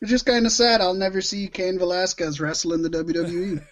It's 0.00 0.10
just 0.10 0.24
kind 0.26 0.46
of 0.46 0.52
sad. 0.52 0.80
I'll 0.80 0.94
never 0.94 1.20
see 1.20 1.48
Cain 1.48 1.78
Velasquez 1.78 2.40
wrestle 2.40 2.72
in 2.72 2.82
the 2.82 2.90
WWE. 2.90 3.62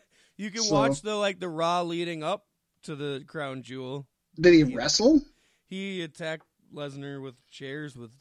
You 0.40 0.52
can 0.52 0.62
So- 0.62 0.74
watch 0.74 1.02
the 1.02 1.16
like 1.16 1.40
the 1.40 1.48
Raw 1.48 1.82
leading 1.82 2.22
up 2.22 2.44
to 2.84 2.94
the 2.94 3.24
crown 3.26 3.62
jewel. 3.64 4.06
Did 4.40 4.54
he 4.54 4.62
wrestle? 4.62 5.20
He 5.66 6.00
attacked 6.02 6.46
Lesnar 6.72 7.20
with 7.20 7.34
chairs 7.50 7.96
with 7.96 8.12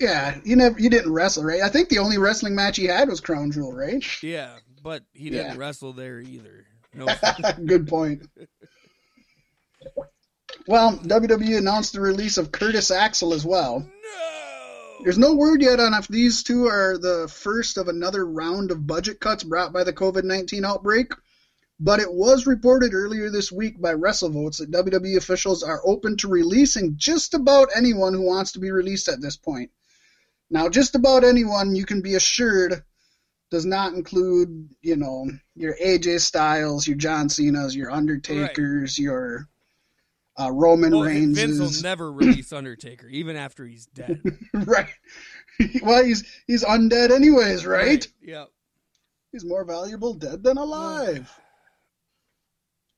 Yeah, 0.00 0.40
you 0.44 0.56
never 0.56 0.76
you 0.80 0.90
didn't 0.90 1.12
wrestle, 1.12 1.44
right? 1.44 1.60
I 1.62 1.68
think 1.68 1.88
the 1.88 1.98
only 2.00 2.18
wrestling 2.18 2.56
match 2.56 2.78
he 2.78 2.86
had 2.86 3.08
was 3.08 3.20
Crown 3.20 3.52
Jewel, 3.52 3.72
right? 3.72 4.04
yeah, 4.24 4.56
but 4.82 5.04
he 5.12 5.30
didn't 5.30 5.52
Yeah. 5.52 5.56
wrestle 5.56 5.92
there 5.92 6.18
either. 6.18 6.66
No, 6.94 7.06
Good 7.64 7.86
point. 7.86 8.28
Well, 10.66 10.98
WWE 10.98 11.58
announced 11.58 11.92
the 11.92 12.00
release 12.00 12.38
of 12.38 12.52
Curtis 12.52 12.90
Axel 12.90 13.34
as 13.34 13.44
well. 13.44 13.80
no. 13.80 14.98
There's 15.02 15.18
no 15.18 15.34
word 15.34 15.62
yet 15.62 15.80
on 15.80 15.94
if 15.94 16.06
these 16.06 16.42
two 16.42 16.66
are 16.66 16.96
the 16.96 17.28
first 17.28 17.76
of 17.76 17.88
another 17.88 18.24
round 18.24 18.70
of 18.70 18.86
budget 18.86 19.18
cuts 19.18 19.42
brought 19.42 19.72
by 19.72 19.82
the 19.82 19.92
COVID 19.92 20.24
19 20.24 20.64
outbreak, 20.64 21.12
but 21.80 21.98
it 21.98 22.12
was 22.12 22.46
reported 22.46 22.94
earlier 22.94 23.28
this 23.28 23.50
week 23.50 23.80
by 23.80 23.94
WrestleVotes 23.94 24.58
that 24.58 24.70
WWE 24.70 25.16
officials 25.16 25.64
are 25.64 25.82
open 25.84 26.16
to 26.18 26.28
releasing 26.28 26.96
just 26.96 27.34
about 27.34 27.70
anyone 27.74 28.14
who 28.14 28.22
wants 28.22 28.52
to 28.52 28.60
be 28.60 28.70
released 28.70 29.08
at 29.08 29.20
this 29.20 29.36
point. 29.36 29.70
Now, 30.48 30.68
just 30.68 30.94
about 30.94 31.24
anyone, 31.24 31.74
you 31.74 31.84
can 31.84 32.02
be 32.02 32.14
assured, 32.14 32.84
does 33.50 33.66
not 33.66 33.94
include, 33.94 34.68
you 34.82 34.96
know, 34.96 35.26
your 35.56 35.74
AJ 35.82 36.20
Styles, 36.20 36.86
your 36.86 36.96
John 36.96 37.28
Cena's, 37.28 37.74
your 37.74 37.90
Undertakers, 37.90 38.98
your 38.98 39.48
uh, 40.38 40.50
Roman 40.52 40.94
Oh, 40.94 41.02
Reigns. 41.04 41.38
Vince 41.38 41.58
will 41.58 41.82
never 41.82 42.12
release 42.12 42.52
Undertaker, 42.52 43.06
even 43.08 43.36
after 43.36 43.66
he's 43.66 43.86
dead. 43.86 44.20
right. 44.54 44.88
well, 45.82 46.04
he's 46.04 46.24
he's 46.46 46.64
undead 46.64 47.10
anyways, 47.10 47.66
right? 47.66 48.06
Yeah. 48.20 48.46
He's 49.30 49.44
more 49.44 49.64
valuable 49.64 50.14
dead 50.14 50.42
than 50.42 50.58
alive. 50.58 51.30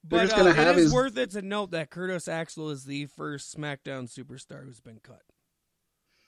But 0.06 0.36
uh, 0.36 0.44
it 0.48 0.58
is 0.58 0.84
his- 0.84 0.92
worth 0.92 1.16
it 1.16 1.30
to 1.30 1.42
note 1.42 1.70
that 1.70 1.90
Curtis 1.90 2.28
Axel 2.28 2.70
is 2.70 2.84
the 2.84 3.06
first 3.06 3.56
SmackDown 3.56 4.12
superstar 4.12 4.64
who's 4.64 4.80
been 4.80 5.00
cut. 5.02 5.22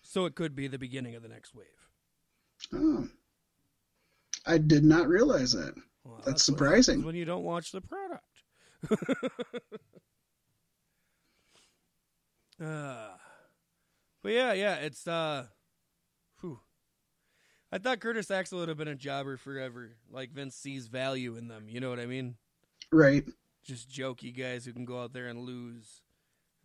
So 0.02 0.24
it 0.24 0.34
could 0.34 0.54
be 0.54 0.66
the 0.68 0.78
beginning 0.78 1.14
of 1.14 1.22
the 1.22 1.28
next 1.28 1.54
wave. 1.54 1.66
Oh. 2.72 3.09
I 4.46 4.59
did 4.59 4.84
not 4.84 5.09
realize 5.09 5.52
that. 5.52 5.74
Well, 6.04 6.18
That's 6.18 6.28
what 6.28 6.40
surprising. 6.40 7.04
When 7.04 7.16
you 7.16 7.24
don't 7.24 7.42
watch 7.42 7.72
the 7.72 7.80
product. 7.80 8.22
uh, 12.62 13.09
but 14.22 14.32
yeah, 14.32 14.52
yeah, 14.52 14.76
it's 14.76 15.07
uh, 15.07 15.46
whew. 16.40 16.61
I 17.72 17.78
thought 17.78 18.00
Curtis 18.00 18.30
Axel 18.30 18.61
would 18.61 18.68
have 18.68 18.78
been 18.78 18.88
a 18.88 18.94
jobber 18.94 19.36
forever. 19.36 19.96
Like 20.11 20.32
Vince 20.32 20.54
sees 20.54 20.86
value 20.86 21.36
in 21.36 21.48
them. 21.48 21.66
You 21.68 21.80
know 21.80 21.90
what 21.90 22.00
I 22.00 22.07
mean? 22.07 22.36
Right. 22.92 23.24
Just 23.64 23.90
jokey 23.90 24.36
guys 24.36 24.64
who 24.64 24.72
can 24.72 24.84
go 24.84 25.02
out 25.02 25.12
there 25.12 25.26
and 25.26 25.40
lose. 25.40 26.02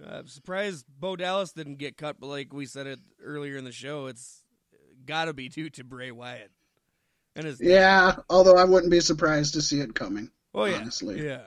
Uh, 0.01 0.19
I'm 0.19 0.27
surprised 0.27 0.85
Bo 0.99 1.15
Dallas 1.15 1.51
didn't 1.51 1.77
get 1.77 1.97
cut, 1.97 2.19
but 2.19 2.27
like 2.27 2.53
we 2.53 2.65
said 2.65 2.87
it 2.87 2.99
earlier 3.23 3.57
in 3.57 3.63
the 3.63 3.71
show, 3.71 4.07
it's 4.07 4.43
got 5.05 5.25
to 5.25 5.33
be 5.33 5.49
due 5.49 5.69
to 5.71 5.83
Bray 5.83 6.11
Wyatt 6.11 6.51
and 7.35 7.45
his. 7.45 7.59
Yeah, 7.59 8.17
although 8.29 8.57
I 8.57 8.63
wouldn't 8.63 8.91
be 8.91 8.99
surprised 8.99 9.53
to 9.55 9.61
see 9.61 9.79
it 9.79 9.93
coming. 9.95 10.29
oh 10.53 10.65
yeah, 10.65 10.77
honestly. 10.77 11.23
yeah. 11.25 11.41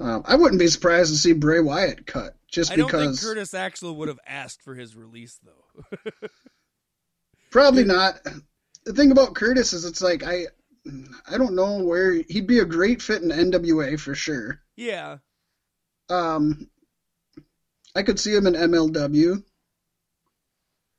Um, 0.00 0.22
I 0.26 0.36
wouldn't 0.36 0.60
be 0.60 0.68
surprised 0.68 1.10
to 1.12 1.18
see 1.18 1.32
Bray 1.32 1.60
Wyatt 1.60 2.06
cut 2.06 2.36
just 2.50 2.70
I 2.70 2.76
don't 2.76 2.86
because 2.86 3.20
think 3.20 3.28
Curtis 3.28 3.52
Axel 3.52 3.96
would 3.96 4.08
have 4.08 4.20
asked 4.26 4.62
for 4.62 4.74
his 4.74 4.94
release 4.94 5.40
though. 5.44 6.28
probably 7.50 7.84
not. 7.84 8.20
The 8.84 8.92
thing 8.92 9.10
about 9.10 9.34
Curtis 9.34 9.72
is 9.72 9.84
it's 9.84 10.00
like 10.00 10.22
I 10.22 10.46
I 11.30 11.36
don't 11.36 11.56
know 11.56 11.82
where 11.82 12.12
he'd 12.12 12.46
be 12.46 12.60
a 12.60 12.64
great 12.64 13.02
fit 13.02 13.22
in 13.22 13.30
NWA 13.30 13.98
for 13.98 14.14
sure. 14.14 14.60
yeah, 14.76 15.18
Um, 16.08 16.70
I 17.94 18.02
could 18.02 18.18
see 18.20 18.34
him 18.34 18.46
in 18.46 18.54
MLW. 18.54 19.42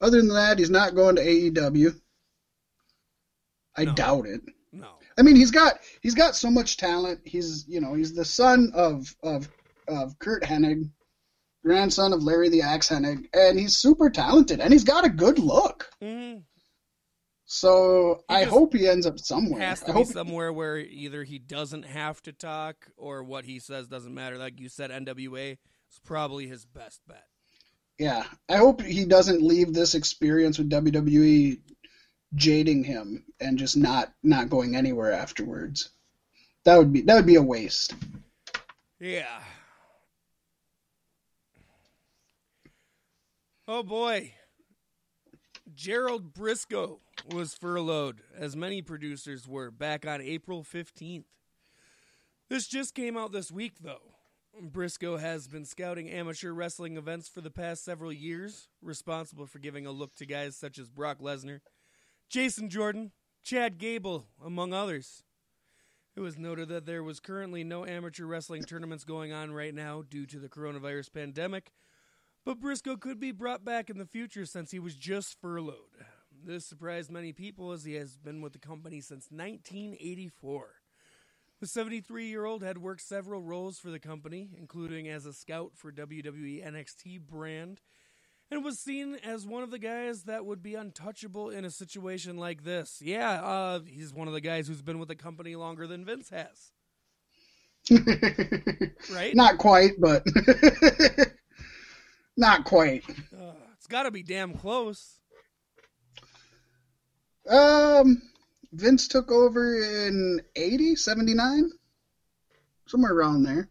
Other 0.02 0.18
than 0.18 0.30
that, 0.30 0.60
he's 0.60 0.70
not 0.70 0.96
going 0.96 1.16
to 1.16 1.22
AEW. 1.26 2.00
I 3.76 3.86
No. 3.86 3.94
doubt 3.94 4.26
it. 4.28 4.42
I 5.20 5.22
mean, 5.22 5.36
he's 5.36 5.52
got 5.52 5.80
he's 6.02 6.16
got 6.16 6.36
so 6.36 6.50
much 6.50 6.78
talent. 6.78 7.20
He's 7.26 7.66
you 7.68 7.82
know 7.82 7.94
he's 7.94 8.14
the 8.14 8.26
son 8.26 8.72
of 8.74 9.14
of 9.22 9.50
of 9.88 10.18
Curt 10.20 10.44
Hennig, 10.44 10.90
grandson 11.66 12.14
of 12.14 12.24
Larry 12.24 12.50
the 12.50 12.62
Axe 12.62 12.90
Hennig, 12.90 13.26
and 13.34 13.60
he's 13.60 13.76
super 13.76 14.10
talented 14.10 14.60
and 14.62 14.72
he's 14.72 14.84
got 14.86 15.06
a 15.06 15.10
good 15.10 15.38
look. 15.40 15.90
Mhm. 16.02 16.44
So 17.46 18.24
He 18.30 18.36
I 18.36 18.44
hope 18.44 18.74
he 18.76 18.88
ends 18.88 19.06
up 19.08 19.20
somewhere. 19.20 19.60
has 19.62 19.82
I 19.84 19.88
to 19.88 19.92
be 19.94 19.98
hope 19.98 20.08
somewhere 20.08 20.54
where 20.54 20.78
either 20.78 21.24
he 21.24 21.40
doesn't 21.40 21.84
have 21.84 22.22
to 22.24 22.32
talk 22.32 22.88
or 22.96 23.24
what 23.24 23.46
he 23.46 23.60
says 23.60 23.88
doesn't 23.88 24.14
matter. 24.14 24.38
Like 24.38 24.60
you 24.60 24.70
said, 24.70 24.92
NWA 24.92 25.54
is 25.54 26.00
probably 26.06 26.48
his 26.48 26.66
best 26.66 27.02
bet. 27.08 27.26
yeah, 27.98 28.24
I 28.48 28.58
hope 28.58 28.82
he 28.82 29.04
doesn't 29.06 29.42
leave 29.42 29.74
this 29.74 29.96
experience 29.96 30.58
with 30.60 30.70
WWE 30.70 31.60
jading 32.36 32.84
him 32.84 33.24
and 33.40 33.58
just 33.58 33.78
not 33.78 34.14
not 34.24 34.50
going 34.50 34.76
anywhere 34.76 35.12
afterwards. 35.12 35.90
That 36.66 36.78
would 36.78 36.94
be 36.94 37.02
that 37.02 37.16
would 37.16 37.26
be 37.26 37.36
a 37.36 37.42
waste. 37.42 37.96
Yeah. 39.00 39.42
Oh 43.68 43.84
boy. 43.84 44.34
Gerald 45.76 46.34
Brisco 46.34 47.00
was 47.32 47.54
furloughed, 47.54 48.22
as 48.36 48.56
many 48.56 48.82
producers 48.82 49.48
were, 49.48 49.72
back 49.72 50.06
on 50.06 50.22
April 50.22 50.64
15th. 50.64 51.24
This 52.50 52.68
just 52.68 52.96
came 52.96 53.16
out 53.16 53.32
this 53.32 53.52
week, 53.52 53.76
though. 53.80 54.16
Brisco 54.62 55.20
has 55.20 55.48
been 55.48 55.64
scouting 55.64 56.10
amateur 56.10 56.52
wrestling 56.52 56.98
events 56.98 57.30
for 57.30 57.42
the 57.42 57.52
past 57.52 57.86
several 57.86 58.12
years, 58.12 58.68
responsible 58.82 59.46
for 59.46 59.60
giving 59.60 59.86
a 59.86 59.92
look 59.92 60.16
to 60.16 60.26
guys 60.26 60.58
such 60.58 60.80
as 60.80 60.90
Brock 60.90 61.20
Lesnar, 61.22 61.62
Jason 62.30 62.70
Jordan, 62.70 63.12
Chad 63.44 63.80
Gable, 63.80 64.28
among 64.46 64.72
others. 64.72 65.24
It 66.16 66.20
was 66.20 66.38
noted 66.38 66.70
that 66.70 66.86
there 66.86 67.04
was 67.04 67.20
currently 67.20 67.64
no 67.64 67.88
amateur 67.88 68.26
wrestling 68.26 68.64
tournaments 68.64 69.04
going 69.04 69.34
on 69.34 69.52
right 69.52 69.74
now 69.74 70.04
due 70.08 70.28
to 70.28 70.38
the 70.38 70.48
coronavirus 70.48 71.12
pandemic, 71.12 71.72
but 72.46 72.60
Brisco 72.60 73.00
could 73.00 73.20
be 73.20 73.32
brought 73.32 73.66
back 73.66 73.90
in 73.90 73.98
the 73.98 74.06
future 74.06 74.46
since 74.46 74.70
he 74.70 74.78
was 74.78 74.96
just 74.96 75.42
furloughed. 75.42 76.06
This 76.46 76.68
surprised 76.68 77.10
many 77.10 77.34
people 77.34 77.72
as 77.72 77.84
he 77.84 77.96
has 77.96 78.16
been 78.18 78.42
with 78.42 78.54
the 78.54 78.60
company 78.60 79.02
since 79.02 79.28
1984. 79.32 80.76
The 81.60 81.68
73 81.68 82.28
year 82.28 82.46
old 82.46 82.62
had 82.62 82.78
worked 82.78 83.02
several 83.02 83.42
roles 83.42 83.80
for 83.80 83.90
the 83.90 84.00
company, 84.00 84.52
including 84.56 85.10
as 85.10 85.26
a 85.26 85.34
scout 85.34 85.72
for 85.74 85.92
WWE 85.92 86.64
NXT 86.66 87.22
brand, 87.22 87.82
and 88.52 88.64
was 88.64 88.80
seen 88.80 89.16
as 89.24 89.46
one 89.46 89.64
of 89.64 89.72
the 89.72 89.80
guys 89.80 90.24
that 90.24 90.46
would 90.46 90.64
be 90.64 90.76
untouchable 90.76 91.50
in 91.50 91.66
a 91.66 91.70
situation 91.70 92.38
like 92.38 92.64
this. 92.64 93.02
Yeah, 93.04 93.42
uh, 93.42 93.80
he's 93.86 94.14
one 94.14 94.28
of 94.28 94.34
the 94.34 94.42
guys 94.42 94.68
who's 94.68 94.82
been 94.82 95.00
with 95.00 95.08
the 95.08 95.16
company 95.16 95.56
longer 95.56 95.88
than 95.88 96.06
Vince 96.06 96.30
has, 96.30 96.72
right? 99.14 99.36
Not 99.36 99.58
quite, 99.58 99.94
but 100.00 100.24
not 102.38 102.64
quite. 102.64 103.04
Uh, 103.10 103.54
it's 103.74 103.88
got 103.88 104.04
to 104.04 104.12
be 104.12 104.24
damn 104.24 104.54
close. 104.54 105.20
Um, 107.50 108.22
Vince 108.72 109.08
took 109.08 109.32
over 109.32 110.08
in 110.08 110.42
80, 110.56 110.96
79? 110.96 111.72
Somewhere 112.88 113.14
around 113.14 113.44
there. 113.44 113.70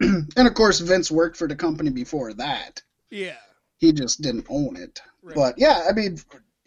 and 0.00 0.48
of 0.48 0.54
course, 0.54 0.80
Vince 0.80 1.10
worked 1.10 1.36
for 1.36 1.46
the 1.46 1.54
company 1.54 1.90
before 1.90 2.32
that. 2.34 2.82
Yeah. 3.12 3.36
He 3.78 3.92
just 3.92 4.22
didn't 4.22 4.46
own 4.48 4.76
it. 4.76 5.00
Right. 5.22 5.36
But 5.36 5.54
yeah, 5.58 5.86
I 5.88 5.92
mean, 5.92 6.18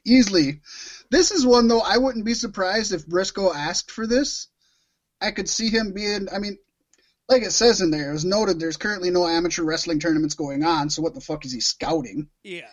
easily. 0.06 0.62
This 1.10 1.32
is 1.32 1.46
one, 1.46 1.68
though, 1.68 1.82
I 1.82 1.98
wouldn't 1.98 2.26
be 2.26 2.34
surprised 2.34 2.93
if 2.93 3.06
Brisco 3.06 3.54
asked 3.54 3.91
for 3.91 4.08
this. 4.08 4.48
I 5.20 5.32
could 5.32 5.50
see 5.50 5.70
him 5.70 5.93
being, 5.93 6.28
I 6.34 6.39
mean, 6.39 6.58
like 7.28 7.41
it 7.41 7.52
says 7.52 7.82
in 7.82 7.89
there, 7.89 8.10
it 8.10 8.14
was 8.14 8.26
noted 8.26 8.60
there's 8.60 8.78
currently 8.78 9.10
no 9.10 9.28
amateur 9.28 9.64
wrestling 9.64 10.00
tournaments 10.00 10.36
going 10.36 10.64
on, 10.64 10.89
so 10.89 11.02
what 11.02 11.16
the 11.16 11.22
fuck 11.22 11.46
is 11.46 11.52
he 11.52 11.60
scouting? 11.60 12.30
Yeah. 12.43 12.70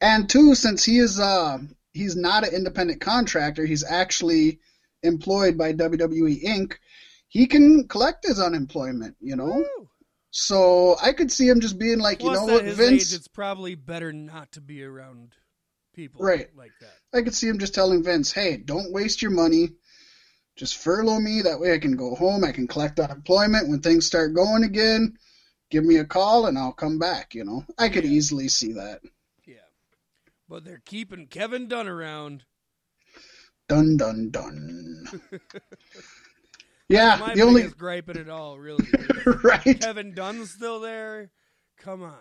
And 0.00 0.28
two, 0.28 0.54
since 0.54 0.84
he 0.84 0.98
is 0.98 1.18
uh 1.18 1.58
he's 1.92 2.16
not 2.16 2.46
an 2.46 2.54
independent 2.54 3.00
contractor, 3.00 3.66
he's 3.66 3.84
actually 3.84 4.60
employed 5.02 5.58
by 5.58 5.72
WWE 5.72 6.42
Inc. 6.44 6.74
He 7.28 7.46
can 7.46 7.88
collect 7.88 8.26
his 8.26 8.40
unemployment, 8.40 9.16
you 9.20 9.36
know. 9.36 9.64
So 10.30 10.96
I 11.02 11.12
could 11.12 11.32
see 11.32 11.48
him 11.48 11.60
just 11.60 11.78
being 11.78 11.98
like, 11.98 12.20
Plus, 12.20 12.40
you 12.40 12.46
know 12.46 12.52
what, 12.52 12.64
Vince. 12.64 13.12
age, 13.12 13.16
it's 13.16 13.28
probably 13.28 13.74
better 13.74 14.12
not 14.12 14.52
to 14.52 14.60
be 14.60 14.84
around 14.84 15.34
people 15.94 16.22
Right. 16.22 16.54
like 16.54 16.72
that. 16.80 16.94
I 17.12 17.22
could 17.22 17.34
see 17.34 17.48
him 17.48 17.58
just 17.58 17.74
telling 17.74 18.02
Vince, 18.04 18.30
"Hey, 18.32 18.56
don't 18.56 18.92
waste 18.92 19.22
your 19.22 19.32
money. 19.32 19.70
Just 20.56 20.76
furlough 20.76 21.18
me. 21.18 21.42
That 21.42 21.58
way 21.58 21.72
I 21.74 21.78
can 21.78 21.96
go 21.96 22.14
home. 22.14 22.44
I 22.44 22.52
can 22.52 22.68
collect 22.68 23.00
unemployment 23.00 23.68
when 23.68 23.80
things 23.80 24.06
start 24.06 24.34
going 24.34 24.62
again. 24.62 25.16
Give 25.70 25.84
me 25.84 25.96
a 25.96 26.04
call 26.04 26.46
and 26.46 26.56
I'll 26.58 26.72
come 26.72 26.98
back." 26.98 27.34
You 27.34 27.44
know, 27.44 27.64
I 27.78 27.88
could 27.88 28.04
Yeah. 28.04 28.10
easily 28.10 28.48
see 28.48 28.72
that. 28.74 29.00
Yeah. 29.44 29.56
But 30.48 30.64
they're 30.64 30.82
keeping 30.84 31.26
Kevin 31.26 31.66
Dunn 31.66 31.88
around. 31.88 32.44
Dun 33.68 33.96
dun 33.96 34.30
dun. 34.30 35.08
Yeah, 36.90 37.16
My 37.20 37.34
the 37.34 37.42
only 37.42 37.68
gripe 37.68 38.08
in 38.08 38.16
it 38.18 38.28
all, 38.28 38.58
really. 38.58 38.84
right. 39.44 39.80
Kevin 39.80 40.12
Dunn's 40.12 40.50
still 40.50 40.80
there. 40.80 41.30
Come 41.78 42.02
on. 42.02 42.14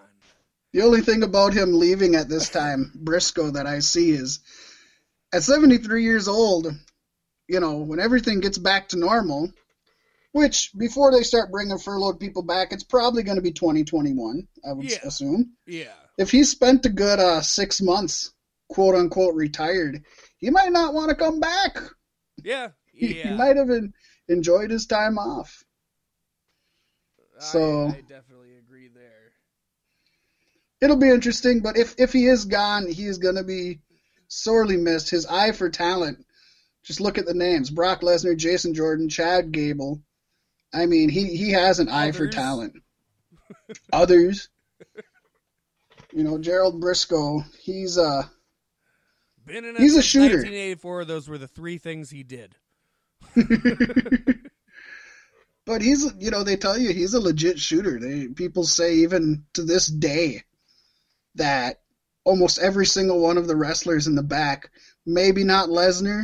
The 0.74 0.84
only 0.84 1.01
thing 1.01 1.24
about 1.24 1.53
him 1.53 1.74
leaving 1.74 2.15
at 2.15 2.30
this 2.30 2.49
time, 2.49 2.91
Brisco, 2.95 3.53
that 3.53 3.65
I 3.65 3.80
see 3.80 4.11
is 4.11 4.39
at 5.34 5.41
73 5.41 6.03
years 6.03 6.28
old, 6.28 6.67
you 7.47 7.59
know, 7.59 7.78
when 7.78 7.99
everything 7.99 8.39
gets 8.41 8.59
back 8.59 8.89
to 8.89 8.99
normal, 8.99 9.51
which 10.34 10.72
before 10.78 11.11
they 11.11 11.24
start 11.24 11.51
bringing 11.51 11.80
furloughed 11.80 12.20
people 12.20 12.43
back, 12.43 12.72
it's 12.72 12.84
probably 12.84 13.24
going 13.24 13.38
to 13.38 13.41
be 13.41 13.51
2021, 13.51 14.47
I 14.67 14.74
would 14.74 14.91
Yeah. 14.91 14.99
assume. 15.03 15.53
Yeah. 15.65 15.93
If 16.20 16.30
he 16.30 16.43
spent 16.43 16.86
a 16.86 16.89
good 16.89 17.20
uh, 17.20 17.41
six 17.41 17.82
months, 17.82 18.32
quote 18.70 18.93
unquote, 18.93 19.34
retired, 19.34 20.03
he 20.38 20.51
might 20.51 20.72
not 20.72 20.93
want 20.93 21.09
to 21.09 21.15
come 21.15 21.39
back. 21.39 21.78
Yeah. 22.43 22.70
He, 22.93 23.13
he 23.13 23.30
might 23.32 23.55
have 23.55 23.70
en- 23.72 23.93
enjoyed 24.30 24.72
his 24.72 24.86
time 24.86 25.18
off. 25.18 25.64
so- 27.40 27.88
I, 27.88 27.98
I 27.98 28.02
definitely 28.02 28.58
agree 28.58 28.90
there. 28.94 29.32
it'll 30.82 30.98
be 30.98 31.10
interesting. 31.10 31.62
But 31.62 31.78
if 31.78 31.96
if 31.98 32.14
he 32.14 32.28
is 32.28 32.46
gone, 32.46 32.88
he 32.90 33.06
is 33.06 33.18
going 33.18 33.36
to 33.36 33.44
be 33.44 33.80
sorely 34.28 34.78
missed. 34.78 35.10
His 35.10 35.26
eye 35.26 35.52
for 35.52 35.70
talent. 35.70 36.26
Just 36.84 37.02
look 37.02 37.18
at 37.18 37.26
the 37.26 37.34
names: 37.34 37.70
Brock 37.70 38.02
Lesnar, 38.02 38.38
Jason 38.38 38.74
Jordan, 38.74 39.10
Chad 39.10 39.52
Gable. 39.52 40.02
I 40.74 40.86
mean, 40.86 41.10
he 41.10 41.36
he 41.36 41.52
has 41.52 41.80
an 41.80 41.90
eye 41.90 42.12
for 42.12 42.28
talent. 42.28 42.74
Others, 43.94 44.50
you 46.14 46.24
know, 46.24 46.38
Gerald 46.38 46.82
Brisco. 46.82 47.44
He's 47.60 47.98
uh 47.98 48.24
Been 49.46 49.66
in 49.66 49.76
He's 49.76 49.98
a 49.98 50.04
shooter. 50.04 50.38
1984. 50.38 51.06
Those 51.06 51.28
were 51.28 51.38
the 51.38 51.48
three 51.48 51.78
things 51.78 52.12
he 52.12 52.24
did. 52.24 52.56
But 55.70 55.84
he's, 55.84 56.12
you 56.18 56.32
know, 56.32 56.44
they 56.44 56.58
tell 56.58 56.80
you 56.80 56.92
he's 56.92 57.14
a 57.14 57.20
legit 57.20 57.60
shooter. 57.60 58.00
They 58.00 58.28
people 58.28 58.64
say 58.64 58.96
even 58.96 59.46
to 59.54 59.62
this 59.62 59.86
day 59.86 60.42
that 61.36 61.82
almost 62.24 62.58
every 62.58 62.88
single 62.88 63.20
one 63.20 63.38
of 63.38 63.48
the 63.48 63.56
wrestlers 63.56 64.08
in 64.08 64.16
the 64.16 64.24
back, 64.24 64.72
maybe 65.06 65.44
not 65.44 65.70
Lesnar, 65.70 66.24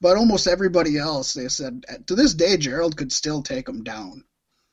but 0.00 0.16
almost 0.16 0.48
everybody 0.48 0.98
else, 0.98 1.32
they 1.32 1.46
said 1.46 1.84
to 2.08 2.16
this 2.16 2.34
day 2.34 2.56
Gerald 2.56 2.96
could 2.96 3.12
still 3.12 3.40
take 3.40 3.68
him 3.68 3.84
down. 3.84 4.24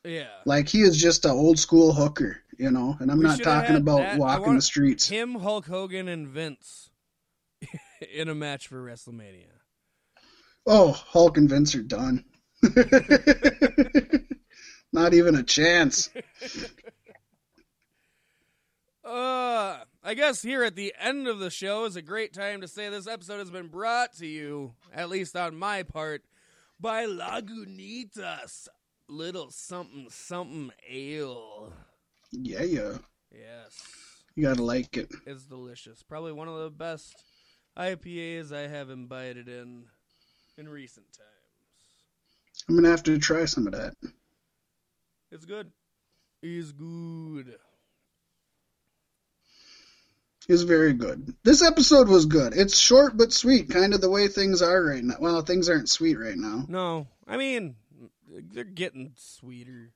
Yeah. 0.03 0.29
Like 0.43 0.69
he 0.69 0.81
is 0.81 0.97
just 0.97 1.25
an 1.25 1.31
old 1.31 1.59
school 1.59 1.93
hooker, 1.93 2.41
you 2.57 2.71
know. 2.71 2.97
And 2.99 3.11
I'm 3.11 3.19
We 3.19 3.25
not 3.25 3.43
talking 3.43 3.75
about 3.75 3.99
that. 3.99 4.17
Walking 4.17 4.55
the 4.55 4.63
streets. 4.63 5.07
Him, 5.07 5.35
Hulk 5.35 5.67
Hogan, 5.67 6.07
and 6.07 6.27
Vince 6.27 6.89
in 8.11 8.27
a 8.27 8.33
match 8.33 8.67
for 8.67 8.83
WrestleMania. 8.83 9.62
Oh, 10.65 10.91
Hulk 10.91 11.37
and 11.37 11.49
Vince 11.49 11.75
are 11.75 11.83
done. 11.83 12.23
not 14.93 15.13
even 15.13 15.35
a 15.35 15.43
chance. 15.43 16.09
Uh, 19.05 19.79
I 20.01 20.13
guess 20.13 20.41
here 20.41 20.63
at 20.63 20.75
the 20.77 20.93
end 20.97 21.27
of 21.27 21.39
the 21.39 21.49
show 21.49 21.83
is 21.83 21.97
a 21.97 22.01
great 22.01 22.33
time 22.33 22.61
to 22.61 22.69
say 22.69 22.87
this 22.87 23.05
episode 23.07 23.39
has 23.39 23.51
been 23.51 23.67
brought 23.67 24.13
to 24.17 24.25
you, 24.25 24.75
at 24.93 25.09
least 25.09 25.35
on 25.35 25.57
my 25.57 25.83
part, 25.83 26.23
by 26.79 27.05
Lagunitas 27.05 28.69
Little 29.09 29.51
Something 29.51 30.07
Something 30.09 30.71
Ale. 30.89 31.73
Yeah, 32.31 32.63
yeah. 32.63 32.93
Yes, 33.29 33.77
You 34.35 34.43
gotta 34.47 34.63
like 34.63 34.95
it. 34.95 35.11
it's 35.25 35.43
delicious. 35.43 36.01
Probably 36.01 36.31
one 36.31 36.47
of 36.47 36.57
the 36.61 36.69
best 36.69 37.13
IPAs 37.77 38.53
I 38.53 38.67
have 38.69 38.89
imbibed 38.89 39.49
in 39.49 39.83
in 40.57 40.69
recent 40.69 41.05
times. 41.13 41.29
I'm 42.67 42.75
gonna 42.75 42.89
have 42.89 43.03
to 43.03 43.17
try 43.19 43.45
some 43.45 43.67
of 43.67 43.73
that. 43.73 43.95
It's 45.31 45.45
good. 45.45 45.71
It's 46.41 46.71
good. 46.71 47.55
is 50.47 50.63
very 50.63 50.93
good. 50.93 51.33
This 51.43 51.63
episode 51.63 52.09
was 52.09 52.25
good. 52.25 52.53
It's 52.55 52.77
short 52.77 53.15
but 53.17 53.31
sweet, 53.31 53.69
kind 53.69 53.93
of 53.93 54.01
the 54.01 54.09
way 54.09 54.27
things 54.27 54.61
are 54.61 54.83
right 54.83 55.03
now. 55.03 55.15
Well, 55.19 55.41
things 55.41 55.69
aren't 55.69 55.89
sweet 55.89 56.19
right 56.19 56.37
now. 56.37 56.65
No, 56.67 57.07
I 57.27 57.37
mean 57.37 57.75
they're 58.51 58.63
getting 58.63 59.13
sweeter 59.15 59.91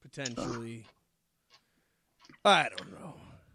potentially. 0.00 0.86
I 2.44 2.68
don't 2.76 3.00
know. 3.00 3.14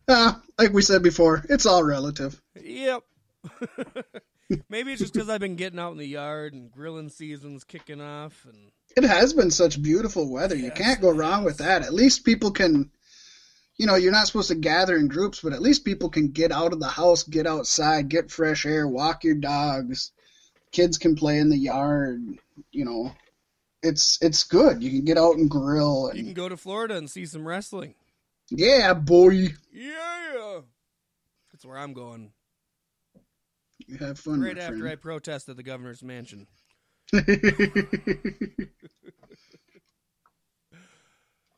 Ah, 0.09 0.41
like 0.57 0.71
we 0.71 0.81
said 0.81 1.03
before, 1.03 1.43
it's 1.49 1.65
all 1.65 1.83
relative. 1.83 2.41
Yep. 2.55 3.03
Maybe 4.69 4.93
it's 4.93 5.01
just 5.01 5.13
because 5.13 5.29
I've 5.29 5.41
been 5.41 5.55
getting 5.55 5.79
out 5.79 5.91
in 5.91 5.97
the 5.97 6.07
yard 6.07 6.53
and 6.53 6.71
grilling 6.71 7.09
season's 7.09 7.63
kicking 7.63 8.01
off, 8.01 8.45
and 8.45 8.71
It 8.95 9.03
has 9.03 9.33
been 9.33 9.51
such 9.51 9.81
beautiful 9.81 10.31
weather. 10.31 10.55
You 10.55 10.71
can't 10.71 11.01
go 11.01 11.11
wrong 11.11 11.43
with 11.43 11.57
that. 11.57 11.81
At 11.81 11.93
least 11.93 12.23
people 12.23 12.51
can, 12.51 12.89
you 13.75 13.85
know, 13.87 13.95
you're 13.95 14.11
not 14.11 14.27
supposed 14.27 14.47
to 14.47 14.55
gather 14.55 14.95
in 14.95 15.09
groups, 15.09 15.41
but 15.41 15.53
at 15.53 15.61
least 15.61 15.83
people 15.83 16.09
can 16.09 16.29
get 16.29 16.51
out 16.51 16.71
of 16.71 16.79
the 16.79 16.87
house, 16.87 17.23
get 17.23 17.45
outside, 17.45 18.09
get 18.09 18.31
fresh 18.31 18.65
air, 18.65 18.87
walk 18.87 19.23
your 19.23 19.35
dogs. 19.35 20.11
Kids 20.71 20.97
can 20.97 21.15
play 21.15 21.39
in 21.39 21.49
the 21.49 21.57
yard. 21.57 22.21
You 22.71 22.85
know, 22.85 23.11
it's 23.83 24.17
it's 24.21 24.43
good. 24.43 24.81
You 24.81 24.91
can 24.91 25.03
get 25.03 25.17
out 25.17 25.35
and 25.35 25.49
grill. 25.49 26.07
And... 26.07 26.17
you 26.17 26.23
can 26.23 26.33
go 26.33 26.49
to 26.49 26.57
Florida 26.57 26.95
and 26.95 27.09
see 27.09 27.25
some 27.25 27.47
wrestling. 27.47 27.95
yeah, 28.49 28.93
boy, 28.93 29.49
Yeah, 29.73 30.61
that's 31.51 31.65
where 31.65 31.77
I'm 31.77 31.93
going. 31.93 32.31
You 33.87 33.97
have 33.97 34.19
fun. 34.19 34.41
Right 34.41 34.57
after 34.57 34.75
I 34.75 34.79
friend. 34.79 35.01
protest 35.01 35.49
at 35.49 35.57
the 35.57 35.63
governor's 35.63 36.03
mansion. 36.03 36.47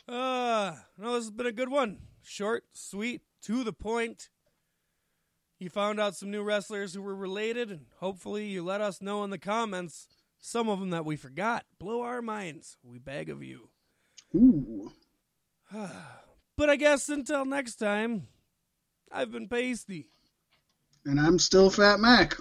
Uh, 0.08 0.74
no, 0.98 1.14
this 1.14 1.26
has 1.26 1.32
been 1.32 1.46
a 1.46 1.52
good 1.52 1.70
one. 1.70 1.98
Short, 2.24 2.64
sweet, 2.74 3.22
to 3.44 3.64
the 3.64 3.74
point. 3.74 4.30
You 5.60 5.70
found 5.70 6.00
out 6.00 6.16
some 6.16 6.32
new 6.32 6.42
wrestlers 6.42 6.94
who 6.94 7.02
were 7.02 7.16
related, 7.16 7.70
and 7.70 7.88
hopefully 7.98 8.46
you 8.46 8.64
let 8.64 8.80
us 8.80 9.02
know 9.02 9.24
in 9.24 9.30
the 9.30 9.38
comments 9.38 10.08
some 10.40 10.70
of 10.70 10.80
them 10.80 10.92
that 10.92 11.04
we 11.06 11.18
forgot. 11.18 11.66
Blow 11.80 12.02
our 12.02 12.22
minds. 12.22 12.78
We 12.82 12.98
beg 12.98 13.30
of 13.30 13.44
you. 13.44 13.70
Ooh. 14.36 14.92
But 16.58 16.70
I 16.70 16.76
guess 16.76 17.08
until 17.08 17.46
next 17.46 17.76
time, 17.76 18.28
I've 19.14 19.32
been 19.32 19.48
Pasty, 19.48 20.10
And 21.06 21.20
I'm 21.20 21.40
still 21.40 21.70
Fat 21.70 22.00
Mac. 22.00 22.36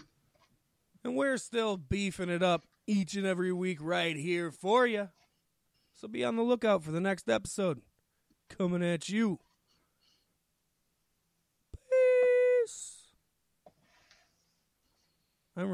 and 1.05 1.17
we're 1.17 1.39
still 1.39 1.77
beefing 1.77 2.29
it 2.29 2.43
up 2.43 2.65
each 2.87 3.15
and 3.15 3.27
every 3.27 3.53
week 3.53 3.79
right 3.81 4.17
here 4.17 4.51
for 4.51 4.87
you. 4.87 5.09
So 5.95 6.09
be 6.09 6.25
on 6.25 6.37
the 6.37 6.43
lookout 6.43 6.83
for 6.85 6.91
the 6.91 7.01
next 7.01 7.29
episode 7.29 7.81
coming 8.49 8.83
at 8.83 9.09
you 9.09 9.39